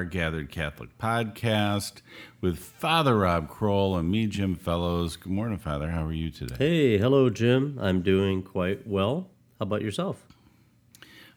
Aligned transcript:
to 0.00 0.06
the 0.06 0.12
To 0.12 0.20
Our 0.20 0.30
Gathered 0.30 0.50
Catholic 0.50 0.98
podcast 0.98 2.02
with 2.40 2.58
Father 2.58 3.18
Rob 3.18 3.48
Kroll 3.48 3.96
and 3.96 4.10
me, 4.10 4.26
Jim 4.26 4.54
Fellows. 4.54 5.16
Good 5.16 5.32
morning, 5.32 5.58
Father. 5.58 5.90
How 5.90 6.06
are 6.06 6.12
you 6.12 6.30
today? 6.30 6.54
Hey, 6.58 6.98
hello, 6.98 7.28
Jim. 7.28 7.78
I'm 7.80 8.02
doing 8.02 8.42
quite 8.42 8.86
well. 8.86 9.28
How 9.58 9.64
about 9.64 9.82
yourself? 9.82 10.26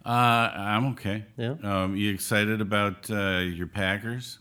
Uh, 0.05 0.51
I'm 0.55 0.85
okay. 0.91 1.25
Yeah. 1.37 1.55
Um, 1.63 1.95
you 1.95 2.13
excited 2.13 2.61
about 2.61 3.09
uh, 3.09 3.39
your 3.39 3.67
Packers? 3.67 4.39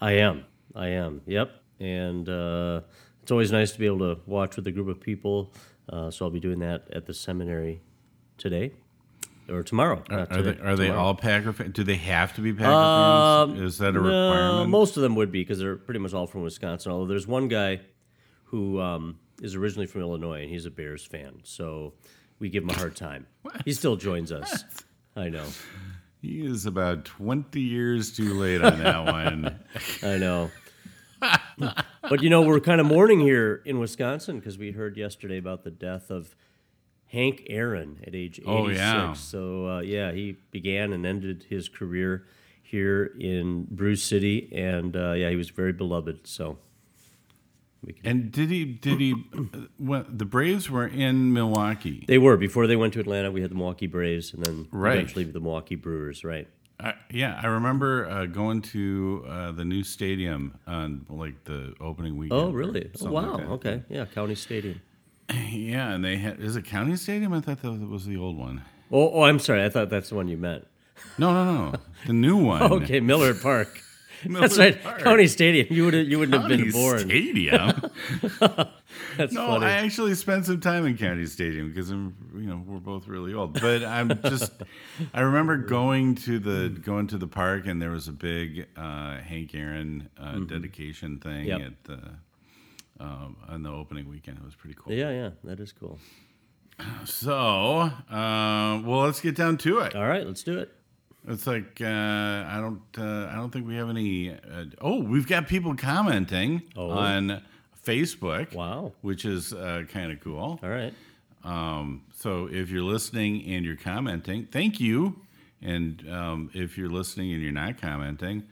I 0.00 0.12
am. 0.12 0.44
I 0.74 0.88
am. 0.88 1.22
Yep. 1.26 1.50
And 1.80 2.28
uh, 2.28 2.80
it's 3.22 3.30
always 3.30 3.52
nice 3.52 3.72
to 3.72 3.78
be 3.78 3.86
able 3.86 4.14
to 4.14 4.20
watch 4.26 4.56
with 4.56 4.66
a 4.66 4.72
group 4.72 4.88
of 4.88 5.00
people. 5.00 5.52
Uh, 5.88 6.10
so 6.10 6.24
I'll 6.24 6.30
be 6.30 6.40
doing 6.40 6.58
that 6.60 6.88
at 6.92 7.06
the 7.06 7.14
seminary 7.14 7.82
today 8.36 8.72
or 9.50 9.62
tomorrow. 9.62 10.02
Are, 10.10 10.20
are 10.20 10.26
today, 10.26 10.52
they, 10.52 10.66
are 10.68 10.76
they 10.76 10.90
all 10.90 11.14
Packer 11.14 11.52
fans? 11.52 11.72
Do 11.74 11.82
they 11.84 11.96
have 11.96 12.34
to 12.34 12.40
be 12.40 12.52
Packer 12.52 12.70
Um, 12.70 13.56
fans? 13.56 13.60
Is 13.74 13.78
that 13.78 13.90
a 13.90 13.92
No, 13.92 14.00
requirement? 14.00 14.70
most 14.70 14.96
of 14.96 15.02
them 15.02 15.14
would 15.16 15.30
be 15.32 15.42
because 15.42 15.58
they're 15.58 15.76
pretty 15.76 16.00
much 16.00 16.14
all 16.14 16.26
from 16.26 16.42
Wisconsin. 16.42 16.92
Although 16.92 17.06
there's 17.06 17.26
one 17.26 17.48
guy 17.48 17.80
who 18.44 18.80
um, 18.80 19.18
is 19.42 19.54
originally 19.54 19.86
from 19.86 20.00
Illinois 20.02 20.42
and 20.42 20.50
he's 20.50 20.66
a 20.66 20.70
Bears 20.70 21.04
fan, 21.04 21.40
so 21.44 21.94
we 22.38 22.48
give 22.48 22.62
him 22.62 22.70
a 22.70 22.74
hard 22.74 22.96
time. 22.96 23.26
He 23.64 23.72
still 23.72 23.96
joins 23.96 24.30
us. 24.32 24.64
I 25.16 25.28
know. 25.28 25.44
he 26.22 26.44
is 26.46 26.66
about 26.66 27.04
20 27.04 27.60
years 27.60 28.14
too 28.16 28.34
late 28.34 28.62
on 28.62 28.78
that 28.78 29.04
one. 29.04 29.58
I 30.02 30.16
know. 30.18 30.50
but 32.08 32.22
you 32.22 32.30
know, 32.30 32.42
we're 32.42 32.60
kind 32.60 32.80
of 32.80 32.86
mourning 32.86 33.20
here 33.20 33.62
in 33.64 33.78
Wisconsin 33.78 34.38
because 34.38 34.56
we 34.58 34.70
heard 34.72 34.96
yesterday 34.96 35.36
about 35.38 35.64
the 35.64 35.70
death 35.70 36.10
of 36.10 36.34
Hank 37.10 37.42
Aaron 37.48 37.98
at 38.06 38.14
age 38.14 38.38
86. 38.38 38.46
Oh, 38.48 38.68
yeah. 38.68 39.12
So, 39.14 39.68
uh, 39.68 39.80
yeah, 39.80 40.12
he 40.12 40.36
began 40.52 40.92
and 40.92 41.04
ended 41.04 41.46
his 41.48 41.68
career 41.68 42.24
here 42.62 43.12
in 43.18 43.64
Brew 43.70 43.96
City. 43.96 44.48
And, 44.54 44.96
uh, 44.96 45.12
yeah, 45.12 45.28
he 45.30 45.36
was 45.36 45.50
very 45.50 45.72
beloved. 45.72 46.26
So, 46.28 46.58
And 48.04 48.30
did 48.30 48.50
he, 48.50 48.64
did 48.64 49.00
he, 49.00 49.12
when 49.78 50.04
the 50.08 50.24
Braves 50.24 50.70
were 50.70 50.86
in 50.86 51.32
Milwaukee? 51.32 52.04
they 52.06 52.18
were. 52.18 52.36
Before 52.36 52.66
they 52.68 52.76
went 52.76 52.92
to 52.94 53.00
Atlanta, 53.00 53.30
we 53.32 53.40
had 53.40 53.50
the 53.50 53.54
Milwaukee 53.56 53.88
Braves 53.88 54.32
and 54.32 54.44
then 54.44 54.68
Right. 54.70 54.96
eventually 54.98 55.24
the 55.24 55.40
Milwaukee 55.40 55.74
Brewers, 55.76 56.22
right? 56.22 56.46
I, 56.78 56.94
yeah, 57.10 57.38
I 57.42 57.46
remember 57.48 58.08
uh, 58.08 58.26
going 58.26 58.62
to 58.62 59.24
uh, 59.28 59.52
the 59.52 59.64
new 59.64 59.82
stadium 59.82 60.58
on 60.66 61.04
like 61.10 61.44
the 61.44 61.74
opening 61.80 62.16
weekend. 62.16 62.40
Oh, 62.40 62.50
really? 62.52 62.90
Oh, 63.02 63.10
wow. 63.10 63.32
like 63.36 63.48
okay. 63.48 63.82
Yeah, 63.90 64.06
County 64.06 64.34
Stadium. 64.34 64.80
Yeah, 65.32 65.90
and 65.92 66.04
they 66.04 66.16
had 66.16 66.40
is 66.40 66.56
it 66.56 66.64
County 66.64 66.96
Stadium? 66.96 67.32
I 67.32 67.40
thought 67.40 67.62
that 67.62 67.70
was 67.72 68.06
the 68.06 68.16
old 68.16 68.36
one. 68.36 68.62
Oh, 68.90 69.10
oh, 69.12 69.22
I'm 69.22 69.38
sorry. 69.38 69.64
I 69.64 69.68
thought 69.68 69.88
that's 69.90 70.08
the 70.08 70.16
one 70.16 70.28
you 70.28 70.36
meant. 70.36 70.66
No, 71.18 71.32
no, 71.32 71.44
no, 71.70 71.74
the 72.06 72.12
new 72.12 72.36
one. 72.44 72.62
Okay, 72.62 73.00
Miller 73.00 73.34
Park. 73.34 73.80
Miller 74.26 74.40
That's 74.48 74.58
right, 74.58 74.82
Park. 74.82 75.00
County 75.02 75.26
Stadium. 75.26 75.66
You 75.70 75.84
would 75.86 75.94
you 75.94 76.18
wouldn't 76.18 76.38
have 76.40 76.48
been 76.48 76.70
born. 76.72 76.98
Stadium. 76.98 77.72
That's 79.16 79.32
no, 79.32 79.46
funny. 79.46 79.66
I 79.66 79.70
actually 79.84 80.14
spent 80.14 80.46
some 80.46 80.60
time 80.60 80.84
in 80.86 80.96
County 80.98 81.24
Stadium 81.26 81.68
because 81.68 81.90
I'm, 81.90 82.14
you 82.34 82.42
know, 82.46 82.62
we're 82.66 82.78
both 82.80 83.08
really 83.08 83.32
old. 83.32 83.60
But 83.60 83.82
I'm 83.84 84.20
just, 84.24 84.52
I 85.14 85.20
remember 85.22 85.56
going 85.56 86.16
to 86.16 86.38
the 86.38 86.68
going 86.68 87.06
to 87.08 87.18
the 87.18 87.26
park 87.26 87.66
and 87.66 87.80
there 87.80 87.90
was 87.90 88.08
a 88.08 88.12
big 88.12 88.66
uh, 88.76 89.18
Hank 89.18 89.54
Aaron 89.54 90.08
uh, 90.20 90.38
dedication 90.40 91.18
thing 91.18 91.46
Mm-hmm. 91.46 91.48
Yep. 91.48 91.60
at 91.62 91.84
the 91.84 92.00
um, 93.00 93.36
on 93.48 93.62
the 93.62 93.70
opening 93.70 94.08
weekend. 94.08 94.38
It 94.38 94.44
was 94.44 94.54
pretty 94.54 94.76
cool. 94.78 94.92
Yeah, 94.92 95.10
yeah, 95.10 95.30
that 95.44 95.58
is 95.58 95.72
cool. 95.72 95.98
So, 97.04 97.90
uh, 98.10 98.80
well, 98.84 99.00
let's 99.00 99.20
get 99.20 99.34
down 99.36 99.58
to 99.58 99.80
it. 99.80 99.94
All 99.94 100.06
right, 100.06 100.26
let's 100.26 100.42
do 100.42 100.58
it. 100.58 100.72
It's 101.28 101.46
like 101.46 101.80
uh, 101.82 101.84
I 101.86 102.58
don't, 102.60 102.80
uh, 102.96 103.28
I 103.30 103.34
don't 103.34 103.50
think 103.50 103.66
we 103.66 103.76
have 103.76 103.90
any. 103.90 104.30
Uh, 104.30 104.64
oh, 104.80 105.00
we've 105.02 105.26
got 105.26 105.46
people 105.48 105.74
commenting 105.76 106.62
Oh. 106.76 106.90
on 106.90 107.42
Facebook. 107.86 108.54
Wow. 108.54 108.92
which 109.02 109.24
is 109.26 109.52
uh, 109.52 109.82
kind 109.92 110.12
of 110.12 110.20
cool. 110.20 110.58
All 110.62 110.68
right. 110.70 110.94
Um, 111.44 112.04
so 112.14 112.48
if 112.50 112.70
you're 112.70 112.82
listening 112.82 113.44
and 113.46 113.64
you're 113.64 113.76
commenting, 113.76 114.46
thank 114.50 114.80
you. 114.80 115.20
And 115.62 116.06
um, 116.10 116.50
if 116.54 116.78
you're 116.78 116.88
listening 116.88 117.32
and 117.34 117.42
you're 117.42 117.52
not 117.52 117.78
commenting, 117.80 118.44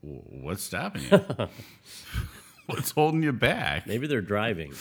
what's 0.00 0.64
stopping 0.64 1.02
you? 1.10 1.20
what's 2.74 2.90
holding 2.92 3.22
you 3.22 3.32
back? 3.32 3.86
Maybe 3.86 4.06
they're 4.06 4.20
driving. 4.20 4.74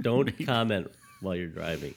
Don't 0.00 0.30
comment 0.46 0.90
while 1.20 1.34
you're 1.36 1.46
driving. 1.46 1.94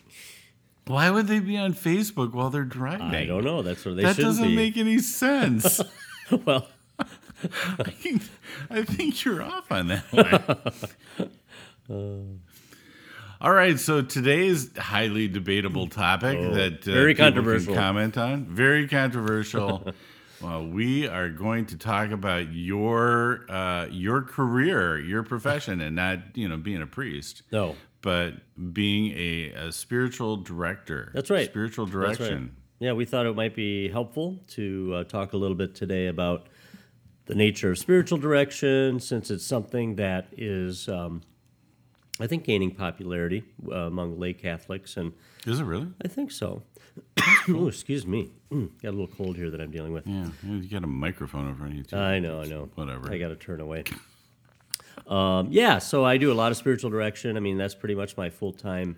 Why 0.88 1.09
would 1.11 1.27
they 1.27 1.39
be 1.39 1.57
on 1.57 1.73
Facebook 1.73 2.33
while 2.33 2.50
they're 2.50 2.63
driving? 2.63 3.07
I 3.13 3.25
don't 3.25 3.44
know. 3.44 3.61
That's 3.61 3.83
where 3.85 3.94
they 3.94 4.03
That 4.03 4.16
should 4.16 4.23
doesn't 4.23 4.47
be. 4.47 4.55
make 4.55 4.78
any 4.78 4.97
sense. 4.99 5.79
well, 6.45 6.67
I 7.79 7.83
think, 7.91 8.23
I 8.69 8.83
think 8.83 9.23
you're 9.23 9.41
off 9.44 9.72
on 9.72 9.88
that 9.88 10.67
one. 11.88 12.39
All 13.41 13.53
right, 13.53 13.79
so 13.79 14.01
today's 14.01 14.75
highly 14.78 15.28
debatable 15.29 15.88
topic 15.88 16.38
that 16.39 16.88
uh, 16.88 16.91
Oh, 16.91 16.94
very 16.94 17.16
controversial. 17.16 17.73
comment 17.73 18.17
on, 18.17 18.45
very 18.45 18.85
controversial. 18.88 19.94
Well, 20.41 20.66
we 20.66 21.07
are 21.07 21.29
going 21.29 21.66
to 21.67 21.77
talk 21.77 22.11
about 22.11 22.51
your 22.51 23.45
uh, 23.50 23.88
your 23.91 24.22
career, 24.22 25.00
your 25.00 25.23
profession, 25.23 25.81
and 25.81 25.95
not 25.95 26.19
you 26.35 26.47
know 26.47 26.57
being 26.57 26.81
a 26.81 26.88
priest, 26.88 27.44
no. 27.51 27.75
but 28.01 28.33
being 28.73 29.11
a, 29.17 29.51
a 29.67 29.72
spiritual 29.72 30.38
director. 30.38 31.11
That's 31.13 31.29
right. 31.29 31.49
Spiritual 31.49 31.85
That's 31.85 31.95
right. 31.95 32.17
direction. 32.17 32.55
Yeah, 32.79 32.94
we 32.94 33.03
thought 33.03 33.25
it 33.25 33.35
might 33.35 33.55
be 33.55 33.89
helpful 33.89 34.39
to 34.49 34.94
uh, 34.95 35.03
talk 35.03 35.33
a 35.33 35.38
little 35.38 35.57
bit 35.57 35.75
today 35.75 36.07
about 36.07 36.47
the 37.25 37.35
nature 37.35 37.72
of 37.72 37.78
spiritual 37.78 38.17
direction, 38.17 38.99
since 38.99 39.29
it's 39.29 39.45
something 39.45 39.97
that 39.97 40.28
is, 40.35 40.88
um, 40.88 41.22
I 42.19 42.28
think, 42.28 42.45
gaining 42.45 42.72
popularity 42.72 43.44
uh, 43.69 43.75
among 43.75 44.17
lay 44.17 44.33
Catholics, 44.33 44.95
and 44.95 45.13
Is 45.45 45.59
it 45.59 45.66
really? 45.66 45.89
I 46.03 46.07
think 46.07 46.31
so. 46.31 46.63
oh, 47.49 47.67
excuse 47.67 48.05
me. 48.05 48.31
Mm, 48.51 48.69
got 48.81 48.89
a 48.89 48.91
little 48.91 49.07
cold 49.07 49.35
here 49.35 49.49
that 49.49 49.61
I'm 49.61 49.71
dealing 49.71 49.93
with. 49.93 50.07
Yeah, 50.07 50.27
you 50.43 50.67
got 50.69 50.83
a 50.83 50.87
microphone 50.87 51.49
over 51.49 51.65
on 51.65 51.75
you 51.75 51.83
too. 51.83 51.95
I 51.95 52.19
know, 52.19 52.41
I 52.41 52.45
know. 52.45 52.69
Whatever. 52.75 53.11
I 53.11 53.17
got 53.17 53.29
to 53.29 53.35
turn 53.35 53.61
away. 53.61 53.83
Um, 55.07 55.47
yeah, 55.51 55.79
so 55.79 56.05
I 56.05 56.17
do 56.17 56.31
a 56.31 56.33
lot 56.35 56.51
of 56.51 56.57
spiritual 56.57 56.89
direction. 56.89 57.37
I 57.37 57.39
mean, 57.39 57.57
that's 57.57 57.75
pretty 57.75 57.95
much 57.95 58.17
my 58.17 58.29
full 58.29 58.53
time 58.53 58.97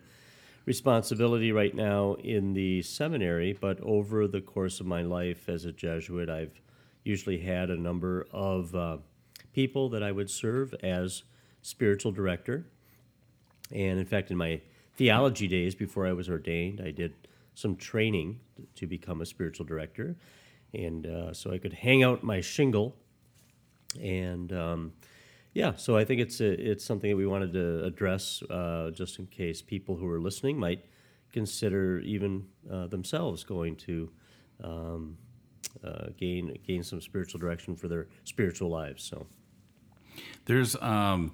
responsibility 0.65 1.51
right 1.51 1.73
now 1.73 2.15
in 2.15 2.53
the 2.53 2.81
seminary. 2.81 3.53
But 3.53 3.79
over 3.81 4.27
the 4.27 4.41
course 4.41 4.79
of 4.79 4.85
my 4.85 5.01
life 5.01 5.49
as 5.49 5.65
a 5.65 5.71
Jesuit, 5.71 6.29
I've 6.29 6.61
usually 7.03 7.39
had 7.39 7.69
a 7.69 7.77
number 7.77 8.27
of 8.31 8.75
uh, 8.75 8.97
people 9.53 9.89
that 9.89 10.03
I 10.03 10.11
would 10.11 10.29
serve 10.29 10.73
as 10.83 11.23
spiritual 11.61 12.11
director. 12.11 12.65
And 13.71 13.99
in 13.99 14.05
fact, 14.05 14.31
in 14.31 14.37
my 14.37 14.61
theology 14.95 15.47
days 15.47 15.75
before 15.75 16.05
I 16.05 16.13
was 16.13 16.29
ordained, 16.29 16.81
I 16.81 16.91
did 16.91 17.13
some 17.53 17.75
training 17.75 18.39
to 18.75 18.87
become 18.87 19.21
a 19.21 19.25
spiritual 19.25 19.65
director. 19.65 20.15
And 20.73 21.05
uh, 21.05 21.33
so 21.33 21.51
I 21.51 21.57
could 21.57 21.73
hang 21.73 22.03
out 22.03 22.23
my 22.23 22.41
shingle. 22.41 22.95
And 24.01 24.53
um, 24.53 24.93
yeah, 25.53 25.75
so 25.75 25.97
I 25.97 26.05
think 26.05 26.21
it's 26.21 26.39
a, 26.39 26.71
it's 26.71 26.85
something 26.85 27.09
that 27.09 27.17
we 27.17 27.27
wanted 27.27 27.53
to 27.53 27.83
address 27.83 28.41
uh, 28.49 28.91
just 28.91 29.19
in 29.19 29.27
case 29.27 29.61
people 29.61 29.97
who 29.97 30.07
are 30.07 30.19
listening 30.19 30.57
might 30.57 30.85
consider 31.33 31.99
even 31.99 32.45
uh, 32.71 32.87
themselves 32.87 33.43
going 33.43 33.75
to 33.75 34.11
um, 34.63 35.17
uh, 35.83 36.07
gain 36.17 36.57
gain 36.65 36.83
some 36.83 37.01
spiritual 37.01 37.39
direction 37.39 37.75
for 37.75 37.87
their 37.87 38.07
spiritual 38.23 38.69
lives. 38.69 39.03
So 39.03 39.27
There's 40.45 40.75
um, 40.81 41.33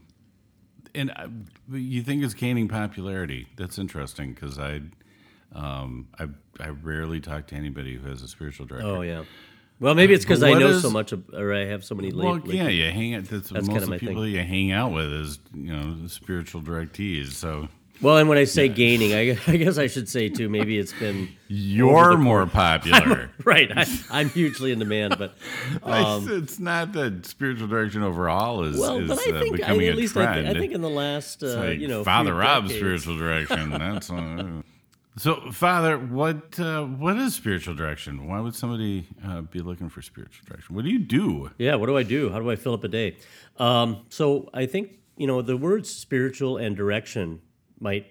and 0.95 1.11
I, 1.11 1.27
you 1.71 2.01
think 2.01 2.23
it's 2.23 2.33
gaining 2.33 2.67
popularity. 2.67 3.47
That's 3.55 3.77
interesting 3.77 4.33
because 4.33 4.57
I, 4.57 4.81
um, 5.53 6.07
I 6.19 6.27
I 6.59 6.69
rarely 6.69 7.19
talk 7.19 7.47
to 7.47 7.55
anybody 7.55 7.95
who 7.95 8.07
has 8.09 8.21
a 8.21 8.27
spiritual 8.27 8.65
director. 8.65 8.87
oh 8.89 9.01
yeah, 9.01 9.23
well 9.79 9.95
maybe 9.95 10.13
it's 10.13 10.25
because 10.25 10.43
I 10.43 10.53
know 10.53 10.69
is- 10.69 10.81
so 10.81 10.89
much, 10.89 11.13
or 11.33 11.53
I 11.53 11.65
have 11.65 11.83
so 11.83 11.95
many. 11.95 12.11
Well, 12.13 12.35
late- 12.37 12.55
yeah, 12.55 12.67
you 12.67 12.91
hang 12.91 13.15
out. 13.15 13.25
That's, 13.25 13.49
That's 13.49 13.67
most 13.67 13.87
my 13.87 13.97
the 13.97 13.99
people 14.07 14.23
thing. 14.23 14.33
you 14.33 14.39
hang 14.43 14.71
out 14.71 14.91
with 14.91 15.11
is 15.11 15.39
you 15.53 15.71
know 15.73 16.07
spiritual 16.07 16.61
directees. 16.61 17.31
So 17.31 17.67
Well, 18.01 18.17
and 18.17 18.29
when 18.29 18.37
I 18.37 18.43
say 18.43 18.67
gaining, 18.69 19.13
I, 19.13 19.37
I 19.51 19.57
guess 19.57 19.77
I 19.79 19.87
should 19.87 20.07
say 20.09 20.29
too. 20.29 20.49
Maybe 20.49 20.77
it's 20.77 20.93
been 20.93 21.29
you're 21.47 22.17
more 22.17 22.45
popular. 22.63 23.31
right. 23.45 23.71
I, 23.75 23.85
I'm 24.11 24.29
hugely 24.29 24.71
in 24.71 24.79
demand, 24.79 25.15
but 25.17 25.35
it's, 25.85 26.27
it's 26.27 26.59
not 26.59 26.93
that 26.93 27.25
spiritual 27.25 27.67
direction 27.67 28.03
overall 28.03 28.63
is, 28.63 28.75
Um, 28.75 28.81
well, 28.81 28.97
is 28.99 29.07
but 29.09 29.19
I 29.19 29.37
uh, 29.37 29.39
think 29.41 29.63
I, 29.63 29.71
at 29.87 29.95
least 29.95 30.15
I, 30.17 30.43
thi- 30.43 30.49
I 30.49 30.53
think 30.53 30.73
in 30.73 30.81
the 30.81 30.89
last 30.89 31.41
uh, 31.43 31.55
like 31.57 31.79
you 31.79 31.87
know 31.87 32.03
Father 32.03 32.33
Rob's 32.35 32.69
decades- 32.69 33.03
spiritual 33.03 33.17
direction. 33.17 33.69
That's 33.71 34.09
uh, 34.11 34.61
so. 35.17 35.51
Father, 35.51 35.97
what 35.97 36.59
uh, 36.59 36.83
what 36.85 37.17
is 37.17 37.35
spiritual 37.35 37.75
direction? 37.75 38.27
Why 38.27 38.39
would 38.39 38.55
somebody 38.55 39.07
uh, 39.25 39.41
be 39.41 39.59
looking 39.59 39.89
for 39.89 40.01
spiritual 40.01 40.45
direction? 40.47 40.75
What 40.75 40.85
do 40.85 40.91
you 40.91 40.99
do? 40.99 41.51
Yeah, 41.57 41.75
what 41.75 41.87
do 41.87 41.97
I 41.97 42.03
do? 42.03 42.29
How 42.29 42.39
do 42.39 42.49
I 42.49 42.55
fill 42.55 42.73
up 42.73 42.83
a 42.83 42.87
day? 42.87 43.17
Um, 43.57 44.05
so 44.09 44.49
I 44.53 44.65
think 44.65 44.99
you 45.17 45.27
know 45.27 45.41
the 45.41 45.57
words 45.57 45.89
spiritual 45.89 46.57
and 46.57 46.75
direction 46.75 47.41
might 47.79 48.07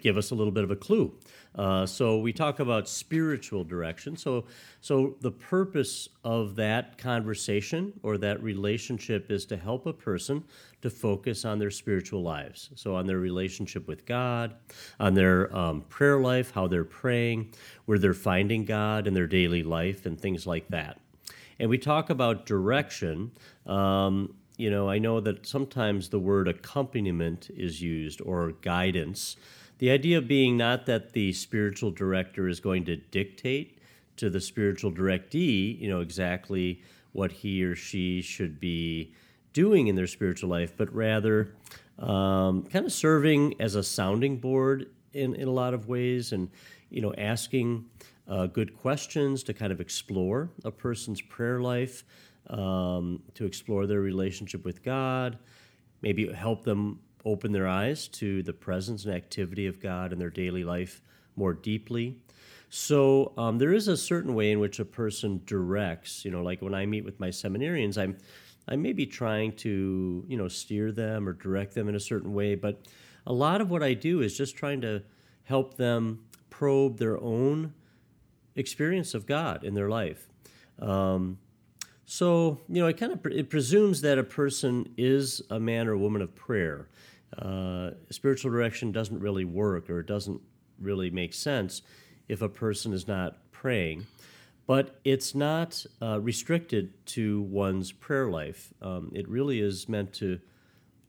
give 0.00 0.16
us 0.16 0.30
a 0.30 0.34
little 0.34 0.52
bit 0.52 0.64
of 0.64 0.70
a 0.70 0.76
clue. 0.76 1.18
Uh, 1.54 1.86
so 1.86 2.18
we 2.18 2.32
talk 2.32 2.58
about 2.58 2.88
spiritual 2.88 3.62
direction. 3.62 4.16
So, 4.16 4.44
so 4.80 5.14
the 5.20 5.30
purpose 5.30 6.08
of 6.24 6.56
that 6.56 6.98
conversation 6.98 7.92
or 8.02 8.18
that 8.18 8.42
relationship 8.42 9.30
is 9.30 9.44
to 9.46 9.56
help 9.56 9.86
a 9.86 9.92
person 9.92 10.42
to 10.82 10.90
focus 10.90 11.44
on 11.44 11.58
their 11.58 11.70
spiritual 11.70 12.22
lives. 12.22 12.70
So 12.74 12.96
on 12.96 13.06
their 13.06 13.18
relationship 13.18 13.86
with 13.86 14.04
God, 14.04 14.54
on 14.98 15.14
their 15.14 15.54
um, 15.56 15.82
prayer 15.82 16.20
life, 16.20 16.50
how 16.50 16.66
they're 16.66 16.84
praying, 16.84 17.54
where 17.84 17.98
they're 17.98 18.14
finding 18.14 18.64
God 18.64 19.06
in 19.06 19.14
their 19.14 19.28
daily 19.28 19.62
life, 19.62 20.06
and 20.06 20.20
things 20.20 20.46
like 20.46 20.68
that. 20.68 21.00
And 21.58 21.70
we 21.70 21.78
talk 21.78 22.10
about 22.10 22.46
direction. 22.46 23.30
Um, 23.66 24.34
you 24.56 24.70
know, 24.70 24.88
I 24.88 24.98
know 24.98 25.20
that 25.20 25.46
sometimes 25.46 26.08
the 26.08 26.18
word 26.18 26.48
accompaniment 26.48 27.50
is 27.56 27.80
used 27.80 28.20
or 28.20 28.52
guidance. 28.60 29.36
The 29.78 29.90
idea 29.90 30.20
being 30.20 30.56
not 30.56 30.86
that 30.86 31.12
the 31.12 31.32
spiritual 31.32 31.90
director 31.90 32.48
is 32.48 32.60
going 32.60 32.84
to 32.86 32.96
dictate 32.96 33.78
to 34.16 34.30
the 34.30 34.40
spiritual 34.40 34.92
directee, 34.92 35.78
you 35.80 35.88
know, 35.88 36.00
exactly 36.00 36.80
what 37.12 37.32
he 37.32 37.64
or 37.64 37.74
she 37.74 38.22
should 38.22 38.60
be 38.60 39.12
doing 39.52 39.86
in 39.86 39.94
their 39.94 40.06
spiritual 40.06 40.50
life, 40.50 40.74
but 40.76 40.92
rather 40.94 41.54
um, 41.98 42.64
kind 42.64 42.84
of 42.84 42.92
serving 42.92 43.54
as 43.60 43.74
a 43.74 43.82
sounding 43.82 44.36
board 44.36 44.90
in, 45.12 45.34
in 45.34 45.48
a 45.48 45.50
lot 45.50 45.74
of 45.74 45.88
ways 45.88 46.32
and, 46.32 46.50
you 46.90 47.00
know, 47.00 47.14
asking 47.16 47.84
uh, 48.28 48.46
good 48.46 48.76
questions 48.76 49.42
to 49.44 49.54
kind 49.54 49.72
of 49.72 49.80
explore 49.80 50.50
a 50.64 50.70
person's 50.70 51.20
prayer 51.20 51.60
life, 51.60 52.04
um, 52.50 53.22
to 53.34 53.44
explore 53.44 53.86
their 53.86 54.00
relationship 54.00 54.64
with 54.64 54.82
God, 54.82 55.38
maybe 56.02 56.32
help 56.32 56.64
them 56.64 57.00
open 57.24 57.52
their 57.52 57.66
eyes 57.66 58.08
to 58.08 58.42
the 58.42 58.52
presence 58.52 59.04
and 59.04 59.14
activity 59.14 59.66
of 59.66 59.80
God 59.80 60.12
in 60.12 60.18
their 60.18 60.30
daily 60.30 60.64
life 60.64 61.00
more 61.36 61.52
deeply. 61.52 62.18
So 62.68 63.32
um, 63.36 63.58
there 63.58 63.72
is 63.72 63.88
a 63.88 63.96
certain 63.96 64.34
way 64.34 64.50
in 64.50 64.58
which 64.58 64.80
a 64.80 64.84
person 64.84 65.40
directs. 65.46 66.24
You 66.24 66.30
know, 66.30 66.42
like 66.42 66.60
when 66.60 66.74
I 66.74 66.86
meet 66.86 67.04
with 67.04 67.20
my 67.20 67.28
seminarians, 67.28 67.96
I'm 67.96 68.16
I 68.66 68.76
may 68.76 68.92
be 68.92 69.06
trying 69.06 69.52
to 69.56 70.24
you 70.26 70.36
know 70.36 70.48
steer 70.48 70.90
them 70.90 71.28
or 71.28 71.32
direct 71.32 71.74
them 71.74 71.88
in 71.88 71.94
a 71.94 72.00
certain 72.00 72.34
way, 72.34 72.54
but 72.54 72.86
a 73.26 73.32
lot 73.32 73.60
of 73.60 73.70
what 73.70 73.82
I 73.82 73.94
do 73.94 74.20
is 74.20 74.36
just 74.36 74.56
trying 74.56 74.80
to 74.82 75.02
help 75.44 75.76
them 75.76 76.24
probe 76.50 76.98
their 76.98 77.20
own 77.20 77.74
experience 78.56 79.14
of 79.14 79.26
God 79.26 79.64
in 79.64 79.74
their 79.74 79.88
life. 79.88 80.28
Um, 80.78 81.38
so 82.06 82.60
you 82.68 82.80
know, 82.80 82.86
it 82.86 82.96
kind 82.96 83.12
of 83.12 83.20
it 83.26 83.50
presumes 83.50 84.00
that 84.02 84.18
a 84.18 84.24
person 84.24 84.92
is 84.96 85.42
a 85.50 85.60
man 85.60 85.88
or 85.88 85.96
woman 85.96 86.22
of 86.22 86.34
prayer. 86.34 86.88
Uh, 87.38 87.90
spiritual 88.10 88.50
direction 88.50 88.92
doesn't 88.92 89.20
really 89.20 89.44
work 89.44 89.90
or 89.90 90.00
it 90.00 90.06
doesn't 90.06 90.40
really 90.80 91.10
make 91.10 91.34
sense 91.34 91.82
if 92.28 92.42
a 92.42 92.48
person 92.48 92.92
is 92.92 93.06
not 93.06 93.36
praying. 93.52 94.06
But 94.66 94.98
it's 95.04 95.34
not 95.34 95.84
uh, 96.00 96.20
restricted 96.20 97.06
to 97.08 97.42
one's 97.42 97.92
prayer 97.92 98.30
life. 98.30 98.72
Um, 98.80 99.12
it 99.14 99.28
really 99.28 99.60
is 99.60 99.88
meant 99.90 100.14
to, 100.14 100.40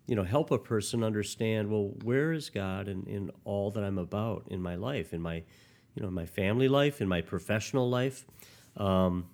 you 0.08 0.16
know, 0.16 0.24
help 0.24 0.52
a 0.52 0.58
person 0.58 1.04
understand. 1.04 1.70
Well, 1.70 1.94
where 2.04 2.34
is 2.34 2.50
God 2.50 2.90
in, 2.90 3.06
in 3.06 3.32
all 3.46 3.72
that 3.72 3.84
I'm 3.84 3.98
about 3.98 4.48
in 4.50 4.62
my 4.62 4.76
life, 4.76 5.14
in 5.14 5.22
my, 5.22 5.44
you 5.94 6.04
know, 6.04 6.12
my 6.12 6.26
family 6.26 6.68
life, 6.68 7.00
in 7.00 7.08
my 7.08 7.22
professional 7.22 7.90
life. 7.90 8.26
Um, 8.76 9.28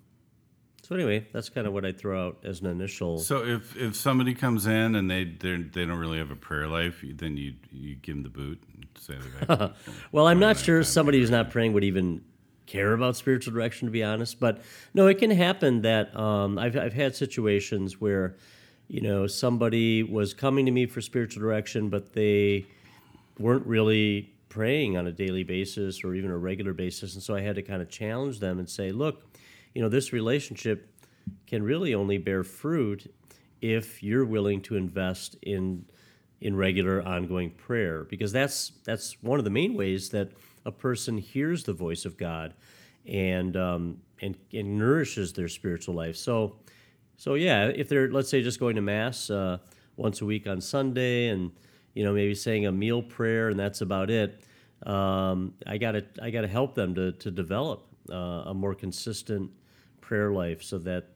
so 0.82 0.96
anyway, 0.96 1.24
that's 1.32 1.48
kind 1.48 1.68
of 1.68 1.72
what 1.72 1.84
I 1.84 1.92
throw 1.92 2.26
out 2.26 2.38
as 2.44 2.60
an 2.60 2.66
initial. 2.66 3.18
So 3.20 3.44
if 3.44 3.76
if 3.76 3.94
somebody 3.94 4.34
comes 4.34 4.66
in 4.66 4.96
and 4.96 5.08
they 5.08 5.24
they 5.24 5.56
they 5.56 5.84
don't 5.86 5.98
really 5.98 6.18
have 6.18 6.32
a 6.32 6.36
prayer 6.36 6.66
life, 6.66 7.04
then 7.04 7.36
you 7.36 7.54
you 7.70 7.94
give 7.94 8.16
them 8.16 8.24
the 8.24 8.28
boot 8.28 8.60
and 8.74 8.86
say 8.98 9.14
that. 9.46 9.74
well, 10.12 10.26
I'm 10.26 10.40
not 10.40 10.58
sure 10.58 10.82
somebody 10.82 11.20
who's 11.20 11.30
not 11.30 11.50
praying 11.50 11.72
would 11.74 11.84
even 11.84 12.22
care 12.66 12.94
about 12.94 13.16
spiritual 13.16 13.54
direction, 13.54 13.86
to 13.86 13.92
be 13.92 14.02
honest. 14.02 14.40
But 14.40 14.60
no, 14.92 15.06
it 15.06 15.18
can 15.18 15.30
happen 15.30 15.82
that 15.82 16.16
um, 16.18 16.58
I've 16.58 16.76
I've 16.76 16.94
had 16.94 17.14
situations 17.14 18.00
where, 18.00 18.34
you 18.88 19.02
know, 19.02 19.28
somebody 19.28 20.02
was 20.02 20.34
coming 20.34 20.66
to 20.66 20.72
me 20.72 20.86
for 20.86 21.00
spiritual 21.00 21.42
direction, 21.42 21.90
but 21.90 22.12
they 22.12 22.66
weren't 23.38 23.66
really 23.68 24.34
praying 24.48 24.96
on 24.96 25.06
a 25.06 25.12
daily 25.12 25.44
basis 25.44 26.02
or 26.02 26.16
even 26.16 26.32
a 26.32 26.36
regular 26.36 26.72
basis, 26.72 27.14
and 27.14 27.22
so 27.22 27.36
I 27.36 27.40
had 27.40 27.54
to 27.54 27.62
kind 27.62 27.80
of 27.80 27.88
challenge 27.88 28.40
them 28.40 28.58
and 28.58 28.68
say, 28.68 28.90
look 28.90 29.31
you 29.74 29.82
know, 29.82 29.88
this 29.88 30.12
relationship 30.12 30.88
can 31.46 31.62
really 31.62 31.94
only 31.94 32.18
bear 32.18 32.42
fruit 32.44 33.12
if 33.60 34.02
you're 34.02 34.24
willing 34.24 34.60
to 34.62 34.76
invest 34.76 35.36
in 35.42 35.84
in 36.40 36.56
regular 36.56 37.00
ongoing 37.02 37.50
prayer 37.50 38.04
because 38.04 38.32
that's 38.32 38.72
that's 38.84 39.16
one 39.22 39.38
of 39.38 39.44
the 39.44 39.50
main 39.50 39.74
ways 39.74 40.08
that 40.10 40.32
a 40.64 40.72
person 40.72 41.16
hears 41.16 41.62
the 41.64 41.72
voice 41.72 42.04
of 42.04 42.16
God 42.16 42.54
and 43.06 43.56
um, 43.56 43.98
and, 44.20 44.36
and 44.52 44.78
nourishes 44.78 45.32
their 45.32 45.48
spiritual 45.48 45.94
life. 45.94 46.16
So 46.16 46.56
so 47.16 47.34
yeah, 47.34 47.66
if 47.66 47.88
they're 47.88 48.10
let's 48.10 48.28
say 48.28 48.42
just 48.42 48.58
going 48.58 48.76
to 48.76 48.82
mass 48.82 49.30
uh, 49.30 49.58
once 49.96 50.20
a 50.20 50.24
week 50.24 50.46
on 50.48 50.60
Sunday 50.60 51.28
and 51.28 51.52
you 51.94 52.04
know 52.04 52.12
maybe 52.12 52.34
saying 52.34 52.66
a 52.66 52.72
meal 52.72 53.02
prayer 53.02 53.48
and 53.48 53.58
that's 53.58 53.80
about 53.80 54.10
it, 54.10 54.42
um, 54.84 55.54
I 55.66 55.78
gotta 55.78 56.04
I 56.20 56.30
gotta 56.30 56.48
help 56.48 56.74
them 56.74 56.94
to 56.96 57.12
to 57.12 57.30
develop 57.30 57.86
uh, 58.10 58.44
a 58.46 58.54
more 58.54 58.74
consistent 58.74 59.50
prayer 60.02 60.30
life 60.30 60.62
so 60.62 60.76
that 60.78 61.06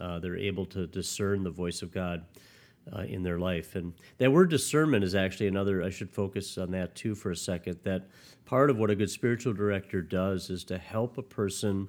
uh, 0.00 0.18
they're 0.18 0.36
able 0.36 0.66
to 0.66 0.88
discern 0.88 1.44
the 1.44 1.50
voice 1.50 1.82
of 1.82 1.92
God 1.92 2.24
uh, 2.92 3.02
in 3.02 3.22
their 3.22 3.38
life. 3.38 3.76
And 3.76 3.92
that 4.18 4.32
word 4.32 4.50
discernment 4.50 5.04
is 5.04 5.14
actually 5.14 5.46
another, 5.46 5.82
I 5.82 5.90
should 5.90 6.10
focus 6.10 6.58
on 6.58 6.72
that 6.72 6.94
too 6.94 7.14
for 7.14 7.30
a 7.30 7.36
second. 7.36 7.78
That 7.84 8.08
part 8.44 8.70
of 8.70 8.78
what 8.78 8.90
a 8.90 8.96
good 8.96 9.10
spiritual 9.10 9.52
director 9.52 10.02
does 10.02 10.50
is 10.50 10.64
to 10.64 10.78
help 10.78 11.18
a 11.18 11.22
person 11.22 11.88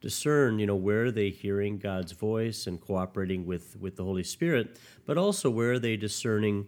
discern, 0.00 0.58
you 0.58 0.66
know, 0.66 0.76
where 0.76 1.06
are 1.06 1.10
they 1.10 1.30
hearing 1.30 1.78
God's 1.78 2.12
voice 2.12 2.66
and 2.66 2.80
cooperating 2.80 3.46
with, 3.46 3.76
with 3.78 3.96
the 3.96 4.04
Holy 4.04 4.24
Spirit, 4.24 4.78
but 5.06 5.18
also 5.18 5.50
where 5.50 5.72
are 5.72 5.78
they 5.78 5.96
discerning 5.96 6.66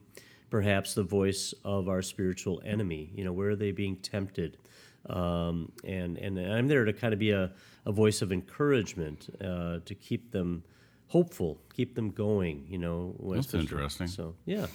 perhaps 0.51 0.95
the 0.95 1.03
voice 1.03 1.55
of 1.65 1.89
our 1.89 2.03
spiritual 2.03 2.63
enemy? 2.65 3.11
You 3.15 3.25
know, 3.25 3.33
where 3.33 3.51
are 3.51 3.57
they 3.57 3.73
being 3.73 3.97
tempted? 3.97 4.59
Um, 5.09 5.73
and, 5.85 6.17
and 6.19 6.39
I'm 6.39 6.69
there 6.69 6.85
to 6.85 6.93
kind 6.93 7.13
of 7.13 7.19
be 7.19 7.31
a, 7.31 7.51
a 7.87 7.93
voice 7.93 8.23
of 8.23 8.33
encouragement 8.33 9.29
uh, 9.41 9.79
to 9.85 9.95
keep 9.95 10.31
them 10.31 10.63
hopeful, 11.09 11.61
keep 11.75 11.95
them 11.95 12.11
going. 12.11 12.67
You 12.69 12.79
know, 12.79 13.15
that's 13.35 13.53
interesting. 13.55 14.07
So 14.07 14.35
yeah, 14.47 14.67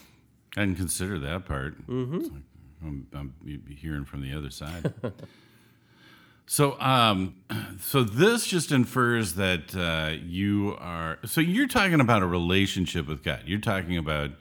I 0.56 0.62
didn't 0.62 0.78
consider 0.78 1.18
that 1.20 1.46
part. 1.46 1.86
Mm-hmm. 1.88 2.20
Like 2.20 2.44
I'm, 2.84 3.08
I'm, 3.14 3.34
hearing 3.76 4.06
from 4.06 4.22
the 4.22 4.34
other 4.34 4.50
side. 4.52 4.94
so, 6.46 6.80
um, 6.80 7.36
so 7.82 8.04
this 8.04 8.46
just 8.46 8.72
infers 8.72 9.34
that 9.36 9.76
uh, 9.76 10.16
you 10.24 10.76
are. 10.80 11.18
So 11.26 11.42
you're 11.42 11.68
talking 11.68 12.00
about 12.00 12.22
a 12.22 12.28
relationship 12.28 13.08
with 13.08 13.24
God. 13.24 13.44
You're 13.46 13.60
talking 13.60 13.98
about, 13.98 14.32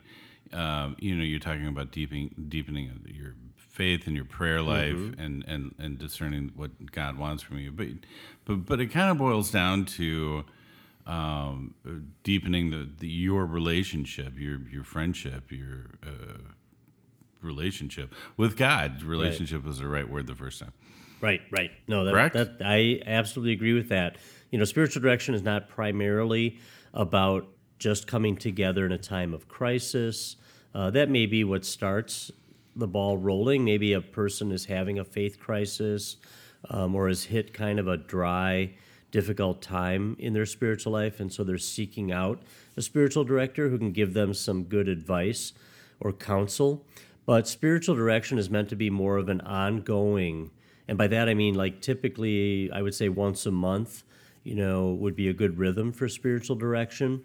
um, 0.53 0.95
you 0.99 1.15
know, 1.15 1.23
you're 1.23 1.39
talking 1.39 1.67
about 1.67 1.91
deepening, 1.91 2.33
deepening 2.47 2.99
your 3.05 3.33
faith 3.77 4.07
and 4.07 4.15
your 4.15 4.25
prayer 4.25 4.59
life 4.59 4.95
mm-hmm. 4.95 5.21
and, 5.21 5.45
and, 5.47 5.75
and 5.77 5.99
discerning 5.99 6.51
what 6.55 6.91
God 6.91 7.15
wants 7.15 7.43
from 7.43 7.59
you. 7.59 7.71
But 7.71 7.87
but 8.43 8.65
but 8.65 8.81
it 8.81 8.87
kind 8.87 9.11
of 9.11 9.19
boils 9.19 9.51
down 9.51 9.85
to 9.85 10.43
um, 11.05 11.75
deepening 12.23 12.71
the, 12.71 12.89
the, 12.99 13.07
your 13.07 13.45
relationship, 13.45 14.33
your 14.37 14.59
your 14.67 14.83
friendship, 14.83 15.51
your 15.51 15.91
uh, 16.03 16.39
relationship 17.41 18.13
with 18.35 18.57
God. 18.57 19.03
Relationship 19.03 19.59
right. 19.59 19.67
was 19.67 19.77
the 19.77 19.87
right 19.87 20.09
word 20.09 20.25
the 20.25 20.35
first 20.35 20.59
time. 20.59 20.73
Right, 21.21 21.41
right. 21.51 21.71
No, 21.87 22.03
that, 22.05 22.11
Correct? 22.11 22.33
that 22.33 22.57
I 22.63 23.01
absolutely 23.05 23.53
agree 23.53 23.73
with 23.73 23.89
that. 23.89 24.17
You 24.51 24.57
know, 24.57 24.65
spiritual 24.65 25.01
direction 25.01 25.35
is 25.35 25.43
not 25.43 25.69
primarily 25.69 26.59
about 26.93 27.47
just 27.79 28.07
coming 28.07 28.37
together 28.37 28.85
in 28.85 28.91
a 28.91 28.97
time 28.97 29.33
of 29.33 29.47
crisis. 29.47 30.35
Uh, 30.73 30.89
that 30.91 31.09
may 31.09 31.25
be 31.25 31.43
what 31.43 31.63
starts 31.65 32.31
the 32.77 32.87
ball 32.87 33.17
rolling. 33.17 33.65
Maybe 33.65 33.93
a 33.93 34.01
person 34.01 34.51
is 34.51 34.65
having 34.65 34.99
a 34.99 35.03
faith 35.03 35.39
crisis 35.39 36.17
um, 36.69 36.95
or 36.95 37.07
has 37.07 37.25
hit 37.25 37.53
kind 37.53 37.79
of 37.79 37.87
a 37.87 37.97
dry, 37.97 38.71
difficult 39.11 39.61
time 39.61 40.15
in 40.19 40.33
their 40.33 40.45
spiritual 40.45 40.93
life, 40.93 41.19
and 41.19 41.31
so 41.31 41.43
they're 41.43 41.57
seeking 41.57 42.11
out 42.11 42.41
a 42.75 42.81
spiritual 42.81 43.23
director 43.23 43.69
who 43.69 43.77
can 43.77 43.91
give 43.91 44.13
them 44.13 44.33
some 44.33 44.63
good 44.63 44.87
advice 44.87 45.53
or 45.99 46.11
counsel. 46.13 46.85
But 47.25 47.47
spiritual 47.47 47.95
direction 47.95 48.37
is 48.37 48.49
meant 48.49 48.69
to 48.69 48.75
be 48.75 48.89
more 48.89 49.17
of 49.17 49.29
an 49.29 49.41
ongoing, 49.41 50.51
and 50.87 50.97
by 50.97 51.07
that 51.07 51.27
I 51.27 51.33
mean 51.33 51.55
like 51.55 51.81
typically 51.81 52.71
I 52.71 52.81
would 52.81 52.95
say 52.95 53.09
once 53.09 53.45
a 53.45 53.51
month, 53.51 54.03
you 54.43 54.55
know, 54.55 54.91
would 54.93 55.15
be 55.15 55.27
a 55.27 55.33
good 55.33 55.57
rhythm 55.57 55.91
for 55.91 56.07
spiritual 56.07 56.55
direction. 56.55 57.23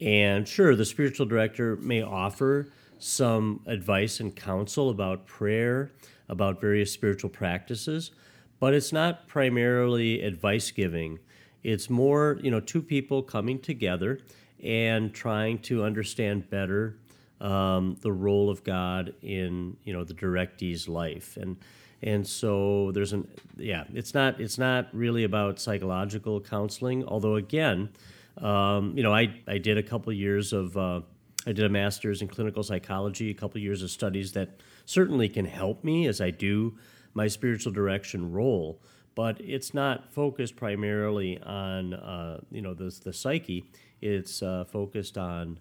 And 0.00 0.46
sure, 0.46 0.76
the 0.76 0.84
spiritual 0.84 1.26
director 1.26 1.76
may 1.76 2.02
offer 2.02 2.68
some 2.98 3.60
advice 3.66 4.20
and 4.20 4.34
counsel 4.34 4.90
about 4.90 5.26
prayer, 5.26 5.92
about 6.28 6.60
various 6.60 6.92
spiritual 6.92 7.30
practices, 7.30 8.10
but 8.58 8.74
it's 8.74 8.92
not 8.92 9.28
primarily 9.28 10.22
advice 10.22 10.70
giving. 10.70 11.18
It's 11.62 11.90
more, 11.90 12.38
you 12.42 12.50
know, 12.50 12.60
two 12.60 12.82
people 12.82 13.22
coming 13.22 13.58
together 13.58 14.20
and 14.62 15.12
trying 15.12 15.58
to 15.58 15.84
understand 15.84 16.48
better 16.48 16.96
um, 17.40 17.96
the 18.00 18.12
role 18.12 18.48
of 18.48 18.64
God 18.64 19.14
in 19.22 19.76
you 19.84 19.92
know 19.92 20.04
the 20.04 20.14
directee's 20.14 20.88
life, 20.88 21.36
and 21.36 21.56
and 22.02 22.26
so 22.26 22.92
there's 22.92 23.12
an 23.12 23.28
yeah, 23.56 23.84
it's 23.92 24.14
not 24.14 24.40
it's 24.40 24.58
not 24.58 24.88
really 24.92 25.24
about 25.24 25.60
psychological 25.60 26.40
counseling, 26.40 27.04
although 27.04 27.36
again, 27.36 27.90
um, 28.38 28.96
you 28.96 29.02
know, 29.02 29.14
I 29.14 29.40
I 29.46 29.58
did 29.58 29.76
a 29.76 29.82
couple 29.82 30.12
years 30.12 30.52
of 30.52 30.76
uh, 30.76 31.00
I 31.46 31.52
did 31.52 31.64
a 31.64 31.68
master's 31.68 32.22
in 32.22 32.28
clinical 32.28 32.62
psychology, 32.62 33.30
a 33.30 33.34
couple 33.34 33.60
years 33.60 33.82
of 33.82 33.90
studies 33.90 34.32
that 34.32 34.60
certainly 34.84 35.28
can 35.28 35.44
help 35.44 35.84
me 35.84 36.06
as 36.06 36.20
I 36.20 36.30
do 36.30 36.76
my 37.14 37.28
spiritual 37.28 37.72
direction 37.72 38.32
role 38.32 38.80
but 39.16 39.40
it's 39.40 39.74
not 39.74 40.12
focused 40.12 40.54
primarily 40.54 41.40
on 41.42 41.94
uh, 41.94 42.38
you 42.52 42.62
know 42.62 42.74
the 42.74 42.96
the 43.02 43.12
psyche. 43.12 43.68
It's 44.00 44.42
uh, 44.42 44.64
focused 44.70 45.18
on 45.18 45.58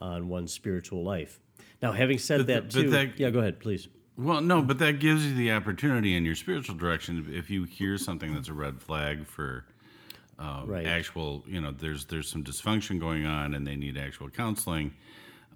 on 0.00 0.28
one's 0.28 0.52
spiritual 0.52 1.04
life. 1.04 1.40
Now, 1.82 1.92
having 1.92 2.18
said 2.18 2.38
But 2.38 2.46
that 2.46 2.62
but 2.62 2.72
too, 2.72 2.90
that- 2.90 3.20
yeah, 3.20 3.28
go 3.28 3.40
ahead, 3.40 3.60
please. 3.60 3.88
Well, 4.16 4.40
no, 4.40 4.62
but 4.62 4.78
that 4.78 5.00
gives 5.00 5.26
you 5.26 5.34
the 5.34 5.50
opportunity 5.50 6.14
in 6.14 6.24
your 6.24 6.36
spiritual 6.36 6.76
direction. 6.76 7.28
If 7.32 7.50
you 7.50 7.64
hear 7.64 7.98
something 7.98 8.32
that's 8.32 8.48
a 8.48 8.52
red 8.54 8.80
flag 8.80 9.26
for 9.26 9.66
uh, 10.38 10.62
Right. 10.66 10.86
actual, 10.86 11.44
you 11.46 11.60
know, 11.60 11.70
there's 11.70 12.06
there's 12.06 12.28
some 12.28 12.42
dysfunction 12.44 12.98
going 13.00 13.26
on, 13.26 13.54
and 13.54 13.66
they 13.66 13.76
need 13.76 13.96
actual 13.96 14.28
counseling. 14.30 14.94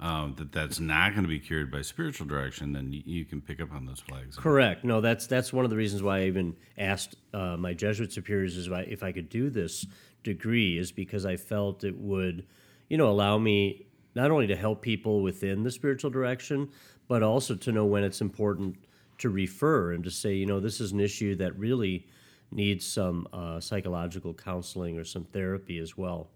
Um, 0.00 0.36
that 0.38 0.52
that's 0.52 0.78
not 0.78 1.10
going 1.10 1.24
to 1.24 1.28
be 1.28 1.40
cured 1.40 1.72
by 1.72 1.82
spiritual 1.82 2.24
direction, 2.28 2.72
then 2.72 2.92
you, 2.92 3.02
you 3.04 3.24
can 3.24 3.40
pick 3.40 3.60
up 3.60 3.72
on 3.72 3.84
those 3.84 3.98
flags. 3.98 4.36
Correct. 4.36 4.84
No, 4.84 5.00
that's 5.00 5.26
that's 5.26 5.52
one 5.52 5.64
of 5.64 5.70
the 5.72 5.76
reasons 5.76 6.04
why 6.04 6.18
I 6.18 6.24
even 6.26 6.54
asked 6.78 7.16
uh, 7.34 7.56
my 7.56 7.74
Jesuit 7.74 8.12
superiors 8.12 8.56
is 8.56 8.70
why 8.70 8.82
if 8.82 9.02
I 9.02 9.10
could 9.10 9.28
do 9.28 9.50
this 9.50 9.84
degree 10.22 10.78
is 10.78 10.92
because 10.92 11.26
I 11.26 11.36
felt 11.36 11.82
it 11.82 11.96
would, 11.98 12.46
you 12.88 12.96
know, 12.96 13.08
allow 13.10 13.38
me 13.38 13.86
not 14.14 14.30
only 14.30 14.46
to 14.46 14.54
help 14.54 14.82
people 14.82 15.20
within 15.20 15.64
the 15.64 15.70
spiritual 15.72 16.10
direction, 16.10 16.68
but 17.08 17.24
also 17.24 17.56
to 17.56 17.72
know 17.72 17.84
when 17.84 18.04
it's 18.04 18.20
important 18.20 18.76
to 19.18 19.30
refer 19.30 19.94
and 19.94 20.04
to 20.04 20.12
say, 20.12 20.32
you 20.34 20.46
know, 20.46 20.60
this 20.60 20.80
is 20.80 20.92
an 20.92 21.00
issue 21.00 21.34
that 21.34 21.58
really 21.58 22.06
needs 22.50 22.86
some 22.86 23.26
uh, 23.32 23.60
psychological 23.60 24.34
counseling 24.34 24.98
or 24.98 25.04
some 25.04 25.24
therapy 25.24 25.78
as 25.78 25.96
well. 25.96 26.28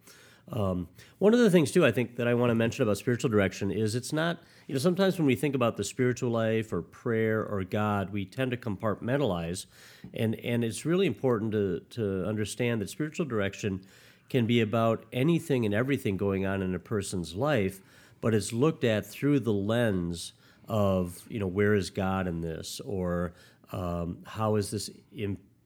Um, 0.51 0.89
one 1.19 1.33
of 1.33 1.41
the 1.41 1.51
things 1.51 1.71
too, 1.71 1.87
I 1.87 1.93
think 1.93 2.17
that 2.17 2.27
I 2.27 2.35
want 2.35 2.51
to 2.51 2.55
mention 2.55 2.83
about 2.83 2.99
spiritual 2.99 3.31
direction 3.31 3.71
is 3.71 3.95
it's 3.95 4.13
not, 4.13 4.43
you 4.67 4.75
know, 4.75 4.81
sometimes 4.81 5.17
when 5.17 5.27
we 5.27 5.35
think 5.35 5.55
about 5.55 5.77
the 5.77 5.85
spiritual 5.85 6.31
life 6.31 6.73
or 6.73 6.83
prayer 6.83 7.45
or 7.45 7.63
God, 7.65 8.13
we 8.13 8.25
tend 8.25 8.51
to 8.51 8.57
compartmentalize, 8.57 9.67
and 10.13 10.35
and 10.37 10.65
it's 10.65 10.85
really 10.85 11.07
important 11.07 11.53
to 11.53 11.81
to 11.91 12.27
understand 12.27 12.81
that 12.81 12.91
spiritual 12.91 13.27
direction 13.27 13.83
can 14.29 14.47
be 14.47 14.61
about 14.61 15.05
anything 15.13 15.65
and 15.65 15.75
everything 15.75 16.17
going 16.17 16.45
on 16.45 16.63
in 16.63 16.75
a 16.75 16.79
person's 16.79 17.35
life, 17.35 17.81
but 18.21 18.35
it's 18.35 18.53
looked 18.53 18.83
at 18.85 19.07
through 19.07 19.41
the 19.41 19.53
lens 19.53 20.33
of 20.69 21.23
you 21.29 21.39
know 21.39 21.47
where 21.47 21.75
is 21.75 21.91
God 21.91 22.27
in 22.27 22.41
this 22.41 22.81
or 22.81 23.33
um, 23.73 24.19
how 24.25 24.57
is 24.57 24.71
this 24.71 24.91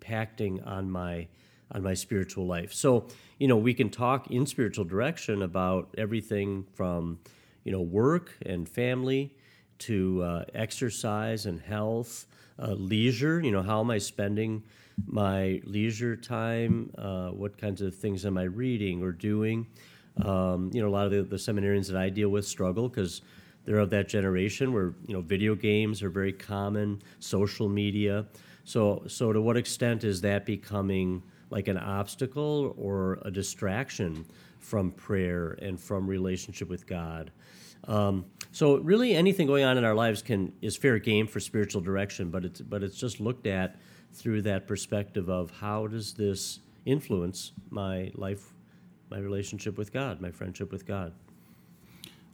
impacting 0.06 0.66
on 0.66 0.90
my 0.90 1.28
on 1.72 1.82
my 1.82 1.94
spiritual 1.94 2.46
life. 2.46 2.72
So, 2.72 3.08
you 3.38 3.48
know, 3.48 3.56
we 3.56 3.74
can 3.74 3.90
talk 3.90 4.30
in 4.30 4.46
spiritual 4.46 4.84
direction 4.84 5.42
about 5.42 5.92
everything 5.98 6.64
from, 6.74 7.18
you 7.64 7.72
know, 7.72 7.80
work 7.80 8.36
and 8.46 8.68
family 8.68 9.34
to 9.80 10.22
uh, 10.22 10.44
exercise 10.54 11.44
and 11.46 11.60
health, 11.60 12.26
uh, 12.62 12.74
leisure. 12.74 13.40
You 13.40 13.50
know, 13.50 13.62
how 13.62 13.80
am 13.80 13.90
I 13.90 13.98
spending 13.98 14.62
my 15.06 15.60
leisure 15.64 16.14
time? 16.14 16.92
Uh, 16.96 17.30
what 17.30 17.58
kinds 17.58 17.82
of 17.82 17.96
things 17.96 18.24
am 18.24 18.38
I 18.38 18.44
reading 18.44 19.02
or 19.02 19.10
doing? 19.10 19.66
Um, 20.24 20.70
you 20.72 20.80
know, 20.80 20.88
a 20.88 20.90
lot 20.90 21.06
of 21.06 21.12
the, 21.12 21.22
the 21.22 21.36
seminarians 21.36 21.88
that 21.88 22.00
I 22.00 22.10
deal 22.10 22.28
with 22.28 22.46
struggle 22.46 22.88
because 22.88 23.22
they're 23.64 23.78
of 23.78 23.90
that 23.90 24.08
generation 24.08 24.72
where 24.72 24.94
you 25.06 25.14
know 25.14 25.20
video 25.20 25.56
games 25.56 26.00
are 26.02 26.10
very 26.10 26.32
common, 26.32 27.02
social 27.18 27.68
media. 27.68 28.24
So, 28.66 29.04
so 29.06 29.32
to 29.32 29.40
what 29.40 29.56
extent 29.56 30.02
is 30.02 30.20
that 30.22 30.44
becoming 30.44 31.22
like 31.50 31.68
an 31.68 31.78
obstacle 31.78 32.74
or 32.76 33.20
a 33.22 33.30
distraction 33.30 34.26
from 34.58 34.90
prayer 34.90 35.56
and 35.62 35.80
from 35.80 36.08
relationship 36.08 36.68
with 36.68 36.84
God? 36.84 37.30
Um, 37.86 38.24
so, 38.50 38.78
really, 38.78 39.14
anything 39.14 39.46
going 39.46 39.64
on 39.64 39.78
in 39.78 39.84
our 39.84 39.94
lives 39.94 40.20
can 40.20 40.52
is 40.62 40.76
fair 40.76 40.98
game 40.98 41.28
for 41.28 41.38
spiritual 41.38 41.80
direction, 41.80 42.28
but 42.28 42.44
it's 42.44 42.60
but 42.60 42.82
it's 42.82 42.96
just 42.96 43.20
looked 43.20 43.46
at 43.46 43.76
through 44.12 44.42
that 44.42 44.66
perspective 44.66 45.28
of 45.28 45.52
how 45.52 45.86
does 45.86 46.14
this 46.14 46.58
influence 46.86 47.52
my 47.70 48.10
life, 48.16 48.52
my 49.10 49.18
relationship 49.18 49.78
with 49.78 49.92
God, 49.92 50.20
my 50.20 50.32
friendship 50.32 50.72
with 50.72 50.84
God. 50.84 51.12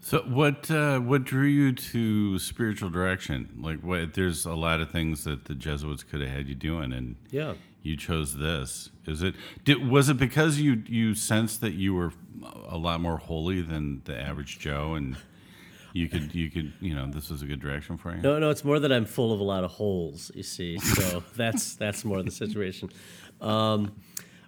So 0.05 0.19
what 0.23 0.69
uh, 0.71 0.99
what 0.99 1.23
drew 1.25 1.47
you 1.47 1.73
to 1.73 2.39
spiritual 2.41 2.91
direction? 2.91 3.49
Like, 3.61 3.81
what? 3.81 4.15
There's 4.15 4.45
a 4.45 4.55
lot 4.55 4.81
of 4.81 4.91
things 4.91 5.23
that 5.25 5.45
the 5.45 5.55
Jesuits 5.55 6.03
could 6.03 6.21
have 6.21 6.31
had 6.31 6.49
you 6.49 6.57
doing, 6.57 6.93
and 6.93 7.15
Yeah. 7.31 7.55
you 7.85 7.97
chose 7.97 8.37
this. 8.37 8.91
Is 9.07 9.23
it? 9.23 9.35
Did, 9.65 9.89
was 9.89 10.09
it 10.09 10.19
because 10.19 10.59
you 10.59 10.83
you 10.89 11.15
sensed 11.15 11.61
that 11.61 11.75
you 11.75 11.95
were 11.95 12.13
a 12.69 12.77
lot 12.77 13.01
more 13.01 13.17
holy 13.19 13.61
than 13.61 14.03
the 14.05 14.19
average 14.21 14.59
Joe, 14.59 14.95
and 14.95 15.17
you 15.93 16.09
could 16.09 16.35
you 16.35 16.51
could 16.51 16.73
you 16.81 16.95
know 16.97 17.07
this 17.09 17.31
was 17.31 17.43
a 17.43 17.47
good 17.47 17.61
direction 17.61 17.97
for 17.97 18.13
you? 18.13 18.21
No, 18.23 18.41
no, 18.41 18.51
it's 18.51 18.65
more 18.65 18.81
that 18.81 18.91
I'm 18.93 19.05
full 19.05 19.33
of 19.33 19.39
a 19.39 19.45
lot 19.45 19.63
of 19.63 19.71
holes. 19.71 20.33
You 20.35 20.43
see, 20.43 20.79
so 20.81 21.23
that's 21.37 21.77
that's 21.77 22.05
more 22.05 22.25
the 22.25 22.33
situation. 22.33 22.91
Um, 23.41 23.93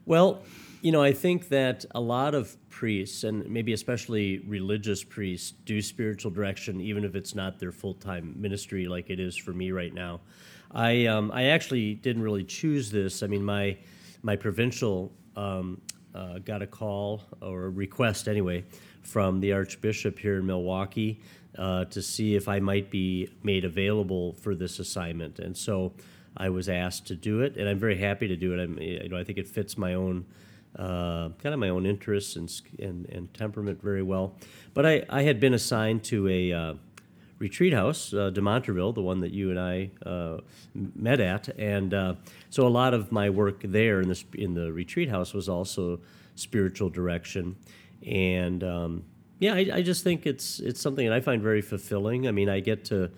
well, 0.04 0.42
you 0.84 0.92
know, 0.92 1.02
I 1.02 1.14
think 1.14 1.48
that 1.48 1.86
a 1.94 2.00
lot 2.00 2.34
of 2.34 2.58
priests, 2.68 3.24
and 3.24 3.48
maybe 3.48 3.72
especially 3.72 4.40
religious 4.40 5.02
priests, 5.02 5.52
do 5.64 5.80
spiritual 5.80 6.30
direction, 6.30 6.78
even 6.78 7.04
if 7.04 7.14
it's 7.14 7.34
not 7.34 7.58
their 7.58 7.72
full 7.72 7.94
time 7.94 8.34
ministry, 8.36 8.86
like 8.86 9.08
it 9.08 9.18
is 9.18 9.34
for 9.34 9.54
me 9.54 9.70
right 9.70 9.94
now. 9.94 10.20
I 10.72 11.06
um, 11.06 11.30
I 11.32 11.44
actually 11.44 11.94
didn't 11.94 12.20
really 12.20 12.44
choose 12.44 12.90
this. 12.90 13.22
I 13.22 13.28
mean, 13.28 13.42
my 13.42 13.78
my 14.20 14.36
provincial 14.36 15.10
um, 15.36 15.80
uh, 16.14 16.40
got 16.40 16.60
a 16.60 16.66
call 16.66 17.22
or 17.40 17.64
a 17.64 17.70
request 17.70 18.28
anyway 18.28 18.62
from 19.00 19.40
the 19.40 19.54
Archbishop 19.54 20.18
here 20.18 20.36
in 20.36 20.44
Milwaukee 20.44 21.22
uh, 21.56 21.86
to 21.86 22.02
see 22.02 22.36
if 22.36 22.46
I 22.46 22.60
might 22.60 22.90
be 22.90 23.30
made 23.42 23.64
available 23.64 24.34
for 24.34 24.54
this 24.54 24.78
assignment, 24.78 25.38
and 25.38 25.56
so 25.56 25.94
I 26.36 26.50
was 26.50 26.68
asked 26.68 27.06
to 27.06 27.16
do 27.16 27.40
it, 27.40 27.56
and 27.56 27.70
I'm 27.70 27.78
very 27.78 27.96
happy 27.96 28.28
to 28.28 28.36
do 28.36 28.52
it. 28.52 28.62
I'm, 28.62 28.78
you 28.78 29.08
know, 29.08 29.16
I 29.16 29.24
think 29.24 29.38
it 29.38 29.48
fits 29.48 29.78
my 29.78 29.94
own 29.94 30.26
uh, 30.78 31.28
kind 31.42 31.52
of 31.54 31.58
my 31.58 31.68
own 31.68 31.86
interests 31.86 32.36
and, 32.36 32.50
and 32.78 33.06
and 33.06 33.32
temperament 33.34 33.80
very 33.82 34.02
well. 34.02 34.34
But 34.72 34.86
I, 34.86 35.04
I 35.08 35.22
had 35.22 35.40
been 35.40 35.54
assigned 35.54 36.02
to 36.04 36.28
a 36.28 36.52
uh, 36.52 36.74
retreat 37.38 37.72
house, 37.72 38.12
uh, 38.12 38.30
Demontreville, 38.30 38.94
the 38.94 39.02
one 39.02 39.20
that 39.20 39.32
you 39.32 39.50
and 39.50 39.60
I 39.60 39.90
uh, 40.04 40.38
met 40.74 41.20
at, 41.20 41.48
and 41.58 41.92
uh, 41.92 42.14
so 42.50 42.66
a 42.66 42.68
lot 42.68 42.94
of 42.94 43.12
my 43.12 43.30
work 43.30 43.60
there 43.62 44.00
in 44.00 44.08
the 44.08 44.24
in 44.34 44.54
the 44.54 44.72
retreat 44.72 45.08
house 45.08 45.32
was 45.34 45.48
also 45.48 46.00
spiritual 46.34 46.90
direction, 46.90 47.56
and 48.06 48.64
um, 48.64 49.04
yeah, 49.38 49.54
I, 49.54 49.70
I 49.74 49.82
just 49.82 50.04
think 50.04 50.26
it's 50.26 50.60
it's 50.60 50.80
something 50.80 51.06
that 51.06 51.14
I 51.14 51.20
find 51.20 51.42
very 51.42 51.62
fulfilling. 51.62 52.26
I 52.26 52.32
mean, 52.32 52.48
I 52.48 52.60
get 52.60 52.84
to 52.86 53.10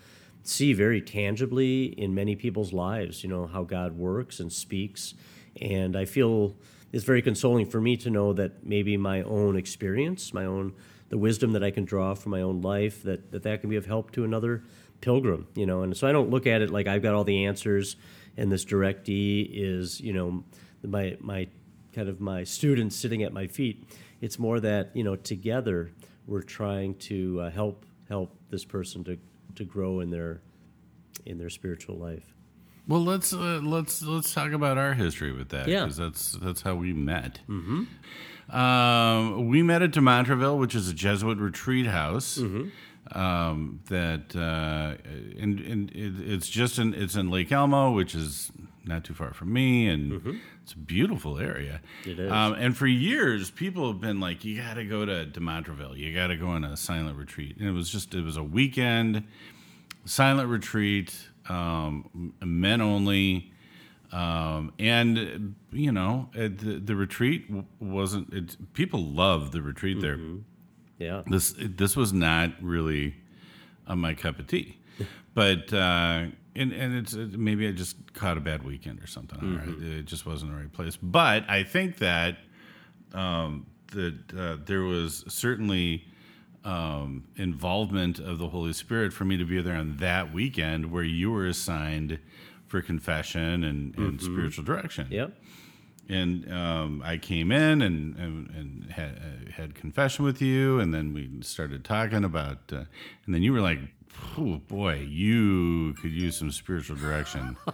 see 0.43 0.73
very 0.73 1.01
tangibly 1.01 1.87
in 1.87 2.15
many 2.15 2.37
people's 2.37 2.73
lives, 2.73 3.25
you 3.25 3.29
know, 3.29 3.47
how 3.47 3.65
God 3.65 3.97
works 3.97 4.41
and 4.41 4.53
speaks, 4.53 5.15
and 5.61 5.97
I 5.97 6.05
feel 6.05 6.55
it's 6.97 7.05
very 7.05 7.21
consoling 7.21 7.67
for 7.67 7.79
me 7.79 7.95
to 7.95 8.09
know 8.09 8.33
that 8.33 8.65
maybe 8.65 8.97
my 8.97 9.21
own 9.21 9.55
experience, 9.55 10.33
my 10.33 10.47
own 10.47 10.73
the 11.11 11.19
wisdom 11.19 11.53
that 11.53 11.63
I 11.63 11.71
can 11.71 11.85
draw 11.85 12.15
from 12.15 12.33
my 12.33 12.41
own 12.41 12.63
life, 12.63 13.03
that 13.03 13.31
that, 13.33 13.43
that 13.43 13.61
can 13.61 13.69
be 13.69 13.77
of 13.77 13.85
help 13.85 14.13
to 14.13 14.25
another 14.25 14.65
pilgrim, 15.03 15.47
you 15.55 15.67
know. 15.67 15.83
And 15.83 15.95
so 15.95 16.09
I 16.09 16.13
don't 16.13 16.31
look 16.31 16.47
at 16.47 16.63
it 16.63 16.71
like 16.71 16.87
I've 16.87 17.03
got 17.03 17.13
all 17.13 17.23
the 17.23 17.45
answers, 17.45 17.97
and 18.39 18.51
this 18.51 18.65
directee 18.65 19.47
is, 19.53 20.01
you 20.01 20.15
know, 20.15 20.43
my 20.83 21.19
my 21.21 21.49
kind 21.93 22.09
of 22.09 22.19
my 22.19 22.45
students 22.45 22.97
sitting 22.97 23.23
at 23.23 23.33
my 23.35 23.47
feet. 23.47 23.87
It's 24.23 24.39
more 24.39 24.59
that 24.61 24.97
you 24.97 25.05
know 25.05 25.17
together 25.17 25.93
we're 26.27 26.41
trying 26.41 26.95
to 27.11 27.43
uh, 27.43 27.51
help 27.51 27.85
help 28.09 28.35
this 28.49 28.65
person 28.65 29.05
to 29.05 29.19
to 29.57 29.65
grow 29.65 30.01
in 30.01 30.09
their 30.09 30.41
in 31.27 31.37
their 31.37 31.51
spiritual 31.51 31.99
life. 31.99 32.36
Well, 32.89 33.05
let's 33.05 33.33
uh, 33.33 33.61
let's 33.63 34.03
let's 34.03 34.33
talk 34.33 34.53
about 34.53 34.79
our 34.79 34.95
history 34.95 35.33
with 35.33 35.49
that. 35.51 35.69
Yeah. 35.69 35.81
because 35.85 35.97
that's 35.97 36.33
that's 36.33 36.63
how 36.63 36.75
we 36.77 36.93
met. 36.93 37.41
Mm-hmm. 37.49 38.57
Um, 38.57 39.49
we 39.49 39.63
met 39.63 39.83
at 39.83 39.91
De 39.91 40.01
Montreville, 40.01 40.59
which 40.59 40.75
is 40.75 40.89
a 40.89 40.95
Jesuit 40.95 41.39
retreat 41.39 41.87
house. 41.87 42.39
Um, 43.13 43.81
that 43.87 44.35
uh, 44.35 44.95
and, 45.41 45.61
and 45.61 45.91
it, 45.91 46.13
it's 46.21 46.49
just 46.49 46.79
in 46.79 46.95
it's 46.95 47.17
in 47.17 47.31
Lake 47.31 47.51
Elmo, 47.53 47.93
which 47.93 48.15
is 48.15 48.51
not 48.85 49.05
too 49.05 49.15
far 49.15 49.33
from 49.35 49.53
me, 49.53 49.89
and 49.89 50.41
it's 50.63 50.73
a 50.73 50.79
beautiful 50.79 51.39
area. 51.39 51.81
It 52.05 52.19
is. 52.21 52.31
Um, 52.31 52.55
and 52.55 52.77
for 52.77 52.87
years, 52.87 53.51
people 53.51 53.89
have 53.93 54.01
been 54.01 54.21
like, 54.21 54.45
"You 54.45 54.61
got 54.61 54.75
to 54.75 54.85
go 54.85 55.05
to 55.05 55.25
De 55.27 55.41
Montreville. 55.41 55.97
You 55.97 56.15
got 56.15 56.29
to 56.29 56.37
go 56.37 56.49
on 56.49 56.65
a 56.65 56.77
silent 56.77 57.17
retreat." 57.17 57.57
And 57.59 57.69
it 57.69 57.73
was 57.73 57.91
just 57.91 58.15
it 58.15 58.23
was 58.23 58.37
a 58.37 58.45
weekend 58.45 59.25
silent 60.05 60.49
retreat, 60.49 61.13
um, 61.49 62.33
men 62.41 62.81
only, 62.81 63.53
um, 64.13 64.73
and 64.79 65.55
you 65.73 65.93
know 65.93 66.29
the, 66.35 66.81
the 66.85 66.97
retreat 66.97 67.51
wasn't. 67.81 68.33
It, 68.33 68.75
people 68.75 69.03
loved 69.03 69.53
the 69.53 69.63
retreat 69.63 70.01
there. 70.01 70.19
Yeah. 70.99 71.23
This 71.27 71.55
this 71.59 71.97
was 71.97 72.13
not 72.13 72.53
really 72.61 73.15
uh, 73.87 73.97
my 73.97 74.15
cup 74.15 74.39
of 74.39 74.47
tea. 74.47 74.79
but 75.35 75.73
uh, 75.73 76.27
and 76.55 76.73
and 76.73 76.95
it's 76.95 77.15
maybe 77.15 77.69
I 77.69 77.73
just 77.73 77.97
caught 78.15 78.37
a 78.37 78.41
bad 78.41 78.65
weekend 78.65 79.03
or 79.03 79.07
something. 79.07 79.39
Mm-hmm. 79.39 79.99
it 79.99 80.07
just 80.07 80.27
wasn't 80.27 80.53
the 80.53 80.57
right 80.57 80.73
place. 80.73 80.97
But 80.97 81.49
I 81.49 81.63
think 81.63 81.99
that 81.99 82.39
um, 83.13 83.67
that 83.93 84.19
uh, 84.37 84.57
there 84.65 84.83
was 84.83 85.25
certainly 85.29 86.05
um, 86.67 87.25
involvement 87.37 88.19
of 88.19 88.39
the 88.39 88.49
Holy 88.49 88.73
Spirit 88.73 89.13
for 89.13 89.25
me 89.25 89.37
to 89.37 89.45
be 89.45 89.63
there 89.63 89.77
on 89.77 89.99
that 89.99 90.35
weekend 90.35 90.91
where 90.91 91.05
you 91.05 91.31
were 91.31 91.47
assigned 91.47 92.19
for 92.67 92.83
confession 92.83 93.63
and, 93.63 93.97
and 93.97 94.21
spiritual 94.21 94.65
direction. 94.65 95.07
Yep. 95.09 95.33
And 96.09 96.53
um, 96.53 97.03
I 97.05 97.19
came 97.19 97.53
in 97.53 97.83
and, 97.83 98.17
and, 98.17 98.51
and 98.51 98.91
had, 98.91 99.17
uh, 99.17 99.53
had 99.53 99.75
confession 99.75 100.25
with 100.25 100.43
you, 100.43 100.81
and 100.81 100.93
then 100.93 101.13
we 101.13 101.31
started 101.43 101.85
talking 101.85 102.25
about, 102.25 102.59
uh, 102.73 102.85
and 103.25 103.35
then 103.35 103.43
you 103.43 103.53
were 103.53 103.61
like, 103.61 103.79
oh 104.37 104.61
boy, 104.69 105.07
you 105.09 105.95
could 105.95 106.13
use 106.13 106.37
some 106.37 106.51
spiritual 106.51 106.97
direction. 106.97 107.57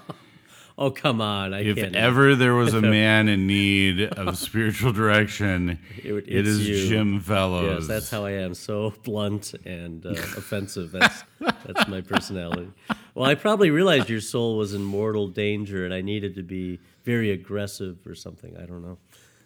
Oh 0.82 0.90
come 0.90 1.20
on! 1.20 1.54
I 1.54 1.62
if 1.62 1.76
can't. 1.76 1.94
ever 1.94 2.34
there 2.34 2.54
was 2.54 2.74
a 2.74 2.80
man 2.98 3.28
in 3.28 3.46
need 3.46 4.02
of 4.02 4.36
spiritual 4.36 4.92
direction, 4.92 5.78
It 5.98 6.24
it's 6.26 6.58
you. 6.58 6.88
Jim 6.88 7.20
Fellows. 7.20 7.82
Yes, 7.82 7.86
that's 7.86 8.10
how 8.10 8.24
I 8.24 8.32
am. 8.32 8.52
So 8.52 8.92
blunt 9.04 9.54
and 9.64 10.04
uh, 10.04 10.08
offensive. 10.36 10.90
That's 10.90 11.22
that's 11.38 11.86
my 11.86 12.00
personality. 12.00 12.68
Well, 13.14 13.30
I 13.30 13.36
probably 13.36 13.70
realized 13.70 14.10
your 14.10 14.20
soul 14.20 14.56
was 14.56 14.74
in 14.74 14.82
mortal 14.82 15.28
danger, 15.28 15.84
and 15.84 15.94
I 15.94 16.00
needed 16.00 16.34
to 16.34 16.42
be 16.42 16.80
very 17.04 17.30
aggressive 17.30 18.04
or 18.04 18.16
something. 18.16 18.56
I 18.56 18.66
don't 18.66 18.82
know. 18.82 18.98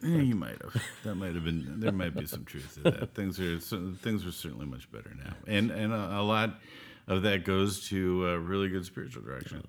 Yeah, 0.02 0.22
you 0.22 0.36
might 0.36 0.56
have. 0.62 0.82
That 1.04 1.16
might 1.16 1.34
have 1.34 1.44
been. 1.44 1.80
There 1.80 1.92
might 1.92 2.16
be 2.16 2.24
some 2.24 2.46
truth 2.46 2.78
to 2.82 2.90
that. 2.90 3.14
Things 3.14 3.38
are 3.38 3.58
things 3.58 4.24
are 4.24 4.32
certainly 4.32 4.64
much 4.64 4.90
better 4.90 5.12
now, 5.22 5.34
and 5.46 5.70
and 5.70 5.92
a, 5.92 6.20
a 6.20 6.22
lot 6.22 6.60
of 7.06 7.20
that 7.24 7.44
goes 7.44 7.86
to 7.88 8.26
uh, 8.26 8.36
really 8.36 8.70
good 8.70 8.86
spiritual 8.86 9.22
direction. 9.22 9.62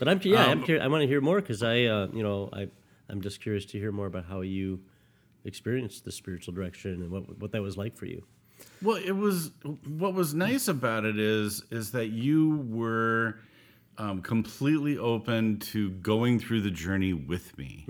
But 0.00 0.08
I'm 0.08 0.20
yeah, 0.24 0.46
I'm 0.46 0.58
Um, 0.58 0.64
curious. 0.64 0.84
I 0.84 0.88
want 0.88 1.02
to 1.02 1.06
hear 1.06 1.20
more 1.20 1.40
because 1.40 1.62
I, 1.62 1.84
uh, 1.84 2.08
you 2.12 2.22
know, 2.24 2.48
I 2.52 2.68
I'm 3.08 3.20
just 3.20 3.40
curious 3.40 3.64
to 3.66 3.78
hear 3.78 3.92
more 3.92 4.06
about 4.06 4.24
how 4.24 4.40
you 4.40 4.80
experienced 5.44 6.04
the 6.04 6.10
spiritual 6.12 6.52
direction 6.54 6.90
and 7.02 7.10
what 7.10 7.38
what 7.38 7.52
that 7.52 7.62
was 7.62 7.76
like 7.76 7.96
for 7.96 8.06
you. 8.06 8.24
Well, 8.82 8.96
it 8.96 9.12
was 9.12 9.52
what 9.86 10.14
was 10.14 10.34
nice 10.34 10.66
about 10.68 11.04
it 11.04 11.18
is 11.18 11.62
is 11.70 11.92
that 11.92 12.08
you 12.08 12.66
were 12.68 13.38
um, 13.98 14.22
completely 14.22 14.96
open 14.96 15.58
to 15.58 15.90
going 15.90 16.38
through 16.38 16.62
the 16.62 16.70
journey 16.70 17.12
with 17.12 17.56
me. 17.58 17.84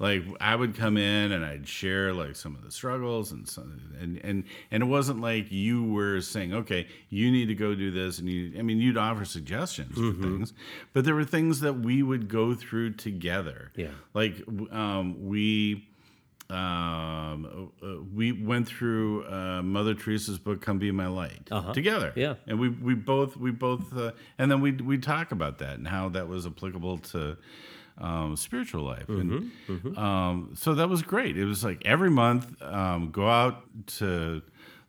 Like 0.00 0.24
I 0.40 0.56
would 0.56 0.74
come 0.74 0.96
in 0.96 1.30
and 1.30 1.44
I'd 1.44 1.68
share 1.68 2.12
like 2.14 2.34
some 2.34 2.56
of 2.56 2.62
the 2.64 2.70
struggles 2.70 3.30
and 3.32 3.46
some, 3.46 3.92
and 4.00 4.16
and 4.24 4.44
and 4.70 4.82
it 4.82 4.86
wasn't 4.86 5.20
like 5.20 5.52
you 5.52 5.84
were 5.84 6.20
saying, 6.22 6.54
okay, 6.54 6.86
you 7.10 7.30
need 7.30 7.46
to 7.48 7.54
go 7.54 7.74
do 7.74 7.90
this, 7.90 8.18
and 8.18 8.26
you. 8.28 8.58
I 8.58 8.62
mean, 8.62 8.78
you'd 8.78 8.96
offer 8.96 9.26
suggestions 9.26 9.94
for 9.94 10.12
things, 10.22 10.54
but 10.94 11.04
there 11.04 11.14
were 11.14 11.24
things 11.26 11.60
that 11.60 11.80
we 11.80 12.02
would 12.02 12.28
go 12.28 12.54
through 12.54 12.94
together. 12.94 13.72
Yeah. 13.76 13.88
like 14.14 14.42
um, 14.72 15.28
we 15.28 15.86
um, 16.48 17.70
uh, 17.82 17.86
we 18.14 18.32
went 18.32 18.66
through 18.66 19.24
uh, 19.26 19.62
Mother 19.62 19.94
Teresa's 19.94 20.38
book 20.38 20.60
"Come 20.60 20.78
Be 20.78 20.90
My 20.90 21.06
Light" 21.06 21.48
Uh-huh. 21.50 21.72
together. 21.72 22.12
Yeah. 22.16 22.34
and 22.46 22.58
we 22.58 22.68
we 22.68 22.94
both 22.94 23.36
we 23.36 23.50
both 23.50 23.96
uh, 23.96 24.12
and 24.38 24.50
then 24.50 24.60
we 24.60 24.72
we 24.72 24.98
talk 24.98 25.32
about 25.32 25.58
that 25.58 25.78
and 25.78 25.86
how 25.86 26.08
that 26.10 26.26
was 26.28 26.46
applicable 26.46 26.98
to 27.12 27.36
um, 28.00 28.36
spiritual 28.36 28.82
life. 28.84 29.08
And 29.08 29.50
Um, 29.96 30.50
so 30.54 30.74
that 30.74 30.88
was 30.88 31.02
great. 31.02 31.36
It 31.36 31.44
was 31.44 31.62
like 31.64 31.82
every 31.84 32.10
month, 32.10 32.60
um, 32.62 33.10
go 33.10 33.28
out 33.28 33.62
to 33.98 34.42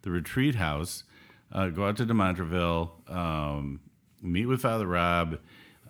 the 0.04 0.10
retreat 0.12 0.56
house, 0.56 1.04
uh, 1.52 1.68
go 1.70 1.86
out 1.86 1.98
to 1.98 2.06
Demontreville, 2.06 2.90
um, 3.10 3.80
meet 4.22 4.46
with 4.46 4.62
Father 4.62 4.88
Rob. 4.88 5.40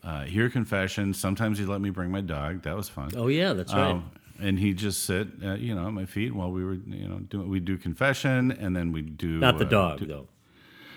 Uh, 0.03 0.23
hear 0.23 0.49
confession. 0.49 1.13
Sometimes 1.13 1.59
he 1.59 1.65
let 1.65 1.79
me 1.79 1.91
bring 1.91 2.09
my 2.09 2.21
dog. 2.21 2.63
That 2.63 2.75
was 2.75 2.89
fun. 2.89 3.11
Oh 3.15 3.27
yeah, 3.27 3.53
that's 3.53 3.71
right. 3.71 3.91
Um, 3.91 4.09
and 4.39 4.57
he'd 4.57 4.77
just 4.79 5.03
sit, 5.05 5.27
uh, 5.45 5.53
you 5.53 5.75
know, 5.75 5.85
at 5.85 5.93
my 5.93 6.05
feet 6.05 6.33
while 6.33 6.51
we 6.51 6.65
were, 6.65 6.73
you 6.73 7.07
know, 7.07 7.19
doing. 7.19 7.47
We 7.47 7.59
do 7.59 7.77
confession, 7.77 8.51
and 8.51 8.75
then 8.75 8.91
we 8.91 9.03
do 9.03 9.37
Not 9.37 9.59
the 9.59 9.67
uh, 9.67 9.69
dog 9.69 9.99
do- 9.99 10.05
though. 10.07 10.27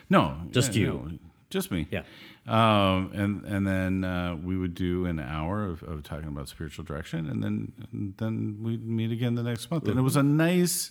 no, 0.08 0.38
Just 0.50 0.74
yeah, 0.74 0.80
you. 0.86 0.86
no, 0.94 1.18
just 1.54 1.70
me. 1.70 1.86
Yeah. 1.90 2.02
Um, 2.46 3.10
and 3.14 3.44
and 3.46 3.66
then 3.66 4.04
uh, 4.04 4.36
we 4.36 4.58
would 4.58 4.74
do 4.74 5.06
an 5.06 5.18
hour 5.18 5.64
of, 5.64 5.82
of 5.82 6.02
talking 6.02 6.28
about 6.28 6.48
spiritual 6.50 6.84
direction, 6.84 7.20
and 7.30 7.42
then 7.42 7.72
and 7.92 8.14
then 8.18 8.58
we'd 8.62 8.86
meet 8.86 9.10
again 9.10 9.34
the 9.34 9.42
next 9.42 9.70
month, 9.70 9.88
and 9.88 9.98
it 9.98 10.02
was 10.02 10.16
a 10.16 10.22
nice. 10.22 10.90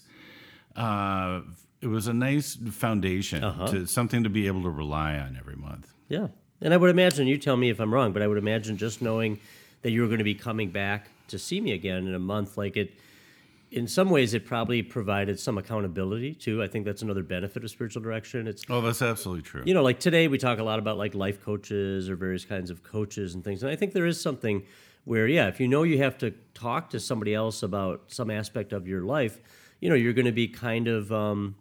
Uh, 0.75 1.41
it 1.81 1.87
was 1.87 2.07
a 2.07 2.13
nice 2.13 2.55
foundation 2.71 3.43
Uh-huh. 3.43 3.67
to 3.67 3.85
something 3.85 4.23
to 4.23 4.29
be 4.29 4.47
able 4.47 4.63
to 4.63 4.69
rely 4.69 5.17
on 5.17 5.35
every 5.37 5.55
month. 5.57 5.93
Yeah. 6.07 6.27
And 6.61 6.73
I 6.73 6.77
would 6.77 6.89
imagine, 6.89 7.27
you 7.27 7.37
tell 7.37 7.57
me 7.57 7.69
if 7.69 7.79
I'm 7.81 7.93
wrong, 7.93 8.13
but 8.13 8.21
I 8.21 8.27
would 8.27 8.37
imagine 8.37 8.77
just 8.77 9.01
knowing 9.01 9.37
that 9.81 9.91
you 9.91 9.99
were 10.01 10.07
going 10.07 10.19
to 10.19 10.23
be 10.23 10.33
coming 10.33 10.69
back 10.71 11.09
to 11.27 11.37
see 11.37 11.59
me 11.59 11.73
again 11.73 12.07
in 12.07 12.15
a 12.15 12.19
month, 12.19 12.57
like 12.57 12.77
it, 12.77 12.93
in 13.73 13.87
some 13.87 14.09
ways, 14.11 14.33
it 14.35 14.45
probably 14.45 14.83
provided 14.83 15.39
some 15.39 15.57
accountability 15.57 16.35
too. 16.35 16.61
I 16.61 16.67
think 16.67 16.85
that's 16.85 17.01
another 17.01 17.23
benefit 17.23 17.63
of 17.63 17.71
spiritual 17.71 18.03
direction. 18.03 18.47
It's, 18.47 18.63
Oh, 18.69 18.81
that's 18.81 19.01
absolutely 19.01 19.41
true. 19.41 19.63
you 19.65 19.73
know, 19.73 19.81
like 19.81 19.99
today 19.99 20.27
we 20.27 20.37
talk 20.37 20.59
a 20.59 20.63
lot 20.63 20.77
about 20.79 20.97
like 20.97 21.15
life 21.15 21.43
coaches 21.43 22.07
or 22.09 22.15
various 22.15 22.45
kinds 22.45 22.69
of 22.69 22.83
coaches 22.83 23.33
and 23.33 23.43
things. 23.43 23.63
And 23.63 23.71
I 23.71 23.75
think 23.75 23.93
there 23.93 24.05
is 24.05 24.21
something 24.21 24.63
where, 25.05 25.27
yeah, 25.27 25.47
if 25.47 25.59
you 25.59 25.67
know 25.67 25.83
you 25.83 25.97
have 25.97 26.17
to 26.19 26.31
talk 26.53 26.91
to 26.91 26.99
somebody 26.99 27.33
else 27.33 27.63
about 27.63 28.03
some 28.07 28.29
aspect 28.29 28.73
of 28.73 28.87
your 28.87 29.01
life, 29.01 29.41
you 29.79 29.89
know, 29.89 29.95
you're 29.95 30.13
going 30.13 30.25
to 30.25 30.31
be 30.31 30.47
kind 30.47 30.87
of 30.87 31.11
um, 31.11 31.55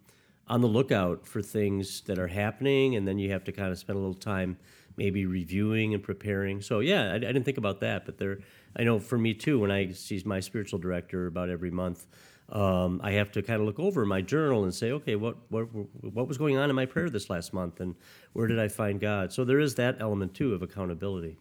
on 0.46 0.60
the 0.60 0.68
lookout 0.68 1.26
for 1.26 1.40
things 1.40 2.02
that 2.02 2.18
are 2.18 2.28
happening. 2.28 2.94
And 2.94 3.08
then 3.08 3.18
you 3.18 3.30
have 3.32 3.44
to 3.44 3.52
kind 3.52 3.72
of 3.72 3.78
spend 3.78 3.96
a 3.96 4.00
little 4.00 4.14
time 4.14 4.58
maybe 4.98 5.24
reviewing 5.24 5.94
and 5.94 6.02
preparing. 6.02 6.60
So, 6.60 6.80
yeah, 6.80 7.12
I, 7.12 7.14
I 7.14 7.18
didn't 7.18 7.44
think 7.44 7.56
about 7.58 7.80
that. 7.80 8.04
But 8.04 8.18
there, 8.18 8.38
I 8.76 8.84
know 8.84 8.98
for 8.98 9.18
me 9.18 9.34
too, 9.34 9.58
when 9.58 9.70
I 9.70 9.92
see 9.92 10.22
my 10.24 10.40
spiritual 10.40 10.78
director 10.78 11.26
about 11.26 11.50
every 11.50 11.70
month, 11.70 12.06
um, 12.48 13.00
I 13.02 13.12
have 13.12 13.32
to 13.32 13.42
kind 13.42 13.60
of 13.60 13.66
look 13.66 13.78
over 13.78 14.04
my 14.04 14.20
journal 14.20 14.64
and 14.64 14.74
say, 14.74 14.92
okay, 14.92 15.16
what, 15.16 15.36
what 15.48 15.64
what 15.64 16.28
was 16.28 16.36
going 16.36 16.58
on 16.58 16.68
in 16.68 16.76
my 16.76 16.86
prayer 16.86 17.08
this 17.08 17.30
last 17.30 17.52
month, 17.52 17.80
and 17.80 17.94
where 18.34 18.46
did 18.46 18.58
I 18.58 18.68
find 18.68 19.00
God? 19.00 19.32
So 19.32 19.44
there 19.44 19.60
is 19.60 19.74
that 19.76 19.96
element 20.00 20.34
too 20.34 20.52
of 20.52 20.62
accountability. 20.62 21.38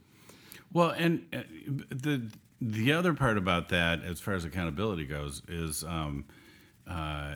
Well, 0.72 0.92
and 0.92 1.26
uh, 1.34 1.42
the 1.90 2.32
the 2.62 2.94
other 2.94 3.14
part 3.14 3.38
about 3.38 3.70
that, 3.70 4.04
as 4.04 4.20
far 4.20 4.36
as 4.36 4.46
accountability 4.46 5.06
goes, 5.06 5.42
is 5.48 5.84
um, 5.84 6.26
uh, 6.88 7.36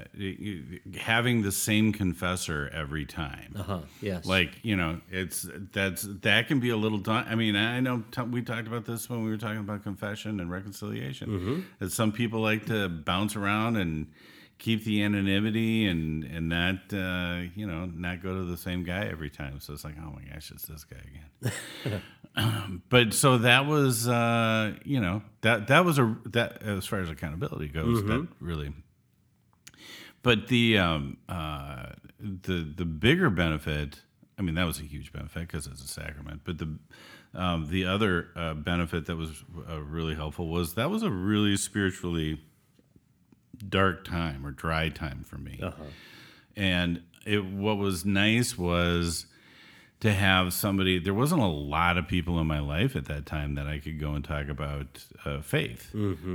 having 0.97 1.41
the 1.41 1.51
same 1.51 1.93
confessor 1.93 2.69
every 2.73 3.05
time. 3.05 3.53
Uh 3.57 3.63
huh. 3.63 3.79
Yes. 4.01 4.25
Like 4.25 4.59
you 4.63 4.75
know, 4.75 5.01
it's 5.11 5.47
that's 5.71 6.07
that 6.21 6.47
can 6.47 6.59
be 6.59 6.69
a 6.69 6.77
little. 6.77 6.97
Daun- 6.97 7.25
I 7.29 7.35
mean, 7.35 7.55
I 7.55 7.79
know 7.79 8.03
t- 8.11 8.21
we 8.21 8.41
talked 8.41 8.67
about 8.67 8.85
this 8.85 9.09
when 9.09 9.23
we 9.23 9.29
were 9.29 9.37
talking 9.37 9.59
about 9.59 9.83
confession 9.83 10.39
and 10.39 10.49
reconciliation. 10.51 11.65
That 11.79 11.91
some 11.91 12.11
people 12.11 12.41
like 12.41 12.65
to 12.67 12.89
bounce 12.89 13.35
around 13.35 13.77
and 13.77 14.07
keep 14.57 14.85
the 14.85 15.03
anonymity 15.03 15.85
and 15.85 16.23
and 16.23 16.49
not 16.49 16.75
uh, 16.93 17.41
you 17.55 17.67
know 17.67 17.85
not 17.85 18.23
go 18.23 18.33
to 18.35 18.45
the 18.45 18.57
same 18.57 18.83
guy 18.83 19.05
every 19.05 19.29
time. 19.29 19.59
So 19.59 19.73
it's 19.73 19.83
like, 19.83 19.95
oh 19.99 20.11
my 20.15 20.23
gosh, 20.33 20.51
it's 20.51 20.65
this 20.65 20.83
guy 20.83 20.97
again. 20.97 22.01
Um, 22.35 22.81
but 22.89 23.13
so 23.13 23.37
that 23.39 23.65
was 23.65 24.07
uh, 24.07 24.73
you 24.83 24.99
know 24.99 25.21
that 25.41 25.67
that 25.67 25.85
was 25.85 25.99
a 25.99 26.15
that 26.25 26.63
as 26.63 26.85
far 26.85 26.99
as 26.99 27.09
accountability 27.09 27.67
goes, 27.69 28.03
that 28.03 28.27
really 28.39 28.73
but 30.25 30.47
the 30.47 30.79
um, 30.79 31.17
uh, 31.29 31.85
the 32.19 32.67
the 32.75 32.83
bigger 32.83 33.29
benefit, 33.29 34.01
I 34.39 34.41
mean, 34.41 34.55
that 34.55 34.65
was 34.65 34.79
a 34.79 34.83
huge 34.83 35.13
benefit 35.13 35.41
because 35.41 35.67
it's 35.67 35.83
a 35.83 35.87
sacrament. 35.87 36.41
But 36.43 36.57
the 36.57 36.79
um, 37.35 37.67
the 37.69 37.85
other 37.85 38.29
uh, 38.35 38.55
benefit 38.55 39.05
that 39.05 39.17
was 39.17 39.43
uh, 39.69 39.79
really 39.81 40.15
helpful 40.15 40.47
was 40.47 40.73
that 40.73 40.89
was 40.89 41.03
a 41.03 41.11
really 41.11 41.55
spiritually 41.57 42.41
dark 43.69 44.03
time 44.03 44.43
or 44.47 44.49
dry 44.49 44.89
time 44.89 45.23
for 45.23 45.37
me. 45.37 45.59
And 46.57 47.03
it 47.23 47.45
what 47.45 47.77
was 47.77 48.03
nice 48.03 48.57
was 48.57 49.27
to 50.01 50.11
have 50.13 50.53
somebody. 50.53 50.99
There 50.99 51.13
wasn't 51.13 51.41
a 51.41 51.47
lot 51.47 51.97
of 51.97 52.07
people 52.07 52.39
in 52.39 52.47
my 52.47 52.59
life 52.59 52.95
at 52.95 53.05
that 53.05 53.25
time 53.25 53.55
that 53.55 53.65
I 53.67 53.79
could 53.79 53.99
go 53.99 54.11
and 54.13 54.23
talk 54.23 54.47
about 54.49 55.05
uh, 55.25 55.41
faith 55.41 55.91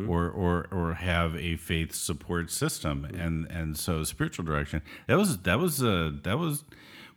or, 0.09 0.29
or 0.31 0.66
or 0.73 0.94
have 0.94 1.37
a 1.37 1.57
faith 1.57 1.94
support 1.94 2.51
system. 2.51 3.05
And 3.05 3.46
and 3.51 3.77
so 3.77 4.03
spiritual 4.05 4.44
direction. 4.44 4.83
That 5.07 5.18
was 5.18 5.38
that 5.38 5.59
was 5.59 5.83
uh, 5.83 6.12
that 6.23 6.38
was. 6.38 6.64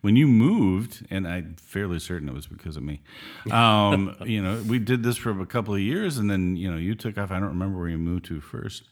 When 0.02 0.18
you 0.18 0.28
moved, 0.28 1.08
and 1.10 1.26
I'm 1.26 1.56
fairly 1.56 1.98
certain 1.98 2.28
it 2.28 2.34
was 2.34 2.46
because 2.46 2.76
of 2.76 2.84
me, 2.84 3.00
um, 3.52 4.14
you 4.26 4.44
know, 4.44 4.62
we 4.68 4.78
did 4.78 5.02
this 5.02 5.16
for 5.16 5.40
a 5.40 5.46
couple 5.46 5.74
of 5.74 5.80
years, 5.80 6.18
and 6.18 6.30
then 6.30 6.58
you 6.58 6.70
know, 6.70 6.76
you 6.76 6.94
took 6.94 7.18
off. 7.18 7.32
I 7.32 7.40
don't 7.40 7.48
remember 7.48 7.80
where 7.80 7.88
you 7.88 7.98
moved 7.98 8.26
to 8.26 8.42
first. 8.42 8.84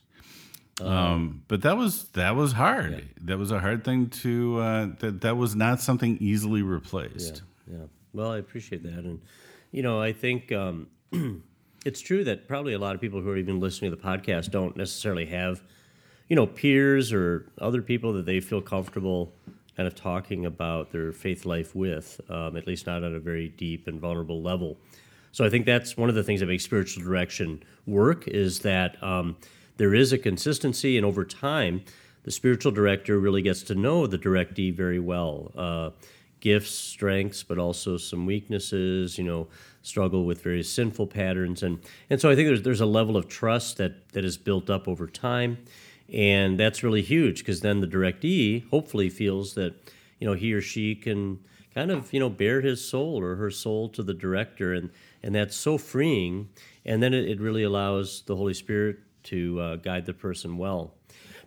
Um, 0.87 1.43
but 1.47 1.61
that 1.61 1.77
was 1.77 2.09
that 2.09 2.35
was 2.35 2.53
hard. 2.53 3.09
That 3.21 3.37
was 3.37 3.51
a 3.51 3.59
hard 3.59 3.83
thing 3.83 4.09
to. 4.21 4.59
Uh, 4.59 4.87
that 4.99 5.21
that 5.21 5.37
was 5.37 5.55
not 5.55 5.81
something 5.81 6.17
easily 6.19 6.61
replaced. 6.61 7.43
Yeah, 7.67 7.77
yeah. 7.77 7.85
Well, 8.13 8.31
I 8.31 8.37
appreciate 8.37 8.83
that, 8.83 9.03
and 9.03 9.21
you 9.71 9.83
know, 9.83 10.01
I 10.01 10.13
think 10.13 10.51
um, 10.51 10.87
it's 11.85 12.01
true 12.01 12.23
that 12.25 12.47
probably 12.47 12.73
a 12.73 12.79
lot 12.79 12.95
of 12.95 13.01
people 13.01 13.21
who 13.21 13.29
are 13.29 13.37
even 13.37 13.59
listening 13.59 13.91
to 13.91 13.97
the 13.97 14.03
podcast 14.03 14.51
don't 14.51 14.75
necessarily 14.77 15.25
have, 15.27 15.63
you 16.27 16.35
know, 16.35 16.45
peers 16.45 17.13
or 17.13 17.51
other 17.59 17.81
people 17.81 18.13
that 18.13 18.25
they 18.25 18.39
feel 18.39 18.61
comfortable 18.61 19.33
kind 19.75 19.87
of 19.87 19.95
talking 19.95 20.45
about 20.45 20.91
their 20.91 21.11
faith 21.11 21.45
life 21.45 21.73
with, 21.75 22.19
um, 22.29 22.57
at 22.57 22.67
least 22.67 22.85
not 22.85 23.03
on 23.03 23.15
a 23.15 23.19
very 23.19 23.49
deep 23.49 23.87
and 23.87 23.99
vulnerable 23.99 24.41
level. 24.41 24.77
So 25.31 25.45
I 25.45 25.49
think 25.49 25.65
that's 25.65 25.95
one 25.95 26.09
of 26.09 26.15
the 26.15 26.23
things 26.23 26.41
that 26.41 26.47
makes 26.47 26.63
spiritual 26.63 27.03
direction 27.03 27.63
work 27.87 28.27
is 28.27 28.59
that 28.59 29.01
um, 29.01 29.37
there 29.81 29.95
is 29.95 30.13
a 30.13 30.17
consistency, 30.19 30.95
and 30.95 31.03
over 31.03 31.25
time, 31.25 31.81
the 32.21 32.29
spiritual 32.29 32.71
director 32.71 33.17
really 33.17 33.41
gets 33.41 33.63
to 33.63 33.73
know 33.73 34.05
the 34.05 34.15
directee 34.15 34.71
very 34.71 34.99
well. 34.99 35.51
Uh, 35.57 35.89
gifts, 36.39 36.69
strengths, 36.69 37.41
but 37.41 37.57
also 37.57 37.97
some 37.97 38.27
weaknesses, 38.27 39.17
you 39.17 39.23
know, 39.23 39.47
struggle 39.81 40.23
with 40.23 40.43
various 40.43 40.71
sinful 40.71 41.07
patterns. 41.07 41.63
And, 41.63 41.79
and 42.11 42.21
so 42.21 42.29
I 42.29 42.35
think 42.35 42.47
there's, 42.47 42.61
there's 42.61 42.79
a 42.79 42.85
level 42.85 43.17
of 43.17 43.27
trust 43.27 43.77
that, 43.77 44.09
that 44.09 44.23
is 44.23 44.37
built 44.37 44.69
up 44.69 44.87
over 44.87 45.07
time. 45.07 45.57
And 46.13 46.59
that's 46.59 46.83
really 46.83 47.01
huge 47.01 47.39
because 47.39 47.61
then 47.61 47.81
the 47.81 47.87
directee 47.87 48.69
hopefully 48.69 49.09
feels 49.09 49.55
that, 49.55 49.73
you 50.19 50.27
know, 50.27 50.33
he 50.33 50.53
or 50.53 50.61
she 50.61 50.93
can 50.93 51.39
kind 51.73 51.89
of, 51.89 52.13
you 52.13 52.19
know, 52.19 52.29
bare 52.29 52.61
his 52.61 52.87
soul 52.87 53.19
or 53.19 53.33
her 53.33 53.49
soul 53.49 53.89
to 53.89 54.03
the 54.03 54.13
director. 54.13 54.75
And, 54.75 54.91
and 55.23 55.33
that's 55.33 55.55
so 55.55 55.79
freeing. 55.79 56.49
And 56.85 57.01
then 57.01 57.15
it, 57.15 57.27
it 57.27 57.41
really 57.41 57.63
allows 57.63 58.21
the 58.27 58.35
Holy 58.35 58.53
Spirit 58.53 58.99
to 59.23 59.59
uh, 59.59 59.75
guide 59.77 60.05
the 60.05 60.13
person 60.13 60.57
well. 60.57 60.93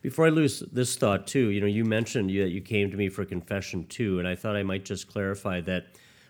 Before 0.03 0.27
I 0.27 0.29
lose 0.29 0.61
this 0.71 0.97
thought 0.97 1.27
too, 1.27 1.49
you 1.49 1.61
know, 1.61 1.67
you 1.67 1.85
mentioned 1.85 2.29
that 2.29 2.51
you 2.51 2.61
came 2.61 2.91
to 2.91 2.97
me 2.97 3.09
for 3.09 3.25
confession 3.25 3.87
too, 3.87 4.19
and 4.19 4.29
I 4.29 4.35
thought 4.35 4.55
I 4.55 4.63
might 4.63 4.85
just 4.85 5.09
clarify 5.09 5.63
that 5.63 5.87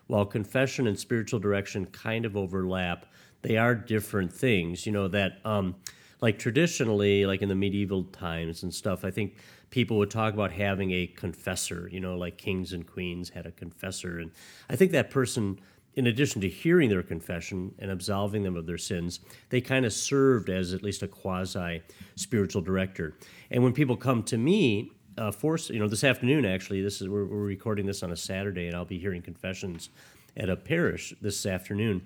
while 0.07 0.25
confession 0.25 0.87
and 0.87 0.97
spiritual 0.97 1.39
direction 1.39 1.85
kind 1.87 2.25
of 2.25 2.37
overlap, 2.37 3.05
they 3.41 3.57
are 3.57 3.75
different 3.75 4.31
things. 4.31 4.85
You 4.85 4.91
know 4.91 5.07
that, 5.09 5.39
um, 5.45 5.75
like 6.21 6.39
traditionally, 6.39 7.25
like 7.25 7.41
in 7.41 7.49
the 7.49 7.55
medieval 7.55 8.05
times 8.05 8.63
and 8.63 8.73
stuff, 8.73 9.03
I 9.03 9.11
think 9.11 9.35
people 9.69 9.97
would 9.97 10.09
talk 10.09 10.33
about 10.33 10.51
having 10.51 10.91
a 10.91 11.07
confessor. 11.07 11.89
You 11.91 11.99
know, 11.99 12.15
like 12.17 12.37
kings 12.37 12.71
and 12.71 12.87
queens 12.87 13.29
had 13.29 13.45
a 13.45 13.51
confessor, 13.51 14.19
and 14.19 14.31
I 14.69 14.75
think 14.75 14.91
that 14.91 15.09
person 15.09 15.59
in 15.95 16.07
addition 16.07 16.41
to 16.41 16.49
hearing 16.49 16.89
their 16.89 17.03
confession 17.03 17.73
and 17.79 17.89
absolving 17.89 18.43
them 18.43 18.55
of 18.55 18.65
their 18.65 18.77
sins, 18.77 19.21
they 19.49 19.61
kind 19.61 19.85
of 19.85 19.93
served 19.93 20.49
as 20.49 20.73
at 20.73 20.83
least 20.83 21.01
a 21.01 21.07
quasi 21.07 21.81
spiritual 22.15 22.61
director. 22.61 23.15
And 23.49 23.63
when 23.63 23.73
people 23.73 23.95
come 23.95 24.23
to 24.23 24.37
me, 24.37 24.91
uh, 25.17 25.31
you 25.69 25.79
know, 25.79 25.87
this 25.87 26.03
afternoon 26.03 26.45
actually, 26.45 26.81
this 26.81 27.01
is 27.01 27.07
we're, 27.07 27.25
we're 27.25 27.37
recording 27.37 27.85
this 27.85 28.03
on 28.03 28.11
a 28.11 28.17
Saturday, 28.17 28.67
and 28.67 28.75
I'll 28.75 28.85
be 28.85 28.99
hearing 28.99 29.21
confessions 29.21 29.89
at 30.35 30.49
a 30.49 30.55
parish 30.55 31.13
this 31.21 31.45
afternoon. 31.45 32.01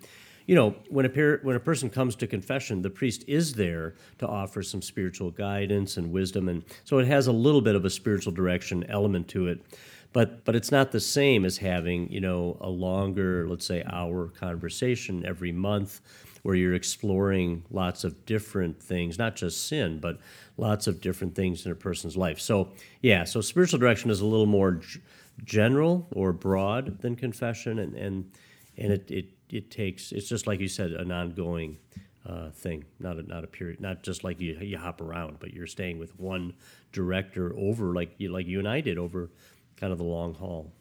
You 0.46 0.56
know, 0.56 0.76
when 0.90 1.06
a 1.06 1.10
par- 1.10 1.40
when 1.44 1.56
a 1.56 1.60
person 1.60 1.90
comes 1.90 2.16
to 2.18 2.28
confession, 2.28 2.82
the 2.82 2.90
priest 2.90 3.24
is 3.28 3.54
there 3.54 3.96
to 4.20 4.28
offer 4.28 4.64
some 4.64 4.82
spiritual 4.82 5.32
guidance 5.32 5.98
and 5.98 6.12
wisdom, 6.12 6.50
and 6.50 6.64
so 6.84 7.00
it 7.00 7.08
has 7.08 7.28
a 7.28 7.32
little 7.32 7.62
bit 7.62 7.76
of 7.76 7.86
a 7.86 7.90
spiritual 7.90 8.32
direction 8.32 8.84
element 8.90 9.28
to 9.30 9.48
it 9.48 9.62
but 10.14 10.44
but 10.46 10.56
it's 10.56 10.72
not 10.72 10.92
the 10.92 11.00
same 11.00 11.46
as 11.46 11.58
having 11.58 12.12
you 12.12 12.20
know 12.20 12.58
a 12.62 12.70
longer 12.70 13.48
let's 13.48 13.66
say 13.66 13.84
hour 13.92 14.28
conversation 14.28 15.26
every 15.26 15.52
month 15.52 16.02
where 16.44 16.56
you're 16.56 16.74
exploring 16.74 17.64
lots 17.70 18.04
of 18.04 18.26
different 18.26 18.82
things 18.82 19.18
not 19.18 19.36
just 19.36 19.68
sin 19.68 20.00
but 20.00 20.20
lots 20.58 20.88
of 20.88 21.02
different 21.02 21.36
things 21.36 21.66
in 21.66 21.72
a 21.72 21.76
person's 21.76 22.18
life. 22.18 22.40
So 22.40 22.70
yeah 23.02 23.24
so 23.24 23.42
spiritual 23.42 23.80
direction 23.80 24.10
is 24.10 24.22
a 24.22 24.26
little 24.26 24.46
more 24.46 24.74
g- 24.74 25.00
general 25.44 26.08
or 26.12 26.34
broad 26.34 27.02
than 27.02 27.16
confession 27.16 27.80
and 27.80 27.94
and 27.96 28.32
and 28.78 28.94
it, 28.94 29.12
it 29.12 29.26
it 29.50 29.72
takes 29.72 30.12
it's 30.12 30.28
just 30.30 30.48
like 30.48 30.60
you 30.60 30.68
said 30.68 30.92
an 30.92 31.12
ongoing 31.12 31.78
uh, 32.26 32.50
thing, 32.52 32.86
not 33.00 33.18
a, 33.18 33.24
not 33.24 33.44
a 33.44 33.48
period, 33.48 33.80
not 33.82 34.04
just 34.04 34.24
like 34.24 34.40
you 34.40 34.56
you 34.62 34.78
hop 34.78 35.02
around, 35.02 35.38
but 35.40 35.54
you're 35.54 35.66
staying 35.66 35.98
with 35.98 36.18
one 36.20 36.54
director 36.92 37.58
over 37.58 37.94
like 37.94 38.14
you 38.18 38.30
like 38.30 38.46
you 38.46 38.60
and 38.60 38.68
I 38.68 38.82
did 38.82 38.98
over 38.98 39.30
kind 39.80 39.92
of 39.92 39.98
the 39.98 40.04
long 40.04 40.34
haul. 40.34 40.72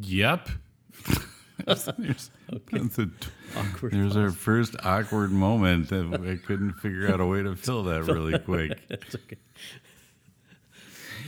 Yep. 0.00 0.48
there's, 1.66 2.30
Okay. 2.52 2.78
that's 2.78 2.98
a- 2.98 3.10
Awkward. 3.56 3.92
there's 3.92 4.16
our 4.16 4.30
first 4.30 4.74
awkward 4.82 5.30
moment 5.30 5.88
that 5.90 6.12
I 6.28 6.44
couldn't 6.44 6.72
figure 6.74 7.12
out 7.12 7.20
a 7.20 7.26
way 7.26 7.42
to 7.42 7.54
fill 7.54 7.84
that 7.84 8.04
really 8.04 8.38
quick. 8.38 8.78
It's 8.90 9.14
okay. 9.14 9.36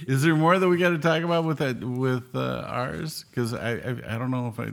Is 0.06 0.22
there 0.22 0.36
more 0.36 0.58
that 0.58 0.68
we 0.68 0.76
got 0.76 0.90
to 0.90 0.98
talk 0.98 1.22
about 1.22 1.44
with 1.44 1.58
that 1.58 1.82
with 1.82 2.34
uh, 2.36 2.64
ours? 2.66 3.24
Because 3.30 3.54
I, 3.54 3.72
I 3.76 4.14
I 4.14 4.18
don't 4.18 4.30
know 4.30 4.48
if 4.48 4.60
I 4.60 4.70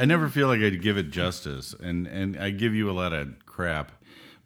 I 0.00 0.04
never 0.04 0.28
feel 0.28 0.48
like 0.48 0.60
I'd 0.60 0.82
give 0.82 0.98
it 0.98 1.10
justice, 1.10 1.74
and 1.80 2.06
and 2.06 2.36
I 2.36 2.50
give 2.50 2.74
you 2.74 2.90
a 2.90 2.92
lot 2.92 3.12
of 3.14 3.28
crap, 3.46 3.90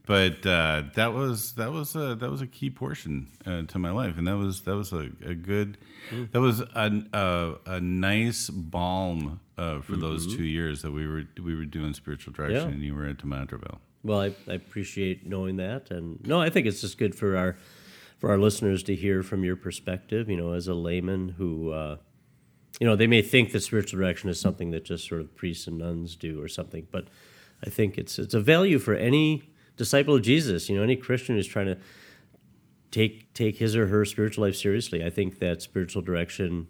but 0.07 0.45
uh, 0.47 0.83
that 0.95 1.13
was 1.15 1.53
that 1.53 1.73
was 1.73 1.97
a 1.97 2.15
that 2.17 2.31
was 2.31 2.41
a 2.43 2.47
key 2.47 2.71
portion 2.71 3.29
uh, 3.47 3.63
to 3.63 3.79
my 3.79 3.91
life, 3.91 4.19
and 4.19 4.27
that 4.27 4.37
was 4.37 4.63
that 4.63 4.77
was 4.77 4.93
a, 4.93 5.11
a 5.25 5.35
good 5.35 5.79
that 6.33 6.41
was 6.41 6.61
a, 6.61 7.03
a 7.13 7.55
a 7.67 7.81
nice 7.81 8.51
balm 8.51 9.41
uh, 9.57 9.81
for 9.81 9.97
those 9.97 10.27
two 10.37 10.45
years 10.45 10.83
that 10.83 10.91
we 10.93 11.07
were 11.07 11.25
we 11.43 11.55
were 11.55 11.65
doing 11.65 11.95
spiritual 11.95 12.33
direction, 12.33 12.69
Yeah. 12.69 12.75
and 12.75 12.83
you 12.83 12.95
were 12.95 13.07
into 13.07 13.27
Demontreville. 13.27 13.79
Well, 14.03 14.21
I, 14.21 14.35
I 14.49 14.55
appreciate 14.55 15.27
knowing 15.27 15.57
that, 15.57 15.91
and 15.91 16.25
no, 16.27 16.41
I 16.41 16.51
think 16.51 16.67
it's 16.67 16.83
just 16.83 16.99
good 16.99 17.15
for 17.15 17.37
our 17.37 17.57
for 18.19 18.31
our 18.31 18.39
listeners 18.39 18.83
to 18.85 18.95
hear 18.95 19.23
from 19.23 19.43
your 19.45 19.57
perspective. 19.57 20.29
You 20.29 20.37
know, 20.37 20.53
as 20.53 20.69
a 20.69 20.75
layman 20.75 21.31
who, 21.31 21.71
uh, 21.73 21.97
you 22.79 22.87
know, 22.87 22.97
they 22.97 23.07
may 23.07 23.23
think 23.23 23.53
that 23.53 23.61
spiritual 23.61 23.99
direction 23.99 24.29
is 24.29 24.39
something 24.39 24.71
that 24.73 24.85
just 24.85 25.09
sort 25.09 25.23
of 25.23 25.35
priests 25.35 25.67
and 25.67 25.79
nuns 25.79 26.15
do 26.17 26.43
or 26.43 26.49
something, 26.49 26.87
but 26.91 27.09
I 27.67 27.71
think 27.71 27.97
it's 27.97 28.19
it's 28.19 28.35
a 28.35 28.41
value 28.41 28.79
for 28.79 28.95
any 28.95 29.49
disciple 29.77 30.17
of 30.17 30.23
Jesus. 30.23 30.69
You 30.69 30.77
know, 30.77 30.83
any 30.83 30.97
Christian 30.97 31.37
who's 31.37 31.47
trying 31.47 31.67
to 31.67 31.79
take 32.91 33.33
take 33.35 33.59
his 33.59 33.75
or 33.75 33.89
her 33.89 34.05
spiritual 34.05 34.45
life 34.45 34.57
seriously. 34.57 35.05
I 35.05 35.11
think 35.11 35.41
that 35.41 35.61
spiritual 35.63 36.03
direction 36.03 36.69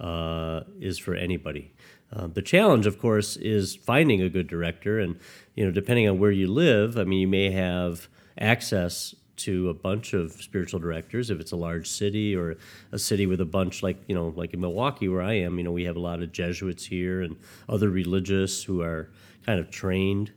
uh, 0.00 0.62
is 0.80 0.98
for 0.98 1.14
anybody. 1.14 1.74
Um, 2.12 2.32
the 2.32 2.42
challenge, 2.42 2.86
of 2.86 2.98
course, 2.98 3.36
is 3.36 3.76
finding 3.76 4.22
a 4.22 4.28
good 4.28 4.46
director, 4.46 4.98
and 4.98 5.18
you 5.54 5.64
know, 5.64 5.70
depending 5.70 6.08
on 6.08 6.18
where 6.18 6.30
you 6.30 6.46
live, 6.46 6.98
I 6.98 7.04
mean, 7.04 7.20
you 7.20 7.28
may 7.28 7.50
have 7.50 8.08
access 8.38 9.14
to 9.36 9.68
a 9.68 9.74
bunch 9.74 10.14
of 10.14 10.32
spiritual 10.32 10.80
directors 10.80 11.30
if 11.30 11.40
it's 11.40 11.52
a 11.52 11.56
large 11.56 11.86
city 11.86 12.34
or 12.34 12.56
a 12.92 12.98
city 12.98 13.26
with 13.26 13.40
a 13.40 13.44
bunch 13.44 13.82
like 13.82 13.98
you 14.06 14.14
know 14.14 14.32
like 14.34 14.54
in 14.54 14.60
milwaukee 14.60 15.08
where 15.08 15.20
i 15.20 15.34
am 15.34 15.58
you 15.58 15.64
know 15.64 15.72
we 15.72 15.84
have 15.84 15.96
a 15.96 16.00
lot 16.00 16.22
of 16.22 16.32
jesuits 16.32 16.86
here 16.86 17.20
and 17.20 17.36
other 17.68 17.90
religious 17.90 18.64
who 18.64 18.80
are 18.80 19.10
kind 19.44 19.60
of 19.60 19.70
trained 19.70 20.32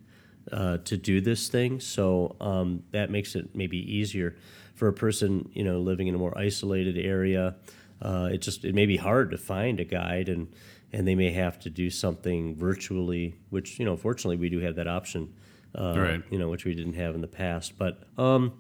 uh, 0.52 0.78
to 0.80 0.98
do 0.98 1.22
this 1.22 1.48
thing. 1.48 1.80
So 1.80 2.36
um, 2.42 2.84
that 2.92 3.10
makes 3.12 3.36
it 3.36 3.56
maybe 3.56 3.78
easier 3.78 4.36
for 4.76 4.88
a 4.88 4.94
person, 4.94 5.50
you 5.54 5.64
know, 5.64 5.80
living 5.80 6.08
in 6.08 6.16
a 6.16 6.18
more 6.18 6.38
isolated 6.38 6.98
area. 6.98 7.56
Uh, 8.02 8.30
it 8.32 8.38
just 8.42 8.64
it 8.64 8.74
may 8.74 8.86
be 8.86 8.98
hard 8.98 9.30
to 9.32 9.38
find 9.38 9.80
a 9.80 9.84
guide, 9.84 10.30
and 10.30 10.48
and 10.94 11.08
they 11.08 11.16
may 11.16 11.32
have 11.32 11.60
to 11.60 11.70
do 11.70 11.90
something 11.90 12.56
virtually, 12.56 13.36
which 13.50 13.78
you 13.80 13.86
know, 13.86 13.98
fortunately, 13.98 14.38
we 14.38 14.50
do 14.50 14.60
have 14.60 14.76
that 14.76 14.88
option. 14.88 15.34
Uh, 15.76 15.94
Right. 15.98 16.24
You 16.32 16.40
know, 16.40 16.50
which 16.50 16.66
we 16.66 16.74
didn't 16.74 16.94
have 16.94 17.14
in 17.14 17.22
the 17.22 17.28
past, 17.28 17.78
but 17.78 18.02
um, 18.18 18.54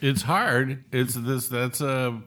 It's 0.00 0.22
hard. 0.22 0.84
It's 0.92 1.14
this. 1.14 1.48
That's 1.48 1.80
a. 1.80 2.20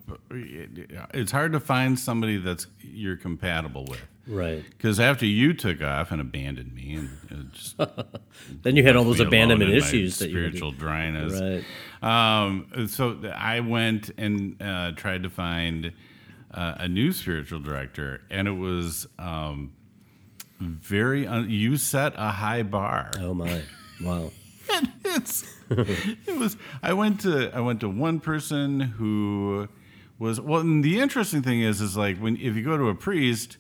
It's 1.14 1.32
hard 1.32 1.54
to 1.54 1.60
find 1.60 1.98
somebody 1.98 2.38
that's 2.38 2.68
you're 2.82 3.16
compatible 3.16 3.86
with. 3.86 4.02
Right. 4.32 4.64
Because 4.70 5.00
after 5.00 5.26
you 5.26 5.54
took 5.54 5.82
off 5.82 6.12
and 6.12 6.22
abandoned 6.22 6.74
me, 6.74 6.96
and 6.96 7.52
just 7.54 7.76
Then 8.64 8.76
you 8.76 8.84
had 8.84 8.96
all 8.96 9.04
those 9.04 9.20
abandonment 9.20 9.72
issues 9.72 10.18
that 10.20 10.30
spiritual 10.30 10.72
dryness. 10.72 11.40
Right. 11.40 11.64
Um, 12.02 12.88
so 12.88 13.18
I 13.36 13.60
went 13.60 14.10
and 14.18 14.62
uh, 14.62 14.94
tried 14.94 15.24
to 15.24 15.30
find 15.30 15.94
uh, 16.54 16.76
a 16.78 16.88
new 16.88 17.12
spiritual 17.12 17.60
director, 17.60 18.22
and 18.30 18.48
it 18.48 18.52
was 18.52 19.08
um, 19.20 19.74
very. 20.60 21.28
Un- 21.28 21.50
you 21.50 21.78
set 21.78 22.14
a 22.16 22.32
high 22.32 22.64
bar. 22.64 23.12
Oh 23.20 23.34
my! 23.34 23.62
Wow. 24.02 24.32
it's 25.06 25.44
it 25.70 26.38
was 26.38 26.58
I 26.82 26.94
went 26.94 27.22
to 27.22 27.52
I 27.54 27.60
went 27.60 27.82
to 27.82 27.90
one 27.90 28.20
person 28.20 28.80
who 28.80 29.68
was 30.20 30.40
well 30.40 30.62
and 30.62 30.84
the 30.84 31.00
interesting 31.00 31.42
thing 31.42 31.62
is 31.62 31.82
is 31.82 31.98
like 31.98 32.18
when 32.18 32.38
if 32.38 32.56
you 32.56 32.64
go 32.64 32.78
to 32.78 32.90
a 32.90 32.96
priest 32.96 33.58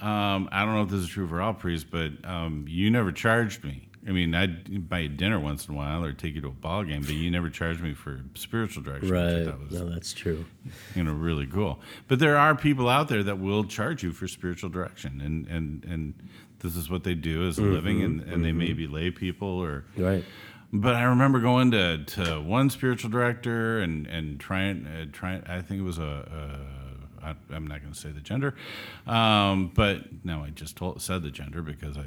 um, 0.00 0.48
I 0.52 0.64
don't 0.64 0.74
know 0.74 0.82
if 0.82 0.88
this 0.90 1.00
is 1.00 1.08
true 1.08 1.26
for 1.26 1.40
all 1.40 1.54
priests 1.54 1.86
but 1.90 2.12
um, 2.24 2.64
you 2.68 2.90
never 2.90 3.12
charged 3.12 3.64
me 3.64 3.88
I 4.06 4.12
mean 4.12 4.34
I'd 4.34 4.88
buy 4.88 5.00
you 5.00 5.08
dinner 5.08 5.38
once 5.40 5.66
in 5.66 5.74
a 5.74 5.76
while 5.76 6.04
or 6.04 6.12
take 6.12 6.34
you 6.34 6.40
to 6.42 6.48
a 6.48 6.52
ball 6.52 6.84
game 6.84 7.02
but 7.02 7.14
you 7.14 7.30
never 7.30 7.50
charged 7.50 7.80
me 7.82 7.94
for 7.94 8.20
spiritual 8.34 8.82
direction 8.82 9.10
Right. 9.10 9.44
thought 9.44 9.60
was 9.60 9.72
No, 9.72 9.88
that's 9.88 10.12
true. 10.12 10.44
you 10.94 11.02
know 11.04 11.12
really 11.12 11.46
cool 11.46 11.80
but 12.06 12.18
there 12.20 12.36
are 12.36 12.54
people 12.54 12.88
out 12.88 13.08
there 13.08 13.22
that 13.24 13.38
will 13.38 13.64
charge 13.64 14.02
you 14.02 14.12
for 14.12 14.28
spiritual 14.28 14.70
direction 14.70 15.20
and 15.20 15.46
and 15.48 15.84
and 15.84 16.14
this 16.60 16.74
is 16.76 16.90
what 16.90 17.04
they 17.04 17.14
do 17.14 17.46
as 17.46 17.58
a 17.58 17.62
living 17.62 18.02
and, 18.02 18.20
and 18.22 18.44
they 18.44 18.52
may 18.52 18.72
be 18.72 18.86
lay 18.88 19.10
people 19.10 19.48
or 19.48 19.84
Right. 19.96 20.24
but 20.72 20.94
I 20.96 21.04
remember 21.04 21.38
going 21.40 21.70
to, 21.72 22.04
to 22.04 22.40
one 22.40 22.68
spiritual 22.70 23.10
director 23.10 23.78
and 23.78 24.06
and 24.06 24.38
trying 24.40 24.86
uh, 24.86 25.06
trying. 25.12 25.44
I 25.46 25.60
think 25.62 25.80
it 25.80 25.84
was 25.84 25.98
a. 25.98 26.02
a 26.72 26.77
I, 27.28 27.54
I'm 27.54 27.66
not 27.66 27.80
going 27.80 27.92
to 27.92 27.98
say 27.98 28.10
the 28.10 28.20
gender, 28.20 28.54
um, 29.06 29.70
but 29.74 30.24
no, 30.24 30.42
I 30.42 30.50
just 30.50 30.76
told, 30.76 31.00
said 31.02 31.22
the 31.22 31.30
gender 31.30 31.62
because 31.62 31.96
I 31.96 32.06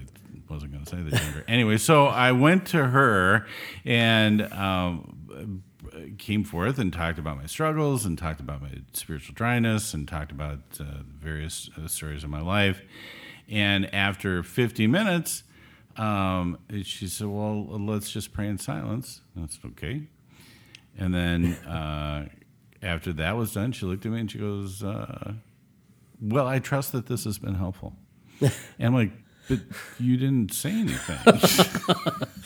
wasn't 0.50 0.74
going 0.74 0.84
to 0.86 0.90
say 0.90 1.02
the 1.02 1.18
gender 1.18 1.44
anyway. 1.48 1.78
So 1.78 2.08
I 2.08 2.32
went 2.32 2.68
to 2.68 2.88
her 2.88 3.46
and 3.86 4.42
um, 4.54 5.64
came 6.18 6.44
forth 6.44 6.80
and 6.80 6.92
talked 6.92 7.20
about 7.20 7.38
my 7.38 7.46
struggles 7.46 8.06
and 8.06 8.18
talked 8.18 8.40
about 8.40 8.62
my 8.62 8.72
spiritual 8.94 9.34
dryness 9.34 9.94
and 9.94 10.08
talked 10.08 10.32
about 10.32 10.60
uh, 10.80 11.04
various 11.20 11.70
uh, 11.78 11.88
stories 11.88 12.24
of 12.24 12.30
my 12.30 12.42
life. 12.42 12.82
And 13.50 13.94
after 13.94 14.44
50 14.44 14.88
minutes, 14.88 15.44
um, 15.98 16.58
she 16.84 17.08
said, 17.08 17.28
"Well, 17.28 17.66
let's 17.66 18.12
just 18.12 18.32
pray 18.32 18.48
in 18.48 18.58
silence." 18.58 19.22
That's 19.36 19.60
okay. 19.66 20.04
And 20.98 21.14
then 21.14 21.54
uh, 21.68 22.30
after 22.82 23.14
that 23.14 23.36
was 23.38 23.54
done, 23.54 23.72
she 23.72 23.86
looked 23.86 24.06
at 24.06 24.12
me 24.12 24.20
and 24.22 24.32
she 24.32 24.38
goes, 24.40 24.84
uh, 24.84 25.34
"Well, 26.22 26.48
I 26.48 26.60
trust 26.60 26.92
that 26.94 27.06
this 27.08 27.24
has 27.26 27.38
been 27.38 27.56
helpful." 27.56 27.96
and 28.42 28.52
I'm 28.80 28.94
like, 28.94 29.12
"But 29.48 29.60
you 30.00 30.18
didn't 30.18 30.54
say 30.54 30.72
anything." 30.72 31.18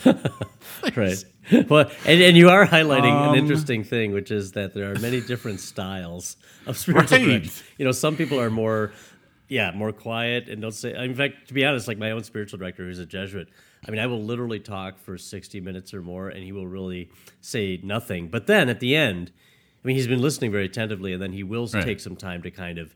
right. 0.96 1.24
Well, 1.68 1.90
and, 2.04 2.20
and 2.22 2.36
you 2.36 2.48
are 2.50 2.66
highlighting 2.66 3.12
Um, 3.12 3.32
an 3.32 3.38
interesting 3.38 3.84
thing, 3.84 4.12
which 4.12 4.30
is 4.30 4.52
that 4.52 4.74
there 4.74 4.90
are 4.90 4.98
many 4.98 5.20
different 5.20 5.60
styles 5.60 6.36
of 6.66 6.76
spiritual 6.76 7.18
Right. 7.18 7.26
direction. 7.26 7.64
You 7.78 7.84
know, 7.84 7.92
some 7.92 8.16
people 8.16 8.40
are 8.40 8.50
more, 8.50 8.92
yeah, 9.48 9.70
more 9.74 9.92
quiet 9.92 10.48
and 10.48 10.60
don't 10.60 10.72
say. 10.72 10.94
In 10.96 11.14
fact, 11.14 11.48
to 11.48 11.54
be 11.54 11.64
honest, 11.64 11.86
like 11.88 11.98
my 11.98 12.10
own 12.10 12.24
spiritual 12.24 12.58
director, 12.58 12.84
who's 12.84 12.98
a 12.98 13.06
Jesuit, 13.06 13.48
I 13.86 13.90
mean, 13.90 14.00
I 14.00 14.06
will 14.06 14.22
literally 14.22 14.58
talk 14.58 14.98
for 14.98 15.16
sixty 15.16 15.60
minutes 15.60 15.94
or 15.94 16.02
more, 16.02 16.28
and 16.28 16.42
he 16.42 16.50
will 16.52 16.66
really 16.66 17.10
say 17.40 17.78
nothing. 17.82 18.28
But 18.28 18.46
then 18.48 18.68
at 18.68 18.80
the 18.80 18.96
end, 18.96 19.30
I 19.86 19.88
mean, 19.88 19.94
he's 19.96 20.08
been 20.08 20.20
listening 20.20 20.50
very 20.50 20.64
attentively, 20.64 21.12
and 21.12 21.22
then 21.22 21.32
he 21.32 21.44
will 21.44 21.68
Right. 21.68 21.84
take 21.84 22.00
some 22.00 22.16
time 22.16 22.42
to 22.42 22.50
kind 22.50 22.78
of. 22.78 22.92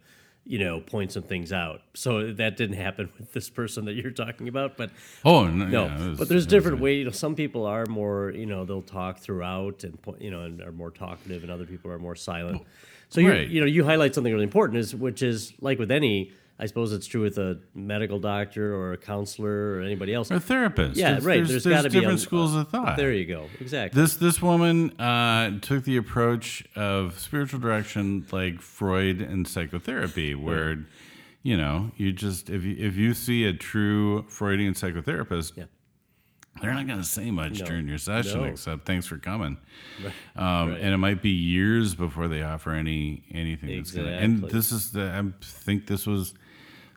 You 0.46 0.58
know, 0.58 0.80
point 0.80 1.12
some 1.12 1.22
things 1.22 1.52
out. 1.52 1.82
So 1.92 2.32
that 2.32 2.56
didn't 2.56 2.76
happen 2.76 3.10
with 3.18 3.30
this 3.34 3.50
person 3.50 3.84
that 3.84 3.92
you're 3.92 4.10
talking 4.10 4.48
about, 4.48 4.78
but 4.78 4.90
oh 5.22 5.46
no, 5.46 5.66
no, 5.66 5.84
yeah, 5.84 6.08
was- 6.08 6.18
but 6.18 6.28
there's 6.30 6.46
different 6.46 6.80
ways. 6.80 7.00
You 7.00 7.04
know, 7.04 7.10
some 7.10 7.34
people 7.34 7.66
are 7.66 7.84
more, 7.84 8.30
you 8.34 8.46
know, 8.46 8.64
they'll 8.64 8.80
talk 8.80 9.18
throughout 9.18 9.84
and 9.84 9.98
you 10.18 10.30
know, 10.30 10.40
and 10.40 10.62
are 10.62 10.72
more 10.72 10.90
talkative, 10.90 11.42
and 11.42 11.52
other 11.52 11.66
people 11.66 11.90
are 11.90 11.98
more 11.98 12.16
silent. 12.16 12.62
So 13.10 13.20
you 13.20 13.32
you 13.34 13.60
know, 13.60 13.66
you 13.66 13.84
highlight 13.84 14.14
something 14.14 14.32
really 14.32 14.44
important 14.44 14.78
is 14.78 14.94
which 14.94 15.22
is 15.22 15.52
like 15.60 15.78
with 15.78 15.90
any. 15.90 16.32
I 16.62 16.66
suppose 16.66 16.92
it's 16.92 17.06
true 17.06 17.22
with 17.22 17.38
a 17.38 17.58
medical 17.74 18.18
doctor 18.18 18.74
or 18.74 18.92
a 18.92 18.98
counselor 18.98 19.76
or 19.76 19.80
anybody 19.80 20.12
else. 20.12 20.30
or 20.30 20.34
a 20.34 20.40
therapist. 20.40 20.96
Yeah, 20.96 21.12
There's- 21.12 21.24
right. 21.24 21.36
There's, 21.46 21.64
There's, 21.64 21.74
got 21.76 21.82
to 21.82 21.88
be 21.90 21.98
different 22.00 22.18
a- 22.18 22.22
schools 22.22 22.54
of 22.54 22.68
thought. 22.68 22.96
There 22.98 23.12
you 23.12 23.24
go. 23.24 23.46
Exactly. 23.60 24.00
This 24.00 24.16
this 24.16 24.42
woman 24.42 24.90
uh, 25.00 25.58
took 25.60 25.84
the 25.84 25.96
approach 25.96 26.62
of 26.76 27.18
spiritual 27.18 27.60
direction 27.60 28.26
like 28.30 28.60
Freud 28.60 29.20
and 29.22 29.48
psychotherapy, 29.48 30.34
where 30.34 30.84
you 31.42 31.56
know 31.56 31.90
you 31.96 32.12
just 32.12 32.50
if 32.50 32.62
you, 32.62 32.76
if 32.78 32.94
you 32.96 33.14
see 33.14 33.44
a 33.46 33.54
true 33.54 34.24
Freudian 34.28 34.74
psychotherapist, 34.74 35.56
Yeah. 35.56 35.64
they're 36.60 36.74
not 36.74 36.86
going 36.86 36.98
to 37.00 37.04
say 37.06 37.30
much 37.30 37.60
No. 37.60 37.64
during 37.66 37.88
your 37.88 37.96
session 37.96 38.40
No. 38.42 38.44
except 38.48 38.84
thanks 38.84 39.06
for 39.06 39.16
coming. 39.16 39.56
Um, 40.36 40.72
And 40.72 40.92
it 40.92 40.98
might 40.98 41.22
be 41.22 41.30
years 41.30 41.94
before 41.94 42.28
they 42.28 42.42
offer 42.42 42.72
any 42.72 43.24
anything. 43.32 43.74
That's 43.76 43.92
gonna, 43.92 44.10
and 44.10 44.42
this 44.50 44.70
is 44.72 44.92
the 44.92 45.10
I 45.10 45.22
think 45.42 45.86
this 45.86 46.06
was 46.06 46.34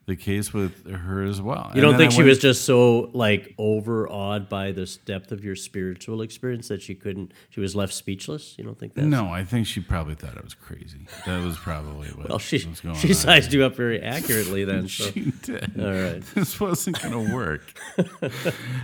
the 0.05 0.15
case 0.17 0.51
with 0.53 0.89
her 0.91 1.23
as 1.23 1.41
well. 1.41 1.71
You 1.73 1.81
don't 1.81 1.95
think 1.97 2.11
she 2.11 2.23
was 2.23 2.37
just 2.37 2.65
so 2.65 3.09
like 3.13 3.53
overawed 3.57 4.49
by 4.49 4.71
this 4.73 4.97
depth 4.97 5.31
of 5.31 5.45
your 5.45 5.55
spiritual 5.55 6.21
experience 6.21 6.67
that 6.67 6.81
she 6.81 6.93
couldn't? 6.93 7.31
She 7.51 7.61
was 7.61 7.73
left 7.73 7.93
speechless. 7.93 8.55
You 8.57 8.65
don't 8.65 8.77
think 8.77 8.95
that? 8.95 9.03
No, 9.05 9.29
I 9.29 9.45
think 9.45 9.65
she 9.65 9.79
probably 9.79 10.15
thought 10.15 10.37
I 10.37 10.41
was 10.41 10.55
crazy. 10.55 11.07
That 11.25 11.41
was 11.43 11.57
probably 11.57 12.09
what 12.09 12.27
Well, 12.27 12.39
she 12.39 12.65
was 12.67 12.81
going 12.81 12.95
on. 12.95 13.01
she 13.01 13.09
on. 13.09 13.13
sized 13.13 13.53
you 13.53 13.63
up 13.63 13.75
very 13.75 14.01
accurately 14.01 14.65
then. 14.65 14.89
So. 14.89 15.05
She 15.05 15.31
did. 15.41 15.79
All 15.79 15.91
right. 15.91 16.23
This 16.33 16.59
wasn't 16.59 17.01
going 17.01 17.27
to 17.27 17.33
work. 17.33 17.61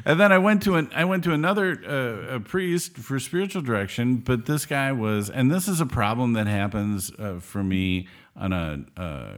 and 0.05 0.19
then 0.19 0.31
I 0.31 0.37
went 0.37 0.63
to 0.63 0.75
an 0.75 0.89
I 0.95 1.03
went 1.05 1.23
to 1.25 1.33
another 1.33 1.79
uh, 1.85 2.35
a 2.35 2.39
priest 2.39 2.95
for 2.97 3.19
spiritual 3.19 3.61
direction, 3.61 4.17
but 4.17 4.45
this 4.45 4.65
guy 4.65 4.91
was, 4.91 5.29
and 5.29 5.51
this 5.51 5.67
is 5.67 5.81
a 5.81 5.85
problem 5.85 6.33
that 6.33 6.47
happens 6.47 7.11
uh, 7.19 7.39
for 7.39 7.63
me 7.63 8.07
on 8.35 8.53
a, 8.53 8.85
uh, 8.97 9.33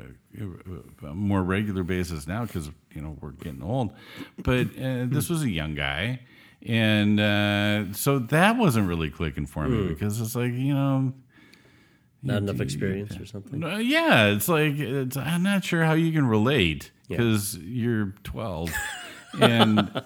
a 1.08 1.14
more 1.14 1.42
regular 1.44 1.84
basis 1.84 2.28
now 2.28 2.46
because 2.46 2.70
you 2.94 3.02
know 3.02 3.18
we're 3.22 3.32
getting 3.32 3.64
old. 3.64 3.94
But 4.38 4.68
uh, 4.78 5.06
this 5.08 5.30
was 5.30 5.44
a 5.44 5.50
young 5.50 5.76
guy. 5.76 6.22
And 6.64 7.20
uh, 7.20 7.92
so 7.94 8.20
that 8.20 8.56
wasn't 8.56 8.88
really 8.88 9.10
clicking 9.10 9.48
for 9.48 9.68
me 9.68 9.88
because 9.88 10.22
it's 10.22 10.36
like, 10.36 10.54
you 10.54 10.76
know, 10.76 11.12
Not 12.22 12.44
enough 12.44 12.62
experience 12.62 13.20
or 13.20 13.26
something. 13.26 13.64
uh, 13.64 13.78
yeah, 13.78 14.28
it's 14.28 14.48
like 14.48 14.78
it's, 14.78 15.18
I'm 15.18 15.42
not 15.42 15.64
sure 15.64 15.84
how 15.84 15.94
you 15.94 16.12
can 16.12 16.28
relate 16.28 16.92
Yeah. 17.08 17.18
because 17.18 17.58
you're 17.58 18.14
12, 18.24 18.70
and 19.42 20.04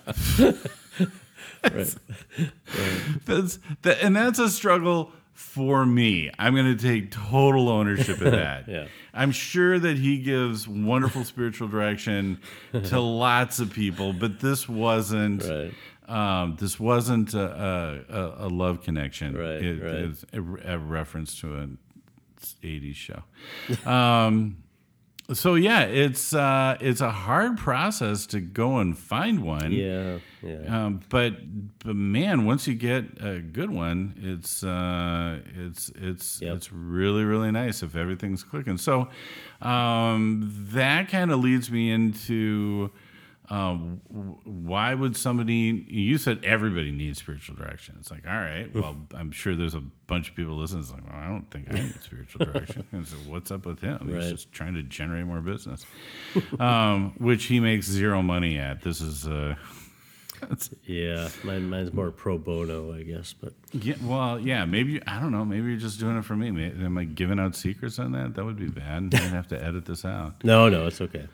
Right. 1.64 1.96
that's 3.26 3.60
that, 3.82 3.98
and 4.02 4.16
that's 4.16 4.40
a 4.40 4.50
struggle 4.50 5.12
for 5.36 5.86
me. 5.86 6.32
I'm 6.40 6.56
going 6.56 6.76
to 6.76 6.82
take 6.82 7.12
total 7.12 7.70
ownership 7.70 8.20
of 8.22 8.32
that. 8.32 8.68
Yeah. 8.68 8.88
I'm 9.14 9.32
sure 9.32 9.78
that 9.78 9.98
he 9.98 10.18
gives 10.18 10.68
wonderful 10.68 11.24
spiritual 11.24 11.68
direction 11.68 12.40
to 12.72 13.00
lots 13.00 13.60
of 13.60 13.72
people, 13.72 14.12
but 14.14 14.40
this 14.40 14.68
wasn't. 14.68 15.44
Right. 15.44 15.74
Um, 16.08 16.56
this 16.60 16.80
wasn't 16.80 17.34
a, 17.34 18.06
a, 18.10 18.46
a 18.46 18.50
love 18.50 18.82
connection. 18.84 19.36
Right, 19.36 19.64
It- 19.64 19.82
right. 19.84 19.94
It's 19.94 20.26
a, 20.34 20.74
a 20.76 20.78
reference 20.78 21.40
to 21.42 21.56
an 21.56 21.78
80s 22.64 22.96
show. 22.96 23.24
Um, 23.90 24.58
so 25.34 25.56
yeah, 25.56 25.82
it's 25.84 26.34
uh, 26.34 26.78
it's 26.80 27.02
a 27.02 27.10
hard 27.12 27.58
process 27.58 28.26
to 28.28 28.40
go 28.40 28.78
and 28.78 28.98
find 28.98 29.42
one. 29.42 29.72
Yeah. 29.72 30.20
Yeah. 30.44 30.86
Um, 30.86 31.02
but 31.10 31.34
but 31.84 31.96
man, 31.96 32.46
once 32.46 32.68
you 32.68 32.76
get 32.76 33.06
a 33.22 33.40
good 33.40 33.72
one, 33.72 34.14
it's 34.22 34.64
uh, 34.64 35.40
it's 35.56 35.92
it's 35.96 36.42
Yep. 36.42 36.56
it's 36.58 36.72
really 36.72 37.24
really 37.24 37.52
nice 37.52 37.82
if 37.82 37.96
everything's 37.96 38.44
clicking. 38.44 38.78
So 38.78 39.10
um, 39.62 40.52
that 40.72 41.10
kind 41.10 41.32
of 41.32 41.40
leads 41.40 41.72
me 41.72 41.90
into 41.92 42.92
um, 43.50 44.02
why 44.44 44.94
would 44.94 45.16
somebody? 45.16 45.86
You 45.88 46.18
said 46.18 46.44
everybody 46.44 46.92
needs 46.92 47.20
spiritual 47.20 47.56
direction. 47.56 47.96
It's 48.00 48.12
like 48.12 48.26
all 48.28 48.34
right, 48.34 48.74
well, 48.74 48.96
I'm 49.14 49.32
sure 49.32 49.56
there's 49.56 49.76
a 49.76 49.84
bunch 50.08 50.30
of 50.30 50.36
people 50.36 50.56
listening. 50.56 50.82
It's 50.82 50.92
like 50.92 51.06
well, 51.06 51.16
I 51.20 51.28
don't 51.28 51.50
think 51.52 51.68
I 51.70 51.76
need 51.76 52.02
spiritual 52.02 52.46
direction. 52.52 52.86
And 52.92 53.08
so 53.08 53.16
what's 53.28 53.52
up 53.52 53.66
with 53.66 53.80
him? 53.82 54.08
He's 54.08 54.32
just 54.32 54.52
trying 54.52 54.74
to 54.76 54.84
generate 54.84 55.26
more 55.26 55.42
business, 55.42 55.86
um, 56.60 57.14
which 57.18 57.46
he 57.46 57.60
makes 57.60 57.86
zero 57.88 58.22
money 58.22 58.58
at. 58.58 58.82
This 58.82 59.02
is. 59.02 59.28
Uh, 59.28 59.56
Yeah. 60.84 61.30
Mine, 61.44 61.70
mine's 61.70 61.94
more 61.94 62.12
pro 62.12 62.38
bono, 62.38 62.94
I 62.94 63.04
guess. 63.04 63.34
But 63.34 63.54
Yeah, 63.72 63.96
well, 64.04 64.40
yeah, 64.40 64.66
maybe 64.66 65.02
I 65.08 65.20
don't 65.20 65.32
know. 65.32 65.46
Maybe 65.46 65.70
you're 65.70 65.78
just 65.80 66.00
doing 66.00 66.18
it 66.18 66.26
for 66.26 66.36
me. 66.36 66.48
Am 66.50 66.98
I 66.98 67.06
giving 67.06 67.40
out 67.40 67.56
secrets 67.56 68.00
on 68.00 68.12
that? 68.12 68.36
That 68.36 68.46
would 68.46 68.58
be 68.58 68.68
bad. 68.68 69.14
I'd 69.16 69.22
have 69.22 69.48
to 69.48 69.64
edit 69.64 69.86
this 69.86 70.06
out. 70.06 70.36
no, 70.44 70.70
no, 70.70 70.88
it's 70.88 71.02
okay. 71.02 71.26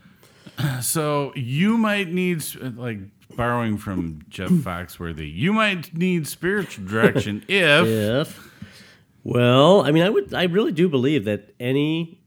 So 0.82 1.32
you 1.36 1.78
might 1.78 2.12
need, 2.12 2.44
like, 2.76 3.00
borrowing 3.36 3.78
from 3.78 4.22
Jeff 4.30 4.50
Foxworthy. 4.50 5.32
You 5.32 5.54
might 5.54 5.96
need 5.96 6.28
spiritual 6.28 6.86
direction 6.86 7.44
if 7.48 7.88
If 7.88 8.52
well, 9.24 9.82
I 9.82 9.92
mean, 9.92 10.04
I 10.04 10.10
would, 10.10 10.34
I 10.34 10.44
really 10.44 10.72
do 10.72 10.90
believe 10.90 11.26
that 11.26 11.54
any 11.60 12.20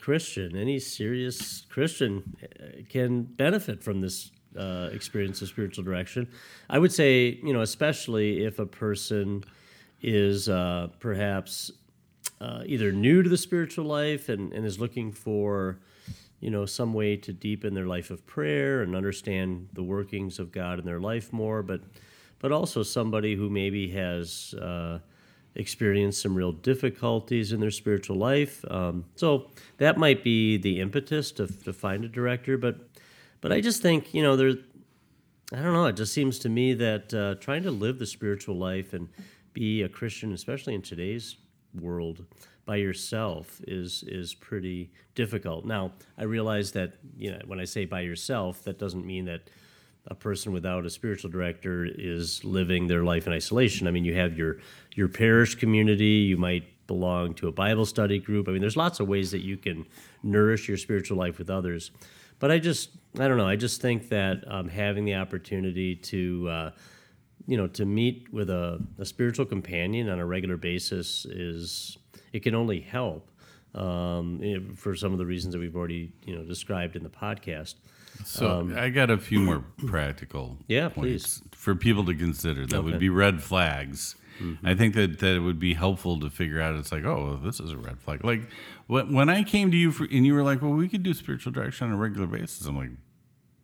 Christian, 0.00 0.56
any 0.56 0.78
serious 0.78 1.66
Christian, 1.68 2.36
uh, 2.42 2.82
can 2.88 3.24
benefit 3.24 3.82
from 3.82 4.00
this 4.00 4.30
uh, 4.56 4.88
experience 4.92 5.42
of 5.42 5.48
spiritual 5.48 5.84
direction. 5.84 6.26
I 6.70 6.78
would 6.78 6.92
say, 6.92 7.38
you 7.42 7.52
know, 7.52 7.60
especially 7.60 8.44
if 8.44 8.58
a 8.58 8.64
person 8.64 9.44
is 10.00 10.48
uh, 10.48 10.88
perhaps 11.00 11.70
uh, 12.40 12.62
either 12.64 12.92
new 12.92 13.22
to 13.22 13.28
the 13.28 13.36
spiritual 13.36 13.84
life 13.84 14.30
and, 14.30 14.52
and 14.54 14.64
is 14.64 14.80
looking 14.80 15.12
for, 15.12 15.78
you 16.40 16.50
know, 16.50 16.66
some 16.66 16.94
way 16.94 17.16
to 17.16 17.32
deepen 17.32 17.74
their 17.74 17.86
life 17.86 18.10
of 18.10 18.26
prayer 18.26 18.82
and 18.82 18.94
understand 18.94 19.68
the 19.72 19.82
workings 19.82 20.38
of 20.38 20.52
God 20.52 20.78
in 20.78 20.84
their 20.84 21.00
life 21.00 21.32
more, 21.32 21.62
but 21.62 21.80
but 22.40 22.52
also 22.52 22.84
somebody 22.84 23.34
who 23.34 23.50
maybe 23.50 23.88
has 23.88 24.54
uh, 24.54 25.00
experienced 25.56 26.22
some 26.22 26.36
real 26.36 26.52
difficulties 26.52 27.52
in 27.52 27.58
their 27.58 27.72
spiritual 27.72 28.16
life. 28.16 28.64
Um, 28.70 29.04
so 29.16 29.50
that 29.78 29.98
might 29.98 30.22
be 30.22 30.56
the 30.56 30.80
impetus 30.80 31.32
to, 31.32 31.48
to 31.64 31.72
find 31.72 32.04
a 32.04 32.08
director, 32.08 32.56
but 32.56 32.76
but 33.40 33.52
I 33.52 33.60
just 33.60 33.82
think 33.82 34.14
you 34.14 34.22
know 34.22 34.36
there. 34.36 34.54
I 35.52 35.62
don't 35.62 35.72
know. 35.72 35.86
It 35.86 35.96
just 35.96 36.12
seems 36.12 36.38
to 36.40 36.50
me 36.50 36.74
that 36.74 37.14
uh, 37.14 37.36
trying 37.40 37.62
to 37.62 37.70
live 37.70 37.98
the 37.98 38.06
spiritual 38.06 38.56
life 38.56 38.92
and 38.92 39.08
be 39.54 39.82
a 39.82 39.88
Christian, 39.88 40.32
especially 40.34 40.74
in 40.74 40.82
today's 40.82 41.36
world, 41.74 42.24
by 42.68 42.76
yourself 42.76 43.62
is 43.66 44.04
is 44.06 44.34
pretty 44.34 44.92
difficult. 45.14 45.64
Now, 45.64 45.92
I 46.18 46.24
realize 46.24 46.70
that 46.72 46.92
you 47.16 47.30
know 47.30 47.40
when 47.46 47.58
I 47.58 47.64
say 47.64 47.86
by 47.86 48.02
yourself, 48.02 48.62
that 48.64 48.78
doesn't 48.78 49.06
mean 49.06 49.24
that 49.24 49.48
a 50.08 50.14
person 50.14 50.52
without 50.52 50.84
a 50.84 50.90
spiritual 50.90 51.30
director 51.30 51.86
is 51.86 52.44
living 52.44 52.86
their 52.86 53.04
life 53.04 53.26
in 53.26 53.32
isolation. 53.32 53.88
I 53.88 53.90
mean, 53.90 54.04
you 54.04 54.14
have 54.16 54.36
your 54.36 54.58
your 54.94 55.08
parish 55.08 55.54
community. 55.54 56.28
You 56.30 56.36
might 56.36 56.86
belong 56.86 57.32
to 57.36 57.48
a 57.48 57.52
Bible 57.52 57.86
study 57.86 58.18
group. 58.18 58.48
I 58.48 58.52
mean, 58.52 58.60
there's 58.60 58.76
lots 58.76 59.00
of 59.00 59.08
ways 59.08 59.30
that 59.30 59.42
you 59.42 59.56
can 59.56 59.86
nourish 60.22 60.68
your 60.68 60.76
spiritual 60.76 61.16
life 61.16 61.38
with 61.38 61.48
others. 61.48 61.90
But 62.38 62.50
I 62.50 62.58
just, 62.58 62.90
I 63.18 63.28
don't 63.28 63.36
know. 63.36 63.48
I 63.48 63.56
just 63.56 63.80
think 63.80 64.10
that 64.10 64.44
um, 64.46 64.68
having 64.68 65.04
the 65.04 65.16
opportunity 65.16 65.96
to 65.96 66.48
uh, 66.48 66.70
you 67.48 67.56
know, 67.56 67.66
to 67.66 67.86
meet 67.86 68.28
with 68.30 68.50
a, 68.50 68.78
a 68.98 69.06
spiritual 69.06 69.46
companion 69.46 70.10
on 70.10 70.18
a 70.18 70.26
regular 70.26 70.58
basis 70.58 71.24
is 71.24 71.96
it 72.32 72.40
can 72.42 72.54
only 72.54 72.80
help 72.80 73.30
um, 73.74 74.40
eh, 74.42 74.58
for 74.74 74.94
some 74.94 75.12
of 75.12 75.18
the 75.18 75.26
reasons 75.26 75.54
that 75.54 75.60
we've 75.60 75.76
already 75.76 76.12
you 76.24 76.36
know 76.36 76.44
described 76.44 76.96
in 76.96 77.02
the 77.02 77.08
podcast. 77.10 77.74
So 78.24 78.70
I 78.76 78.88
got 78.88 79.10
a 79.10 79.18
few 79.18 79.38
more 79.38 79.64
practical 79.86 80.56
Um, 80.58 80.64
Yeah, 80.68 80.88
points 80.88 81.42
for 81.52 81.74
people 81.74 82.04
to 82.06 82.14
consider 82.14 82.66
that 82.66 82.82
would 82.82 82.98
be 82.98 83.08
red 83.08 83.42
flags. 83.42 84.16
I 84.62 84.74
think 84.76 84.94
that, 84.94 85.18
that 85.18 85.34
it 85.34 85.40
would 85.40 85.58
be 85.58 85.74
helpful 85.74 86.20
to 86.20 86.30
figure 86.30 86.60
out. 86.60 86.76
It's 86.76 86.92
like, 86.92 87.04
oh, 87.04 87.40
this 87.42 87.58
is 87.58 87.72
a 87.72 87.76
red 87.76 87.98
flag. 87.98 88.24
Like 88.24 88.42
when, 88.86 89.12
when 89.12 89.28
I 89.28 89.42
came 89.42 89.72
to 89.72 89.76
you 89.76 89.90
for, 89.90 90.04
and 90.04 90.24
you 90.24 90.32
were 90.32 90.44
like, 90.44 90.62
well, 90.62 90.70
we 90.70 90.88
could 90.88 91.02
do 91.02 91.12
spiritual 91.12 91.50
direction 91.50 91.88
on 91.88 91.92
a 91.92 91.96
regular 91.96 92.28
basis. 92.28 92.64
I'm 92.64 92.76
like, 92.76 92.90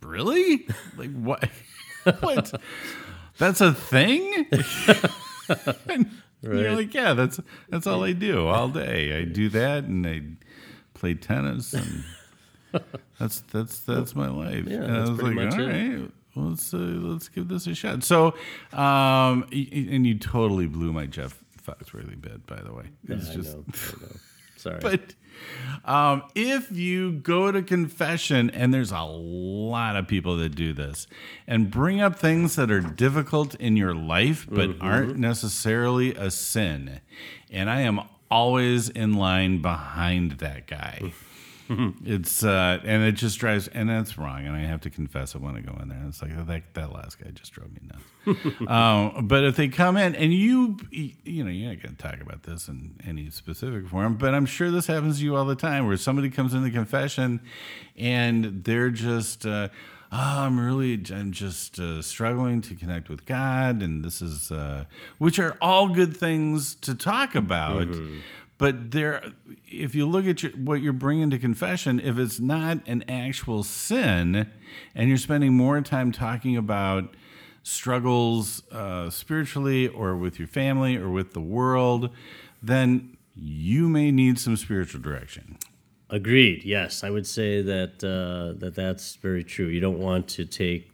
really? 0.02 0.66
like 0.96 1.12
what? 1.12 1.48
what? 2.20 2.60
That's 3.38 3.60
a 3.60 3.72
thing? 3.72 4.46
And 5.88 6.10
You're 6.44 6.76
like, 6.76 6.94
yeah, 6.94 7.14
that's 7.14 7.40
that's 7.68 7.86
all 7.86 8.04
I 8.04 8.12
do 8.12 8.46
all 8.46 8.68
day. 8.68 9.18
I 9.18 9.24
do 9.24 9.48
that 9.50 9.84
and 9.84 10.06
I 10.06 10.22
play 10.94 11.14
tennis 11.14 11.72
and 11.72 12.04
that's 13.18 13.40
that's 13.52 13.80
that's 13.80 14.14
my 14.14 14.28
life. 14.28 14.64
Yeah, 14.66 14.82
and 14.82 14.92
I 14.92 14.98
that's 14.98 15.10
was 15.10 15.18
pretty 15.20 15.36
like, 15.36 15.50
much 15.50 15.58
all 15.60 15.68
it. 15.68 15.98
right, 15.98 16.10
let's 16.36 16.74
uh, 16.74 16.76
let's 16.78 17.28
give 17.28 17.48
this 17.48 17.66
a 17.66 17.74
shot. 17.74 18.02
So, 18.04 18.34
um, 18.72 19.46
and 19.52 20.06
you 20.06 20.18
totally 20.18 20.66
blew 20.66 20.92
my 20.92 21.06
Jeff 21.06 21.42
Foxworthy 21.62 22.20
bit, 22.20 22.46
by 22.46 22.60
the 22.60 22.72
way. 22.72 22.84
It's 23.08 23.30
I 23.30 23.34
just, 23.34 23.56
know, 23.56 23.64
I 23.68 24.02
know. 24.02 24.16
Sorry. 24.64 24.80
but 24.80 25.14
um, 25.84 26.22
if 26.34 26.72
you 26.72 27.12
go 27.12 27.52
to 27.52 27.62
confession, 27.62 28.48
and 28.50 28.72
there's 28.72 28.90
a 28.92 29.02
lot 29.02 29.96
of 29.96 30.08
people 30.08 30.36
that 30.38 30.54
do 30.54 30.72
this, 30.72 31.06
and 31.46 31.70
bring 31.70 32.00
up 32.00 32.18
things 32.18 32.56
that 32.56 32.70
are 32.70 32.80
difficult 32.80 33.54
in 33.56 33.76
your 33.76 33.94
life 33.94 34.46
but 34.50 34.70
Mm-hmm. 34.70 34.82
aren't 34.86 35.18
necessarily 35.18 36.14
a 36.14 36.30
sin, 36.30 37.00
and 37.50 37.68
I 37.68 37.82
am 37.82 38.00
always 38.30 38.88
in 38.88 39.14
line 39.14 39.60
behind 39.62 40.32
that 40.38 40.66
guy. 40.66 41.12
It's 42.04 42.44
uh, 42.44 42.80
and 42.84 43.02
it 43.02 43.12
just 43.12 43.38
drives, 43.38 43.68
and 43.68 43.88
that's 43.88 44.18
wrong. 44.18 44.46
And 44.46 44.54
I 44.54 44.60
have 44.60 44.80
to 44.82 44.90
confess 44.90 45.34
it 45.34 45.40
when 45.40 45.56
I 45.56 45.60
go 45.60 45.76
in 45.80 45.88
there. 45.88 46.02
It's 46.06 46.22
like 46.22 46.46
that 46.46 46.74
that 46.74 46.92
last 46.92 47.18
guy 47.18 47.30
just 47.30 47.52
drove 47.52 47.70
me 47.72 47.80
nuts. 47.88 48.60
um, 48.68 49.26
but 49.26 49.44
if 49.44 49.56
they 49.56 49.68
come 49.68 49.96
in 49.96 50.14
and 50.14 50.32
you, 50.32 50.76
you 50.90 51.44
know, 51.44 51.50
you're 51.50 51.70
not 51.72 51.82
going 51.82 51.96
to 51.96 52.02
talk 52.02 52.20
about 52.20 52.42
this 52.42 52.68
in 52.68 52.94
any 53.06 53.30
specific 53.30 53.88
form, 53.88 54.16
but 54.16 54.34
I'm 54.34 54.46
sure 54.46 54.70
this 54.70 54.86
happens 54.86 55.18
to 55.18 55.24
you 55.24 55.36
all 55.36 55.44
the 55.44 55.56
time, 55.56 55.86
where 55.86 55.96
somebody 55.96 56.30
comes 56.30 56.54
into 56.54 56.70
confession, 56.70 57.40
and 57.96 58.64
they're 58.64 58.90
just. 58.90 59.46
Uh, 59.46 59.68
Oh, 60.16 60.42
I'm 60.42 60.60
really, 60.60 61.02
I'm 61.10 61.32
just 61.32 61.80
uh, 61.80 62.00
struggling 62.00 62.60
to 62.62 62.76
connect 62.76 63.08
with 63.08 63.26
God, 63.26 63.82
and 63.82 64.04
this 64.04 64.22
is, 64.22 64.52
uh, 64.52 64.84
which 65.18 65.40
are 65.40 65.56
all 65.60 65.88
good 65.88 66.16
things 66.16 66.76
to 66.82 66.94
talk 66.94 67.34
about. 67.34 67.88
But 68.56 68.92
there, 68.92 69.32
if 69.66 69.94
you 69.94 70.06
look 70.06 70.26
at 70.26 70.42
your, 70.42 70.52
what 70.52 70.80
you're 70.80 70.92
bringing 70.92 71.30
to 71.30 71.38
confession, 71.38 71.98
if 72.00 72.18
it's 72.18 72.38
not 72.38 72.78
an 72.86 73.04
actual 73.08 73.62
sin, 73.64 74.50
and 74.94 75.08
you're 75.08 75.18
spending 75.18 75.54
more 75.54 75.80
time 75.80 76.12
talking 76.12 76.56
about 76.56 77.16
struggles 77.64 78.62
uh, 78.70 79.10
spiritually 79.10 79.88
or 79.88 80.16
with 80.16 80.38
your 80.38 80.46
family 80.48 80.96
or 80.96 81.10
with 81.10 81.32
the 81.32 81.40
world, 81.40 82.10
then 82.62 83.16
you 83.34 83.88
may 83.88 84.12
need 84.12 84.38
some 84.38 84.56
spiritual 84.56 85.00
direction. 85.00 85.58
Agreed. 86.10 86.64
Yes, 86.64 87.02
I 87.02 87.10
would 87.10 87.26
say 87.26 87.62
that 87.62 88.04
uh, 88.04 88.58
that 88.60 88.74
that's 88.74 89.16
very 89.16 89.42
true. 89.42 89.66
You 89.66 89.80
don't 89.80 89.98
want 89.98 90.28
to 90.28 90.44
take 90.44 90.90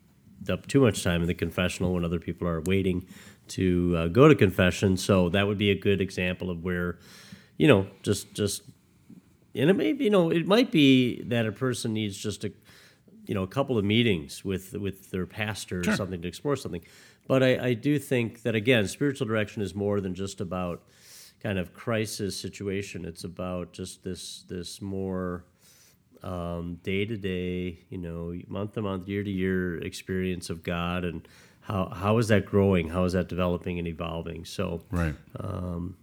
up 0.48 0.66
too 0.66 0.80
much 0.80 1.02
time 1.02 1.20
in 1.20 1.26
the 1.26 1.34
confessional 1.34 1.92
when 1.92 2.04
other 2.04 2.18
people 2.18 2.48
are 2.48 2.62
waiting 2.62 3.04
to 3.48 3.94
uh, 3.96 4.06
go 4.06 4.28
to 4.28 4.34
confession. 4.34 4.96
So 4.96 5.28
that 5.30 5.46
would 5.46 5.58
be 5.58 5.70
a 5.70 5.74
good 5.74 6.00
example 6.00 6.48
of 6.48 6.64
where, 6.64 6.98
you 7.60 7.68
know, 7.68 7.86
just 8.02 8.32
just 8.32 8.62
and 9.54 9.68
it 9.68 9.76
may 9.76 9.92
be, 9.92 10.04
you 10.04 10.10
know 10.10 10.30
it 10.30 10.46
might 10.46 10.70
be 10.70 11.22
that 11.24 11.44
a 11.44 11.52
person 11.52 11.92
needs 11.92 12.16
just 12.16 12.42
a 12.42 12.52
you 13.26 13.34
know 13.34 13.42
a 13.42 13.46
couple 13.46 13.76
of 13.76 13.84
meetings 13.84 14.42
with 14.42 14.72
with 14.72 15.10
their 15.10 15.26
pastor 15.26 15.80
or 15.80 15.94
something 15.94 16.22
to 16.22 16.26
explore 16.26 16.56
something. 16.56 16.82
But 17.28 17.42
I, 17.42 17.66
I 17.66 17.74
do 17.74 17.98
think 17.98 18.44
that 18.44 18.54
again, 18.54 18.88
spiritual 18.88 19.26
direction 19.26 19.60
is 19.60 19.74
more 19.74 20.00
than 20.00 20.14
just 20.14 20.40
about 20.40 20.84
kind 21.42 21.58
of 21.58 21.74
crisis 21.74 22.34
situation. 22.34 23.04
It's 23.04 23.24
about 23.24 23.74
just 23.74 24.02
this 24.02 24.44
this 24.48 24.80
more 24.80 25.44
day 26.82 27.04
to 27.04 27.16
day, 27.18 27.84
you 27.90 27.98
know, 27.98 28.34
month 28.48 28.72
to 28.72 28.80
month, 28.80 29.06
year 29.06 29.22
to 29.22 29.30
year 29.30 29.76
experience 29.82 30.48
of 30.48 30.62
God 30.62 31.04
and 31.04 31.28
how 31.60 31.90
how 31.94 32.16
is 32.16 32.28
that 32.28 32.46
growing? 32.46 32.88
How 32.88 33.04
is 33.04 33.12
that 33.12 33.28
developing 33.28 33.78
and 33.78 33.86
evolving? 33.86 34.46
So 34.46 34.82
Right. 34.90 35.14
Um, 35.38 35.98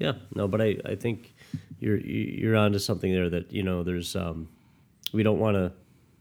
yeah, 0.00 0.14
no, 0.34 0.48
but 0.48 0.60
I, 0.60 0.76
I 0.84 0.94
think 0.96 1.34
you're 1.78 1.98
you're 1.98 2.56
onto 2.56 2.78
something 2.78 3.12
there 3.12 3.30
that 3.30 3.52
you 3.52 3.62
know 3.62 3.84
there's 3.84 4.16
um, 4.16 4.48
we 5.12 5.22
don't 5.22 5.38
want 5.38 5.56
to 5.56 5.72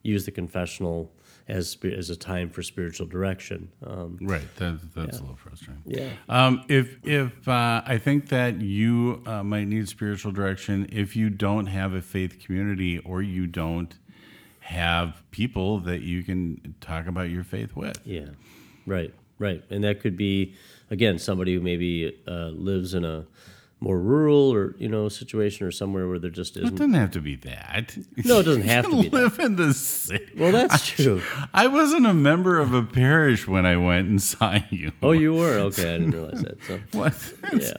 use 0.04 0.26
the 0.26 0.32
confessional 0.32 1.12
as 1.48 1.76
as 1.84 2.10
a 2.12 2.16
time 2.16 2.50
for 2.50 2.62
spiritual 2.62 3.08
direction. 3.08 3.70
Um, 3.86 4.20
Right. 4.22 4.48
That, 4.58 4.80
that's 4.94 5.18
a 5.18 5.22
little 5.22 5.36
frustrating. 5.36 5.82
yeah, 5.86 6.10
Um, 6.30 6.64
if 6.68 6.98
if 7.04 7.48
uh, 7.48 7.82
I 7.86 7.98
think 7.98 8.30
that 8.30 8.62
you 8.62 9.24
uh, 9.26 9.44
might 9.44 9.68
need 9.68 9.88
spiritual 9.90 10.32
direction 10.32 10.88
if 10.92 11.16
you 11.16 11.30
don't 11.30 11.66
have 11.66 11.94
a 11.94 12.02
faith 12.02 12.40
community 12.46 13.00
or 13.00 13.22
you 13.22 13.48
don't 13.48 13.98
have 14.60 15.24
people 15.32 15.80
that 15.80 16.02
you 16.02 16.22
can 16.24 16.76
talk 16.80 17.08
about 17.08 17.30
your 17.30 17.44
faith 17.44 17.76
with. 17.76 18.00
yeah, 18.06 18.30
right, 18.86 19.12
right, 19.40 19.64
and 19.72 19.84
that 19.84 20.00
could 20.00 20.16
be 20.16 20.54
again 20.92 21.18
somebody 21.18 21.56
who 21.56 21.62
maybe 21.62 22.16
uh, 22.28 22.50
lives 22.50 22.94
in 22.94 23.04
a 23.04 23.26
more 23.82 23.98
rural 24.00 24.54
or 24.54 24.76
you 24.78 24.90
know 24.90 25.08
situation 25.10 25.66
or 25.66 25.72
somewhere 25.72 26.08
where 26.08 26.20
there 26.20 26.30
just 26.30 26.58
isn't. 26.58 26.68
It 26.74 26.76
doesn't 26.76 26.94
have 26.94 27.12
to 27.12 27.22
be 27.22 27.36
that. 27.38 27.96
No, 28.26 28.40
it 28.40 28.44
doesn't 28.44 28.64
have 28.64 28.86
to 28.86 29.02
be 29.02 29.10
that. 29.10 29.14
live 29.14 29.40
in 29.40 29.56
the 29.56 29.74
city. 29.74 30.32
Well, 30.38 30.52
that's 30.52 30.86
true. 30.88 31.22
I 31.54 31.68
wasn't 31.68 32.06
a 32.06 32.14
member 32.14 32.60
of 32.60 32.74
a 32.74 32.84
parish 32.84 33.48
when 33.48 33.66
I 33.66 33.78
went 33.78 34.10
and 34.10 34.22
saw 34.22 34.60
you. 34.70 34.92
Oh, 35.02 35.12
you 35.12 35.34
were 35.34 35.54
okay. 35.70 35.96
I 35.96 35.98
didn't 36.00 36.12
realize 36.12 36.42
that. 36.44 36.58
So 36.64 36.80
What? 36.98 37.34
yeah, 37.54 37.72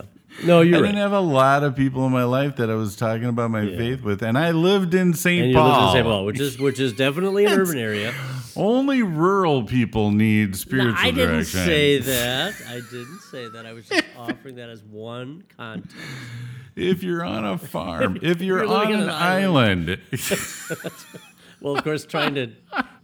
no, 0.44 0.60
you're 0.60 0.80
didn't 0.80 0.96
have 0.96 1.12
a 1.12 1.20
lot 1.20 1.62
of 1.64 1.76
people 1.76 2.06
in 2.06 2.12
my 2.12 2.24
life 2.24 2.56
that 2.56 2.70
I 2.70 2.74
was 2.74 2.96
talking 2.96 3.26
about 3.26 3.50
my 3.50 3.62
Yeah. 3.62 3.76
faith 3.76 4.02
with, 4.02 4.22
and 4.22 4.38
I 4.38 4.50
lived 4.52 4.94
in 4.94 5.12
St. 5.14 5.54
Paul. 5.54 5.68
live 5.68 5.82
in 5.88 5.92
St. 5.94 6.06
Paul, 6.06 6.24
which 6.24 6.40
is 6.40 6.58
which 6.58 6.80
is 6.80 6.92
definitely 6.92 7.44
an 7.46 7.52
urban 7.60 7.78
area. 7.78 8.14
Only 8.56 9.02
rural 9.02 9.62
people 9.64 10.10
need 10.10 10.56
spiritual 10.56 10.92
No, 10.92 10.98
I 10.98 11.10
didn't 11.10 11.28
direction. 11.34 11.64
say 11.64 11.98
that. 12.00 12.54
I 12.68 12.74
didn't 12.90 13.20
say 13.30 13.48
that. 13.48 13.66
I 13.66 13.72
was 13.72 13.88
just 13.88 14.04
offering 14.16 14.56
that 14.56 14.68
as 14.68 14.82
one 14.82 15.44
context. 15.56 15.96
If 16.76 17.02
you're 17.02 17.24
on 17.24 17.44
a 17.44 17.58
farm, 17.58 18.18
if 18.22 18.40
you're, 18.40 18.64
You're 18.64 18.74
on 18.74 18.92
an 18.92 19.00
an 19.02 19.10
island, 19.10 19.98
Well, 21.60 21.76
of 21.76 21.84
course, 21.84 22.06
trying 22.06 22.34
to 22.36 22.46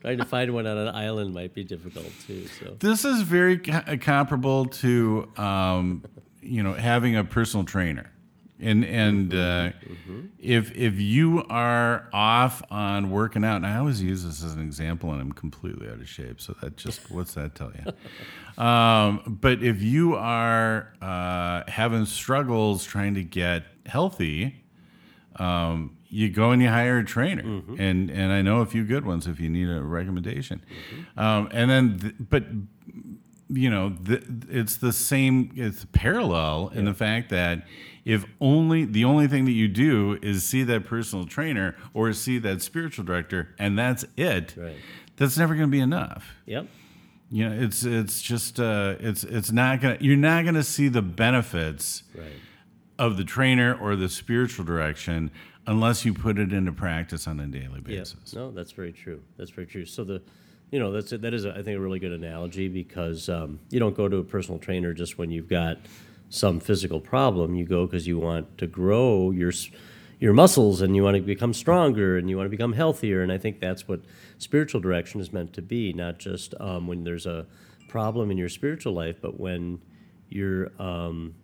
trying 0.01 0.17
to 0.19 0.25
find 0.25 0.55
one 0.55 0.67
on 0.67 0.79
an 0.79 0.89
island 0.95 1.35
might 1.35 1.53
be 1.53 1.63
difficult 1.63 2.11
too. 2.27 2.47
So 2.59 2.77
this 2.79 3.05
is 3.05 3.21
very 3.21 3.59
co- 3.59 3.99
comparable 3.99 4.65
to, 4.67 5.29
um, 5.37 6.03
you 6.47 6.63
know, 6.63 6.75
having 6.75 7.17
a 7.17 7.25
personal 7.25 7.65
trainer. 7.65 8.11
And 8.59 8.87
and 8.87 9.35
uh, 9.35 9.73
if 10.41 10.75
if 10.75 10.99
you 10.99 11.45
are 11.51 12.09
off 12.13 12.63
on 12.71 13.11
working 13.11 13.45
out, 13.45 13.57
and 13.57 13.67
I 13.67 13.77
always 13.77 14.03
use 14.03 14.25
this 14.25 14.43
as 14.43 14.55
an 14.55 14.63
example, 14.63 15.13
and 15.13 15.21
I'm 15.21 15.33
completely 15.33 15.89
out 15.89 16.01
of 16.01 16.09
shape, 16.09 16.41
so 16.41 16.55
that 16.63 16.77
just 16.79 17.11
what's 17.11 17.35
that 17.35 17.55
tell 17.55 17.71
you? 17.75 18.63
um, 18.63 19.39
but 19.43 19.63
if 19.63 19.83
you 19.83 20.15
are 20.15 20.95
uh, 21.03 21.65
having 21.69 22.07
struggles 22.07 22.83
trying 22.85 23.13
to 23.15 23.23
get 23.23 23.65
healthy, 23.85 24.65
um, 25.39 25.99
you 26.09 26.31
go 26.31 26.51
and 26.53 26.63
you 26.63 26.69
hire 26.69 26.97
a 26.97 27.05
trainer, 27.05 27.43
and 27.79 28.11
and 28.11 28.33
I 28.33 28.41
know 28.41 28.63
a 28.63 28.67
few 28.67 28.85
good 28.85 29.05
ones 29.05 29.27
if 29.27 29.39
you 29.39 29.51
need 29.51 29.69
a 29.69 29.83
recommendation, 29.83 30.65
um, 31.19 31.51
and 31.53 31.71
then 31.71 31.99
th- 31.99 32.15
but 32.19 32.45
you 33.49 33.71
know 33.71 33.91
th- 34.05 34.25
it's 34.49 34.77
the 34.77 34.93
same 34.93 35.53
it's 35.55 35.87
parallel 35.93 36.69
in 36.75 36.85
the 36.85 36.95
fact 36.95 37.31
that 37.31 37.65
if 38.05 38.25
only 38.41 38.85
the 38.85 39.05
only 39.05 39.29
thing 39.29 39.45
that 39.45 39.53
you 39.53 39.69
do 39.69 40.19
is 40.23 40.45
see 40.45 40.63
that 40.65 40.85
personal 40.85 41.25
trainer 41.27 41.77
or 41.95 42.13
see 42.13 42.39
that 42.39 42.61
spiritual 42.63 43.05
director 43.05 43.55
and 43.59 43.79
that's 43.79 44.05
it 44.17 44.55
Right. 44.57 44.75
that's 45.17 45.39
never 45.39 45.55
going 45.55 45.69
to 45.69 45.71
be 45.73 45.81
enough 45.81 46.35
yep, 46.45 46.67
you 47.31 47.49
know 47.49 47.55
it's 47.57 47.85
it's 47.85 48.21
just 48.21 48.59
uh, 48.59 48.97
it's 48.99 49.23
it's 49.23 49.53
not 49.53 49.81
gonna 49.81 49.99
you're 50.01 50.17
not 50.17 50.45
gonna 50.45 50.63
see 50.65 50.89
the 50.89 51.03
benefits 51.03 52.03
right. 52.17 52.27
of 52.99 53.17
the 53.17 53.25
trainer 53.25 53.75
or 53.81 53.95
the 53.95 54.09
spiritual 54.09 54.65
direction 54.65 55.31
unless 55.69 56.05
you 56.05 56.13
put 56.15 56.39
it 56.39 56.53
into 56.53 56.73
practice 56.73 57.27
on 57.29 57.39
a 57.41 57.47
daily 57.47 57.81
Yeah. 57.87 57.99
basis. 58.01 58.33
No, 58.35 58.51
that's 58.53 58.73
very 58.73 58.93
true. 58.93 59.21
That's 59.37 59.51
very 59.51 59.67
true. 59.67 59.85
So 59.85 60.05
the, 60.05 60.23
you 60.71 60.79
know, 60.79 60.93
that's 60.93 61.11
that 61.11 61.33
is 61.33 61.47
I 61.47 61.63
think 61.63 61.79
a 61.79 61.81
really 61.81 61.99
good 61.99 62.13
analogy 62.13 62.69
because 62.69 63.29
um, 63.29 63.61
you 63.71 63.79
don't 63.79 63.97
go 63.97 64.09
to 64.09 64.17
a 64.19 64.25
personal 64.25 64.59
trainer 64.59 64.93
just 64.93 65.19
when 65.19 65.31
you've 65.31 65.49
got 65.49 65.79
some 66.29 66.61
physical 66.61 67.01
problem. 67.01 67.55
You 67.55 67.65
go 67.65 67.87
because 67.87 68.07
you 68.07 68.19
want 68.19 68.59
to 68.59 68.67
grow 68.67 69.31
your 69.31 69.53
your 70.19 70.33
muscles 70.33 70.81
and 70.81 70.97
you 70.97 71.03
want 71.03 71.17
to 71.17 71.23
become 71.23 71.53
stronger 71.53 72.17
and 72.17 72.29
you 72.31 72.37
want 72.37 72.47
to 72.47 72.51
become 72.51 72.73
healthier. 72.73 73.23
And 73.23 73.31
I 73.31 73.39
think 73.39 73.61
that's 73.61 73.87
what 73.87 74.01
spiritual 74.39 74.81
direction 74.81 75.21
is 75.21 75.33
meant 75.33 75.53
to 75.55 75.63
be, 75.63 75.93
not 75.93 76.19
just 76.19 76.55
um, 76.59 76.87
when 76.87 77.05
there's 77.05 77.27
a 77.27 77.47
problem 77.89 78.31
in 78.31 78.39
your 78.39 78.49
spiritual 78.49 78.95
life, 78.95 79.17
but 79.21 79.39
when 79.39 79.81
you're, 80.29 80.73
um, 80.81 81.35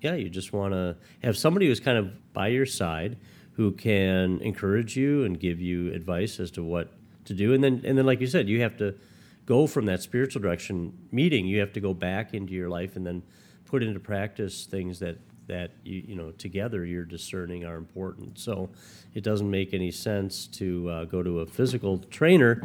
yeah, 0.00 0.14
you 0.14 0.30
just 0.30 0.52
want 0.52 0.72
to 0.72 0.96
have 1.22 1.36
somebody 1.36 1.66
who's 1.66 1.80
kind 1.80 1.98
of 1.98 2.32
by 2.32 2.48
your 2.48 2.66
side 2.66 3.18
who 3.52 3.72
can 3.72 4.40
encourage 4.40 4.96
you 4.96 5.24
and 5.24 5.38
give 5.38 5.60
you 5.60 5.92
advice 5.92 6.40
as 6.40 6.50
to 6.52 6.64
what 6.64 6.92
to 7.26 7.34
do, 7.34 7.52
and 7.54 7.62
then 7.62 7.82
and 7.84 7.96
then 7.98 8.06
like 8.06 8.20
you 8.20 8.26
said, 8.26 8.48
you 8.48 8.60
have 8.62 8.76
to 8.78 8.94
go 9.46 9.66
from 9.66 9.86
that 9.86 10.00
spiritual 10.02 10.40
direction 10.42 10.92
meeting. 11.12 11.46
You 11.46 11.60
have 11.60 11.72
to 11.74 11.80
go 11.80 11.92
back 11.94 12.34
into 12.34 12.52
your 12.54 12.68
life 12.68 12.96
and 12.96 13.06
then 13.06 13.22
put 13.66 13.82
into 13.82 14.00
practice 14.00 14.64
things 14.66 14.98
that 15.00 15.18
that 15.46 15.72
you 15.84 16.02
you 16.08 16.14
know 16.14 16.30
together 16.32 16.84
you're 16.86 17.04
discerning 17.04 17.64
are 17.64 17.76
important. 17.76 18.38
So 18.38 18.70
it 19.14 19.22
doesn't 19.22 19.50
make 19.50 19.74
any 19.74 19.90
sense 19.90 20.46
to 20.48 20.88
uh, 20.90 21.04
go 21.04 21.22
to 21.22 21.40
a 21.40 21.46
physical 21.46 21.98
trainer 21.98 22.62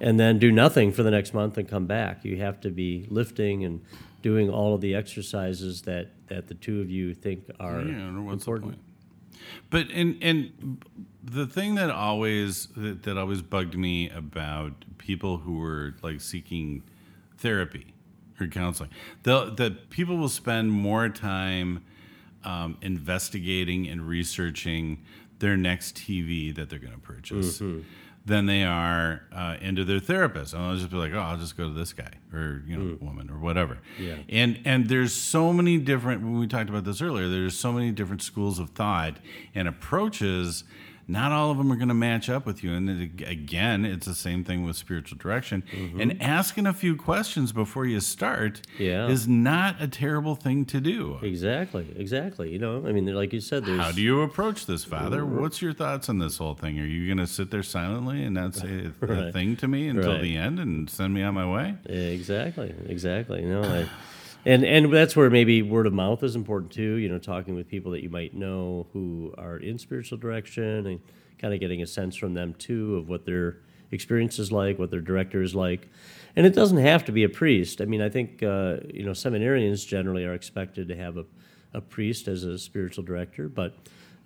and 0.00 0.18
then 0.18 0.38
do 0.38 0.50
nothing 0.50 0.92
for 0.92 1.02
the 1.02 1.10
next 1.10 1.34
month 1.34 1.58
and 1.58 1.68
come 1.68 1.86
back. 1.86 2.24
You 2.24 2.38
have 2.38 2.60
to 2.62 2.70
be 2.70 3.06
lifting 3.10 3.64
and 3.64 3.82
doing 4.22 4.48
all 4.48 4.74
of 4.74 4.80
the 4.80 4.94
exercises 4.94 5.82
that 5.82 6.12
that 6.28 6.46
the 6.48 6.54
two 6.54 6.80
of 6.80 6.88
you 6.90 7.12
think 7.12 7.44
are 7.60 7.82
Yeah, 7.82 8.18
what's 8.20 8.44
the 8.44 8.50
important. 8.52 8.72
point? 8.72 8.78
But 9.68 9.90
and 9.90 10.16
and 10.22 10.78
the 11.22 11.46
thing 11.46 11.76
that 11.76 11.90
always 11.90 12.66
that, 12.76 13.02
that 13.04 13.16
always 13.16 13.42
bugged 13.42 13.76
me 13.76 14.10
about 14.10 14.84
people 14.98 15.38
who 15.38 15.58
were 15.58 15.94
like 16.02 16.20
seeking 16.20 16.82
therapy 17.38 17.94
or 18.40 18.46
counseling, 18.46 18.90
the 19.22 19.46
the 19.50 19.70
people 19.90 20.16
will 20.16 20.28
spend 20.28 20.72
more 20.72 21.08
time 21.08 21.84
um, 22.44 22.76
investigating 22.82 23.88
and 23.88 24.06
researching 24.08 25.02
their 25.38 25.56
next 25.56 25.96
TV 25.96 26.54
that 26.54 26.70
they're 26.70 26.78
going 26.78 26.92
to 26.94 26.98
purchase. 26.98 27.58
Than 28.24 28.46
they 28.46 28.62
are 28.62 29.22
uh, 29.32 29.56
into 29.60 29.84
their 29.84 29.98
therapist, 29.98 30.54
and 30.54 30.62
I'll 30.62 30.76
just 30.76 30.90
be 30.90 30.96
like, 30.96 31.12
"Oh, 31.12 31.18
I'll 31.18 31.36
just 31.38 31.56
go 31.56 31.66
to 31.66 31.74
this 31.74 31.92
guy 31.92 32.12
or 32.32 32.62
you 32.68 32.76
know, 32.76 32.96
woman 33.00 33.28
or 33.28 33.36
whatever." 33.38 33.78
Yeah. 33.98 34.18
And 34.28 34.60
and 34.64 34.88
there's 34.88 35.12
so 35.12 35.52
many 35.52 35.76
different 35.78 36.22
when 36.22 36.38
we 36.38 36.46
talked 36.46 36.70
about 36.70 36.84
this 36.84 37.02
earlier, 37.02 37.28
there's 37.28 37.58
so 37.58 37.72
many 37.72 37.90
different 37.90 38.22
schools 38.22 38.60
of 38.60 38.70
thought 38.70 39.16
and 39.56 39.66
approaches. 39.66 40.62
Not 41.08 41.32
all 41.32 41.50
of 41.50 41.58
them 41.58 41.70
are 41.72 41.76
going 41.76 41.88
to 41.88 41.94
match 41.94 42.30
up 42.30 42.46
with 42.46 42.62
you. 42.62 42.72
And 42.72 42.88
ag- 42.88 43.24
again, 43.26 43.84
it's 43.84 44.06
the 44.06 44.14
same 44.14 44.44
thing 44.44 44.64
with 44.64 44.76
spiritual 44.76 45.18
direction. 45.18 45.64
Mm-hmm. 45.72 46.00
And 46.00 46.22
asking 46.22 46.66
a 46.66 46.72
few 46.72 46.96
questions 46.96 47.52
before 47.52 47.84
you 47.86 48.00
start 48.00 48.62
Yeah. 48.78 49.08
is 49.08 49.26
not 49.28 49.80
a 49.80 49.88
terrible 49.88 50.34
thing 50.36 50.64
to 50.66 50.80
do. 50.80 51.18
Exactly, 51.22 51.86
exactly. 51.96 52.50
You 52.52 52.58
know, 52.58 52.86
I 52.86 52.92
mean, 52.92 53.06
like 53.06 53.32
you 53.32 53.40
said, 53.40 53.64
there's 53.66 53.80
How 53.80 53.92
do 53.92 54.00
you 54.00 54.22
approach 54.22 54.66
this, 54.66 54.84
Father? 54.84 55.22
Mm-hmm. 55.22 55.40
What's 55.40 55.60
your 55.60 55.72
thoughts 55.72 56.08
on 56.08 56.18
this 56.18 56.38
whole 56.38 56.54
thing? 56.54 56.78
Are 56.78 56.84
you 56.86 57.06
going 57.06 57.18
to 57.18 57.26
sit 57.26 57.50
there 57.50 57.62
silently 57.62 58.22
and 58.22 58.34
not 58.34 58.54
say 58.54 58.90
a, 59.02 59.06
a 59.06 59.32
thing 59.32 59.56
to 59.56 59.68
me 59.68 59.88
until 59.88 60.12
Right. 60.12 60.22
the 60.22 60.36
end 60.36 60.58
and 60.58 60.88
send 60.88 61.12
me 61.14 61.22
on 61.22 61.34
my 61.34 61.50
way? 61.50 61.74
Exactly, 61.86 62.74
exactly. 62.88 63.42
You 63.42 63.48
know, 63.48 63.62
I, 63.62 63.88
and 64.44 64.64
and 64.64 64.92
that's 64.92 65.14
where 65.16 65.30
maybe 65.30 65.62
word 65.62 65.86
of 65.86 65.92
mouth 65.92 66.22
is 66.22 66.34
important 66.36 66.72
too. 66.72 66.94
You 66.96 67.08
know, 67.08 67.18
talking 67.18 67.54
with 67.54 67.68
people 67.68 67.92
that 67.92 68.02
you 68.02 68.10
might 68.10 68.34
know 68.34 68.86
who 68.92 69.34
are 69.38 69.56
in 69.56 69.78
spiritual 69.78 70.18
direction 70.18 70.86
and 70.86 71.00
kind 71.38 71.54
of 71.54 71.60
getting 71.60 71.82
a 71.82 71.86
sense 71.86 72.16
from 72.16 72.34
them 72.34 72.54
too 72.54 72.96
of 72.96 73.08
what 73.08 73.26
their 73.26 73.58
experience 73.90 74.38
is 74.38 74.50
like, 74.50 74.78
what 74.78 74.90
their 74.90 75.00
director 75.00 75.42
is 75.42 75.54
like. 75.54 75.88
And 76.34 76.46
it 76.46 76.54
doesn't 76.54 76.78
have 76.78 77.04
to 77.06 77.12
be 77.12 77.24
a 77.24 77.28
priest. 77.28 77.80
I 77.80 77.84
mean, 77.84 78.00
I 78.00 78.08
think 78.08 78.42
uh, 78.42 78.76
you 78.92 79.04
know 79.04 79.12
seminarians 79.12 79.86
generally 79.86 80.24
are 80.24 80.34
expected 80.34 80.88
to 80.88 80.96
have 80.96 81.16
a, 81.16 81.24
a 81.74 81.80
priest 81.80 82.26
as 82.28 82.44
a 82.44 82.58
spiritual 82.58 83.04
director, 83.04 83.48
but 83.48 83.74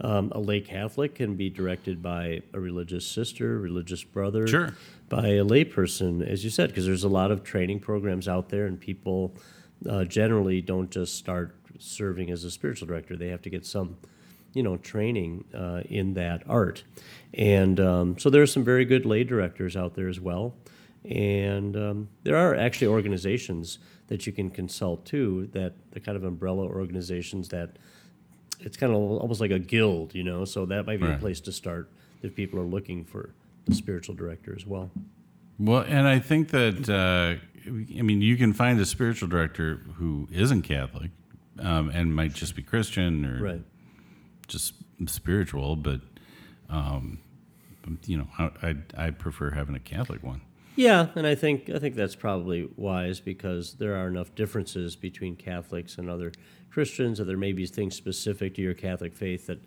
um, 0.00 0.30
a 0.34 0.38
lay 0.38 0.60
Catholic 0.60 1.14
can 1.14 1.36
be 1.36 1.48
directed 1.48 2.02
by 2.02 2.42
a 2.52 2.60
religious 2.60 3.06
sister, 3.06 3.58
religious 3.58 4.04
brother, 4.04 4.46
Sure. 4.46 4.74
by 5.08 5.28
a 5.28 5.44
layperson, 5.44 6.26
as 6.26 6.44
you 6.44 6.50
said, 6.50 6.68
because 6.68 6.84
there's 6.86 7.04
a 7.04 7.08
lot 7.08 7.30
of 7.30 7.42
training 7.42 7.80
programs 7.80 8.28
out 8.28 8.50
there, 8.50 8.66
and 8.66 8.78
people 8.78 9.34
uh, 9.89 10.05
generally 10.05 10.61
don't 10.61 10.91
just 10.91 11.16
start 11.16 11.55
serving 11.79 12.31
as 12.31 12.45
a 12.45 12.51
spiritual 12.51 12.89
director. 12.89 13.16
They 13.16 13.29
have 13.29 13.43
to 13.43 13.51
get 13.51 13.66
some, 13.66 13.97
you 14.55 14.62
know, 14.62 14.77
training 14.77 15.45
uh, 15.55 15.83
in 15.89 16.14
that 16.14 16.43
art. 16.49 16.85
And 17.35 17.79
um, 17.81 18.18
so 18.18 18.31
there 18.31 18.43
are 18.43 18.47
some 18.47 18.64
very 18.64 18.85
good 18.85 19.05
lay 19.05 19.24
directors 19.24 19.77
out 19.77 19.95
there 19.95 20.09
as 20.09 20.20
well. 20.20 20.55
And 21.05 21.77
um, 21.77 22.09
there 22.24 22.37
are 22.37 22.55
actually 22.55 22.89
organizations 22.89 23.79
that 24.09 24.27
you 24.27 24.33
can 24.33 24.51
consult 24.51 25.05
too, 25.05 25.49
that 25.53 25.74
the 25.93 26.01
kind 26.01 26.16
of 26.16 26.24
umbrella 26.24 26.64
organizations 26.64 27.49
that 27.51 27.77
it's 28.61 28.77
kind 28.77 28.93
of 28.93 28.99
almost 28.99 29.41
like 29.41 29.51
a 29.51 29.59
guild, 29.59 30.14
you 30.14 30.24
know. 30.24 30.45
So 30.45 30.66
that 30.66 30.87
might 30.87 31.01
be 31.01 31.07
a 31.07 31.18
place 31.18 31.41
to 31.41 31.53
start 31.53 31.91
if 32.22 32.35
people 32.35 32.59
are 32.59 32.64
looking 32.64 33.05
for 33.05 33.31
the 33.66 33.74
spiritual 33.74 34.14
director 34.14 34.55
as 34.57 34.66
well. 34.66 34.91
Well, 35.59 35.85
and 35.87 36.07
I 36.07 36.18
think 36.18 36.51
that 36.51 36.89
uh, 36.89 37.43
I 37.66 38.02
mean 38.02 38.20
you 38.20 38.36
can 38.36 38.52
find 38.52 38.78
a 38.80 38.86
spiritual 38.86 39.28
director 39.28 39.82
who 39.96 40.28
isn't 40.32 40.62
Catholic 40.62 41.10
um, 41.58 41.90
and 41.90 42.14
might 42.14 42.32
just 42.34 42.54
be 42.54 42.62
Christian 42.62 43.24
or 43.24 43.42
Right. 43.42 43.62
just 44.46 44.74
spiritual, 45.06 45.76
but 45.76 46.00
um, 46.70 47.18
you 48.06 48.18
know 48.18 48.28
I, 48.38 48.50
I 48.96 49.06
I 49.06 49.10
prefer 49.10 49.50
having 49.50 49.74
a 49.74 49.80
Catholic 49.80 50.22
one. 50.22 50.40
Yeah, 50.76 51.08
and 51.14 51.26
I 51.26 51.34
think 51.34 51.70
I 51.70 51.78
think 51.78 51.94
that's 51.94 52.14
probably 52.16 52.68
wise 52.76 53.18
because 53.20 53.74
there 53.74 53.96
are 53.96 54.08
enough 54.08 54.34
differences 54.34 54.94
between 54.94 55.34
Catholics 55.36 55.96
and 55.96 56.10
other 56.10 56.32
Christians, 56.70 57.18
or 57.18 57.24
there 57.24 57.38
may 57.38 57.52
be 57.52 57.66
things 57.66 57.94
specific 57.94 58.54
to 58.56 58.62
your 58.62 58.74
Catholic 58.74 59.14
faith 59.14 59.46
that 59.46 59.58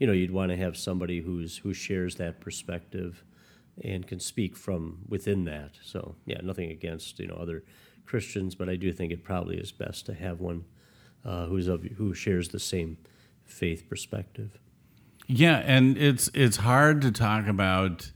you 0.00 0.06
know 0.06 0.12
you'd 0.12 0.32
want 0.32 0.50
to 0.50 0.56
have 0.56 0.76
somebody 0.76 1.20
who's 1.20 1.58
who 1.58 1.72
shares 1.72 2.16
that 2.16 2.40
perspective 2.40 3.22
and 3.82 4.06
can 4.06 4.20
speak 4.20 4.56
from 4.56 5.00
within 5.08 5.44
that. 5.44 5.72
So 5.82 6.16
yeah, 6.24 6.40
nothing 6.42 6.70
against 6.70 7.18
you 7.18 7.26
know 7.26 7.36
other 7.36 7.64
Christians, 8.04 8.54
but 8.54 8.68
I 8.68 8.76
do 8.76 8.92
think 8.92 9.12
it 9.12 9.24
probably 9.24 9.56
is 9.58 9.72
best 9.72 10.06
to 10.06 10.14
have 10.14 10.40
one 10.40 10.64
uh, 11.24 11.46
who's 11.46 11.68
of 11.68 11.82
who 11.82 12.14
shares 12.14 12.48
the 12.50 12.60
same 12.60 12.98
faith 13.44 13.88
perspective. 13.88 14.58
Yeah, 15.26 15.62
and 15.64 15.98
it's 15.98 16.30
it's 16.34 16.58
hard 16.58 17.02
to 17.02 17.10
talk 17.10 17.46
about. 17.46 18.12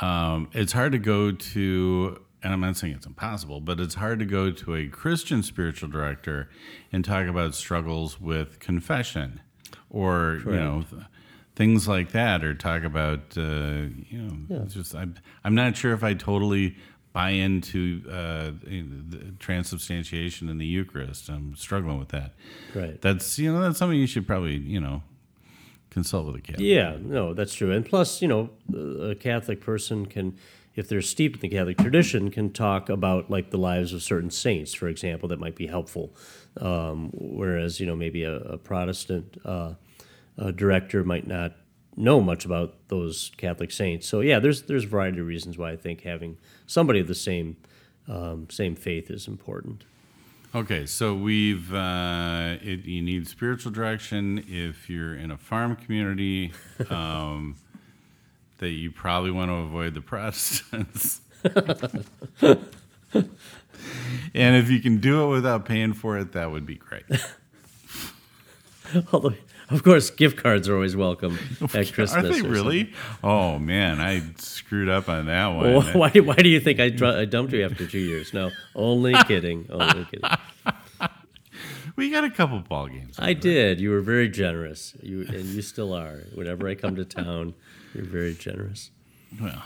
Um, 0.00 0.50
it's 0.52 0.72
hard 0.72 0.92
to 0.92 0.98
go 0.98 1.30
to, 1.30 2.20
and 2.42 2.52
I'm 2.52 2.60
not 2.60 2.76
saying 2.76 2.94
it's 2.94 3.06
impossible, 3.06 3.60
but 3.60 3.78
it's 3.78 3.94
hard 3.94 4.18
to 4.18 4.24
go 4.24 4.50
to 4.50 4.74
a 4.74 4.88
Christian 4.88 5.42
spiritual 5.42 5.88
director 5.88 6.50
and 6.92 7.04
talk 7.04 7.26
about 7.26 7.54
struggles 7.54 8.20
with 8.20 8.58
confession, 8.58 9.40
or 9.88 10.40
you 10.44 10.52
know, 10.52 10.84
things 11.56 11.86
like 11.86 12.12
that, 12.12 12.44
or 12.44 12.54
talk 12.54 12.84
about 12.84 13.36
uh, 13.36 13.88
you 14.08 14.18
know, 14.18 14.62
it's 14.62 14.74
just 14.74 14.94
I'm 14.94 15.14
I'm 15.44 15.54
not 15.54 15.76
sure 15.76 15.92
if 15.92 16.02
I 16.02 16.14
totally 16.14 16.76
buy 17.12 17.30
into 17.30 18.02
uh, 18.10 18.50
the 18.64 19.34
transubstantiation 19.38 20.48
in 20.48 20.58
the 20.58 20.66
Eucharist. 20.66 21.28
I'm 21.28 21.54
struggling 21.54 21.98
with 21.98 22.08
that. 22.08 22.32
Right. 22.74 23.00
That's 23.00 23.38
you 23.38 23.52
know 23.52 23.60
that's 23.60 23.78
something 23.78 23.98
you 23.98 24.06
should 24.06 24.26
probably 24.26 24.56
you 24.56 24.80
know 24.80 25.02
consult 25.94 26.26
with 26.26 26.34
a 26.34 26.40
Catholic. 26.40 26.66
Yeah, 26.66 26.96
no, 27.00 27.32
that's 27.32 27.54
true. 27.54 27.70
And 27.70 27.86
plus, 27.86 28.20
you 28.20 28.28
know, 28.28 28.50
a 29.00 29.14
Catholic 29.14 29.60
person 29.60 30.06
can, 30.06 30.36
if 30.74 30.88
they're 30.88 31.00
steeped 31.00 31.36
in 31.36 31.48
the 31.48 31.56
Catholic 31.56 31.78
tradition, 31.78 32.30
can 32.32 32.52
talk 32.52 32.88
about 32.88 33.30
like 33.30 33.50
the 33.50 33.56
lives 33.56 33.92
of 33.92 34.02
certain 34.02 34.30
saints, 34.30 34.74
for 34.74 34.88
example, 34.88 35.28
that 35.28 35.38
might 35.38 35.54
be 35.54 35.68
helpful. 35.68 36.12
Um, 36.60 37.10
whereas, 37.14 37.78
you 37.78 37.86
know, 37.86 37.94
maybe 37.94 38.24
a, 38.24 38.34
a 38.34 38.58
Protestant 38.58 39.38
uh, 39.44 39.74
uh 40.38 40.50
director 40.50 41.04
might 41.04 41.26
not 41.26 41.52
know 41.96 42.20
much 42.20 42.44
about 42.44 42.88
those 42.88 43.30
Catholic 43.36 43.70
saints. 43.70 44.06
So 44.06 44.20
yeah, 44.20 44.38
there's 44.38 44.62
there's 44.62 44.84
a 44.84 44.88
variety 44.88 45.20
of 45.20 45.26
reasons 45.26 45.58
why 45.58 45.72
I 45.72 45.76
think 45.76 46.02
having 46.02 46.38
somebody 46.66 47.00
of 47.00 47.06
the 47.06 47.14
same 47.14 47.56
um, 48.08 48.48
same 48.50 48.76
faith 48.76 49.10
is 49.10 49.28
important. 49.28 49.84
Okay, 50.54 50.86
so 50.86 51.14
we've 51.14 51.72
uh, 51.74 52.56
it, 52.62 52.84
you 52.84 53.02
need 53.02 53.26
spiritual 53.26 53.72
direction 53.72 54.44
if 54.48 54.88
you're 54.88 55.14
in 55.14 55.30
a 55.30 55.38
farm 55.38 55.76
community. 55.76 56.52
Um, 56.90 57.56
that 58.58 58.70
you 58.70 58.90
probably 58.90 59.30
want 59.30 59.50
to 59.50 59.54
avoid 59.54 59.94
the 59.94 60.00
Protestants. 60.00 61.20
and 61.44 62.56
if 64.34 64.70
you 64.70 64.80
can 64.80 64.98
do 64.98 65.24
it 65.24 65.28
without 65.28 65.66
paying 65.66 65.92
for 65.92 66.18
it, 66.18 66.32
that 66.32 66.50
would 66.50 66.64
be 66.64 66.76
great. 66.76 67.04
Although, 69.12 69.34
of 69.70 69.82
course, 69.82 70.10
gift 70.10 70.36
cards 70.36 70.68
are 70.68 70.74
always 70.74 70.96
welcome 70.96 71.38
at 71.74 71.92
Christmas. 71.92 72.12
Are 72.14 72.22
they 72.22 72.42
really? 72.42 72.92
Oh 73.22 73.58
man, 73.58 74.00
I 74.00 74.22
screwed 74.38 74.88
up 74.88 75.08
on 75.08 75.26
that 75.26 75.46
one. 75.48 75.72
Well, 75.72 75.82
why, 75.92 76.10
why 76.10 76.34
do 76.36 76.48
you 76.48 76.60
think 76.60 76.80
I, 76.80 76.90
dr- 76.90 77.16
I 77.16 77.24
dumped 77.24 77.52
you 77.52 77.64
after 77.64 77.86
two 77.86 77.98
years? 77.98 78.32
No, 78.34 78.50
only 78.74 79.14
kidding. 79.26 79.66
Only 79.70 80.04
kidding. 80.06 80.30
we 81.96 82.10
got 82.10 82.24
a 82.24 82.30
couple 82.30 82.58
ball 82.60 82.88
games. 82.88 83.16
I 83.18 83.32
did. 83.32 83.80
You 83.80 83.90
were 83.90 84.00
very 84.00 84.28
generous. 84.28 84.94
You 85.02 85.22
and 85.22 85.44
you 85.44 85.62
still 85.62 85.92
are. 85.92 86.24
Whenever 86.34 86.68
I 86.68 86.74
come 86.74 86.96
to 86.96 87.04
town, 87.04 87.54
you're 87.94 88.04
very 88.04 88.34
generous. 88.34 88.90
Well, 89.40 89.62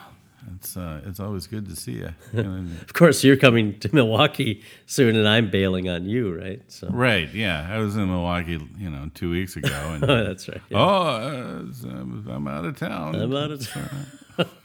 it's 0.54 0.76
uh, 0.76 1.00
it's 1.04 1.20
always 1.20 1.46
good 1.46 1.68
to 1.68 1.76
see 1.76 1.92
you. 2.32 2.40
Of 2.40 2.92
course, 2.92 3.24
you're 3.24 3.36
coming 3.36 3.78
to 3.80 3.94
Milwaukee 3.94 4.62
soon, 4.86 5.16
and 5.16 5.28
I'm 5.28 5.50
bailing 5.50 5.88
on 5.88 6.06
you, 6.06 6.34
right? 6.34 6.62
So 6.68 6.88
right? 6.90 7.32
Yeah, 7.32 7.66
I 7.70 7.78
was 7.78 7.96
in 7.96 8.08
Milwaukee, 8.08 8.60
you 8.78 8.90
know, 8.90 9.10
two 9.14 9.30
weeks 9.30 9.56
ago, 9.56 9.68
and 9.72 10.04
oh, 10.04 10.24
that's 10.24 10.48
right. 10.48 10.60
Yeah. 10.68 10.78
Oh, 10.78 11.66
uh, 11.86 12.32
I'm 12.32 12.48
out 12.48 12.64
of 12.64 12.78
town. 12.78 13.14
I'm 13.16 13.34
out 13.34 13.50
of 13.50 13.68
town. 13.68 14.06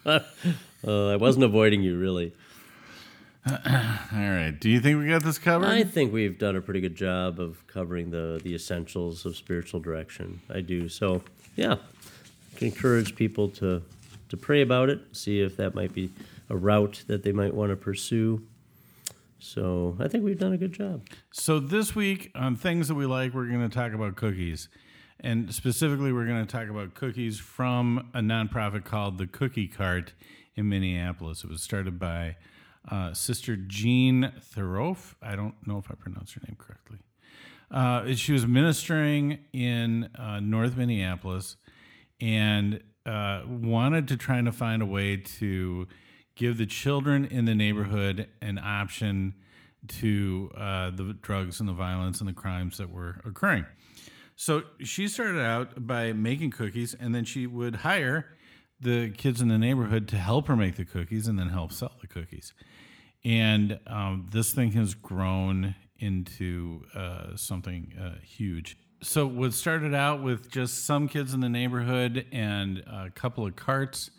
uh, 0.85 1.09
I 1.11 1.15
wasn't 1.15 1.45
avoiding 1.45 1.81
you, 1.81 1.97
really. 1.97 2.33
All 3.49 3.55
right. 4.13 4.55
Do 4.57 4.69
you 4.69 4.79
think 4.79 4.99
we 4.99 5.09
got 5.09 5.23
this 5.23 5.37
covered? 5.37 5.67
I 5.67 5.83
think 5.83 6.13
we've 6.13 6.37
done 6.37 6.55
a 6.55 6.61
pretty 6.61 6.79
good 6.79 6.95
job 6.95 7.41
of 7.41 7.65
covering 7.67 8.11
the 8.11 8.39
the 8.41 8.55
essentials 8.55 9.25
of 9.25 9.35
spiritual 9.35 9.81
direction. 9.81 10.41
I 10.49 10.61
do. 10.61 10.87
So, 10.87 11.23
yeah, 11.57 11.73
I 11.73 12.57
can 12.57 12.67
encourage 12.67 13.15
people 13.15 13.49
to 13.49 13.81
to 14.33 14.37
pray 14.37 14.63
about 14.63 14.89
it, 14.89 14.99
see 15.11 15.41
if 15.41 15.57
that 15.57 15.75
might 15.75 15.93
be 15.93 16.11
a 16.49 16.57
route 16.57 17.03
that 17.05 17.21
they 17.21 17.31
might 17.31 17.53
want 17.53 17.69
to 17.69 17.75
pursue. 17.75 18.41
So, 19.37 19.95
I 19.99 20.07
think 20.07 20.23
we've 20.23 20.39
done 20.39 20.53
a 20.53 20.57
good 20.57 20.73
job. 20.73 21.05
So 21.31 21.59
this 21.59 21.95
week 21.95 22.31
on 22.33 22.55
things 22.55 22.87
that 22.87 22.95
we 22.95 23.05
like, 23.05 23.35
we're 23.35 23.45
going 23.45 23.69
to 23.69 23.75
talk 23.75 23.93
about 23.93 24.15
cookies, 24.15 24.69
and 25.19 25.53
specifically, 25.53 26.11
we're 26.11 26.25
going 26.25 26.43
to 26.43 26.51
talk 26.51 26.67
about 26.67 26.95
cookies 26.95 27.39
from 27.39 28.09
a 28.15 28.21
nonprofit 28.21 28.85
called 28.85 29.19
the 29.19 29.27
Cookie 29.27 29.67
Cart 29.67 30.13
in 30.55 30.67
Minneapolis. 30.67 31.43
It 31.43 31.49
was 31.51 31.61
started 31.61 31.99
by 31.99 32.37
uh, 32.89 33.13
Sister 33.13 33.55
Jean 33.55 34.33
Thuerauf. 34.39 35.13
I 35.21 35.35
don't 35.35 35.55
know 35.67 35.77
if 35.77 35.91
I 35.91 35.93
pronounced 35.93 36.33
her 36.33 36.41
name 36.47 36.57
correctly. 36.57 36.97
Uh, 37.69 38.15
she 38.15 38.33
was 38.33 38.47
ministering 38.47 39.39
in 39.53 40.09
uh, 40.17 40.39
North 40.39 40.75
Minneapolis 40.75 41.55
and 42.19 42.81
uh, 43.05 43.43
wanted 43.47 44.07
to 44.07 44.17
try 44.17 44.41
to 44.41 44.51
find 44.51 44.81
a 44.81 44.85
way 44.85 45.17
to 45.17 45.87
give 46.35 46.57
the 46.57 46.65
children 46.65 47.25
in 47.25 47.45
the 47.45 47.55
neighborhood 47.55 48.27
an 48.41 48.57
option 48.57 49.35
to 49.87 50.51
uh, 50.55 50.89
the 50.91 51.13
drugs 51.21 51.59
and 51.59 51.67
the 51.67 51.73
violence 51.73 52.19
and 52.19 52.29
the 52.29 52.33
crimes 52.33 52.77
that 52.77 52.89
were 52.89 53.19
occurring. 53.25 53.65
So 54.35 54.63
she 54.79 55.07
started 55.07 55.41
out 55.41 55.85
by 55.85 56.13
making 56.13 56.51
cookies, 56.51 56.93
and 56.93 57.13
then 57.13 57.25
she 57.25 57.45
would 57.45 57.77
hire 57.77 58.29
the 58.79 59.11
kids 59.11 59.41
in 59.41 59.47
the 59.47 59.57
neighborhood 59.57 60.07
to 60.09 60.17
help 60.17 60.47
her 60.47 60.55
make 60.55 60.75
the 60.75 60.85
cookies 60.85 61.27
and 61.27 61.37
then 61.37 61.49
help 61.49 61.71
sell 61.71 61.93
the 62.01 62.07
cookies. 62.07 62.53
And 63.23 63.79
um, 63.87 64.27
this 64.31 64.51
thing 64.53 64.71
has 64.73 64.93
grown 64.95 65.75
into 65.97 66.83
uh, 66.93 67.35
something 67.35 67.93
uh, 67.99 68.19
huge. 68.21 68.77
So, 69.03 69.27
what 69.27 69.53
started 69.53 69.93
out 69.93 70.23
with 70.23 70.49
just 70.49 70.85
some 70.85 71.09
kids 71.09 71.33
in 71.33 71.41
the 71.41 71.49
neighborhood 71.49 72.25
and 72.31 72.77
a 72.87 73.11
couple 73.13 73.45
of 73.45 73.53
carts 73.57 74.11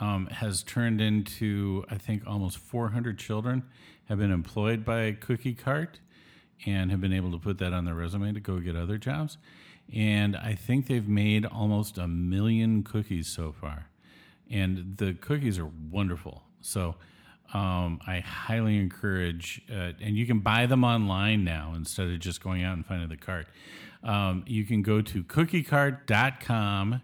um, 0.00 0.24
has 0.28 0.62
turned 0.62 1.02
into, 1.02 1.84
I 1.90 1.98
think, 1.98 2.22
almost 2.26 2.56
400 2.56 3.18
children 3.18 3.62
have 4.06 4.20
been 4.20 4.30
employed 4.30 4.86
by 4.86 5.12
Cookie 5.12 5.52
Cart 5.52 6.00
and 6.64 6.90
have 6.90 6.98
been 6.98 7.12
able 7.12 7.30
to 7.32 7.38
put 7.38 7.58
that 7.58 7.74
on 7.74 7.84
their 7.84 7.94
resume 7.94 8.32
to 8.32 8.40
go 8.40 8.58
get 8.58 8.74
other 8.74 8.96
jobs. 8.96 9.36
And 9.94 10.34
I 10.34 10.54
think 10.54 10.86
they've 10.86 11.06
made 11.06 11.44
almost 11.44 11.98
a 11.98 12.08
million 12.08 12.84
cookies 12.84 13.28
so 13.28 13.52
far. 13.52 13.90
And 14.50 14.96
the 14.96 15.12
cookies 15.12 15.58
are 15.58 15.70
wonderful. 15.90 16.42
So 16.62 16.94
um, 17.52 18.00
I 18.06 18.20
highly 18.20 18.78
encourage, 18.78 19.60
uh, 19.70 19.92
and 20.00 20.16
you 20.16 20.24
can 20.24 20.38
buy 20.38 20.64
them 20.64 20.84
online 20.84 21.44
now 21.44 21.74
instead 21.76 22.08
of 22.08 22.18
just 22.18 22.42
going 22.42 22.62
out 22.62 22.76
and 22.76 22.86
finding 22.86 23.10
the 23.10 23.18
cart. 23.18 23.46
Um, 24.02 24.44
you 24.46 24.64
can 24.64 24.82
go 24.82 25.00
to 25.00 25.22
cookiecart.com 25.22 27.00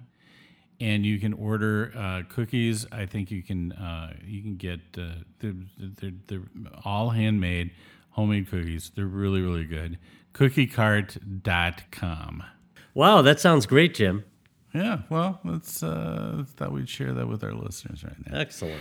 and 0.80 1.04
you 1.04 1.18
can 1.18 1.32
order 1.32 1.92
uh, 1.96 2.22
cookies. 2.28 2.86
I 2.92 3.06
think 3.06 3.30
you 3.30 3.42
can 3.42 3.72
uh, 3.72 4.14
you 4.24 4.42
can 4.42 4.56
get 4.56 4.80
uh, 4.96 5.22
they're, 5.40 5.54
they're, 5.78 6.12
they're 6.26 6.42
all 6.84 7.10
handmade, 7.10 7.72
homemade 8.10 8.50
cookies. 8.50 8.90
They're 8.94 9.06
really 9.06 9.40
really 9.40 9.64
good. 9.64 9.98
Cookiecart.com. 10.34 12.44
Wow, 12.94 13.22
that 13.22 13.40
sounds 13.40 13.66
great, 13.66 13.94
Jim. 13.94 14.24
Yeah, 14.74 15.00
well, 15.08 15.40
let's 15.44 15.82
uh, 15.82 16.44
thought 16.56 16.72
we'd 16.72 16.88
share 16.88 17.14
that 17.14 17.26
with 17.26 17.42
our 17.42 17.52
listeners 17.52 18.04
right 18.04 18.30
now. 18.30 18.38
Excellent. 18.38 18.76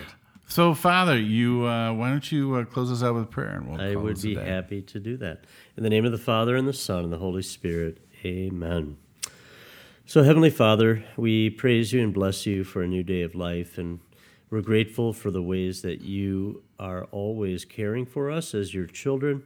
So, 0.49 0.74
Father, 0.74 1.20
you 1.20 1.65
uh, 1.65 1.93
why 1.93 2.09
don't 2.09 2.32
you 2.32 2.55
uh, 2.55 2.65
close 2.65 2.91
us 2.91 3.03
out 3.03 3.15
with 3.15 3.30
prayer, 3.30 3.55
and 3.55 3.68
we'll 3.68 3.82
I 3.82 3.95
would 3.95 4.22
be 4.22 4.36
happy 4.36 4.82
to 4.82 4.99
do 4.99 5.18
that. 5.18 5.45
In 5.76 5.84
the 5.84 5.89
name 5.89 6.05
of 6.05 6.11
the 6.11 6.18
Father, 6.18 6.55
and 6.55 6.68
the 6.68 6.74
Son, 6.74 7.03
and 7.03 7.11
the 7.11 7.18
Holy 7.18 7.41
Spirit. 7.41 8.07
Amen. 8.28 8.97
So, 10.05 10.21
Heavenly 10.23 10.49
Father, 10.49 11.05
we 11.15 11.49
praise 11.49 11.93
you 11.93 12.03
and 12.03 12.13
bless 12.13 12.45
you 12.45 12.65
for 12.65 12.82
a 12.82 12.88
new 12.88 13.01
day 13.01 13.21
of 13.21 13.36
life, 13.36 13.78
and 13.78 14.01
we're 14.49 14.59
grateful 14.59 15.13
for 15.13 15.32
the 15.32 15.41
ways 15.41 15.82
that 15.84 16.01
you 16.01 16.61
are 16.78 17.05
always 17.05 17.63
caring 17.63 18.05
for 18.05 18.30
us 18.30 18.53
as 18.53 18.73
your 18.73 18.86
children. 18.86 19.43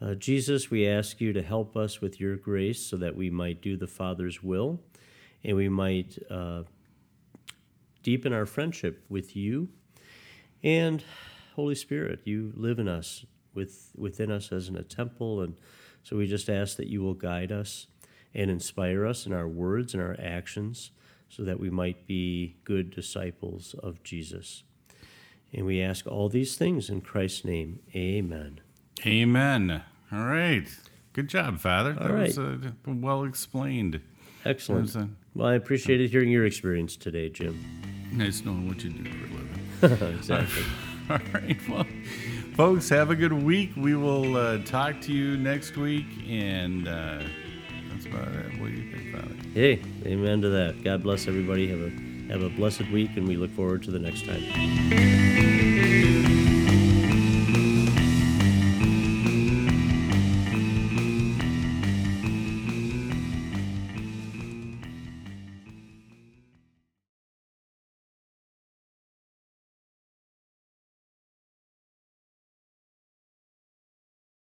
Uh, 0.00 0.14
Jesus, 0.14 0.70
we 0.70 0.88
ask 0.88 1.20
you 1.20 1.34
to 1.34 1.42
help 1.42 1.76
us 1.76 2.00
with 2.00 2.18
your 2.18 2.36
grace 2.36 2.80
so 2.80 2.96
that 2.96 3.14
we 3.14 3.28
might 3.28 3.60
do 3.60 3.76
the 3.76 3.86
Father's 3.86 4.42
will 4.42 4.80
and 5.44 5.54
we 5.54 5.68
might 5.68 6.16
uh, 6.30 6.62
deepen 8.02 8.32
our 8.32 8.46
friendship 8.46 9.04
with 9.10 9.36
you 9.36 9.68
and 10.62 11.04
Holy 11.56 11.74
Spirit, 11.74 12.20
you 12.24 12.54
live 12.56 12.78
in 12.78 12.88
us, 12.88 13.26
with, 13.52 13.90
within 13.94 14.30
us 14.30 14.50
as 14.50 14.70
in 14.70 14.76
a 14.76 14.82
temple. 14.82 15.42
And 15.42 15.56
so 16.02 16.16
we 16.16 16.26
just 16.26 16.48
ask 16.48 16.78
that 16.78 16.86
you 16.86 17.02
will 17.02 17.12
guide 17.12 17.52
us 17.52 17.86
and 18.34 18.50
inspire 18.50 19.06
us 19.06 19.26
in 19.26 19.32
our 19.32 19.48
words 19.48 19.94
and 19.94 20.02
our 20.02 20.16
actions 20.20 20.90
so 21.28 21.42
that 21.44 21.58
we 21.60 21.70
might 21.70 22.06
be 22.06 22.56
good 22.64 22.90
disciples 22.90 23.74
of 23.82 24.02
Jesus. 24.02 24.62
And 25.52 25.66
we 25.66 25.80
ask 25.80 26.06
all 26.06 26.28
these 26.28 26.56
things 26.56 26.90
in 26.90 27.00
Christ's 27.00 27.44
name. 27.44 27.80
Amen. 27.94 28.60
Amen. 29.06 29.82
All 30.12 30.24
right. 30.26 30.66
Good 31.12 31.28
job, 31.28 31.60
Father. 31.60 31.92
that 31.92 32.10
All 32.10 32.16
was 32.16 32.38
uh, 32.38 32.56
well 32.86 33.24
explained. 33.24 34.00
Excellent. 34.44 34.82
Was, 34.82 34.96
uh, 34.96 35.06
Well, 35.34 35.48
I 35.48 35.54
appreciated 35.54 36.10
hearing 36.10 36.30
your 36.30 36.44
experience 36.44 36.96
today, 36.96 37.28
Jim. 37.28 37.58
nice 38.12 38.44
knowing 38.44 38.66
what 38.68 38.82
you 38.82 38.90
do 38.90 39.10
for 39.10 39.86
a 39.86 39.88
living. 39.88 40.14
exactly. 40.18 40.62
All 41.10 41.18
right. 41.32 41.68
Well, 41.68 41.86
folks, 42.56 42.88
have 42.88 43.10
a 43.10 43.16
good 43.16 43.32
week. 43.32 43.72
We 43.76 43.94
will 43.94 44.36
uh, 44.36 44.58
talk 44.64 45.00
to 45.02 45.12
you 45.12 45.36
next 45.36 45.76
week, 45.76 46.06
and 46.28 46.88
uh, 46.88 47.22
about 48.14 48.28
it. 48.28 48.52
You 48.54 49.12
Father? 49.12 49.34
Hey, 49.54 49.82
amen 50.04 50.42
to 50.42 50.48
that. 50.50 50.82
God 50.82 51.02
bless 51.02 51.28
everybody. 51.28 51.68
Have 51.68 51.80
a 51.80 51.90
have 52.32 52.42
a 52.42 52.48
blessed 52.48 52.88
week, 52.90 53.10
and 53.16 53.28
we 53.28 53.36
look 53.36 53.50
forward 53.50 53.82
to 53.84 53.90
the 53.90 53.98
next 53.98 54.24
time. 54.24 55.43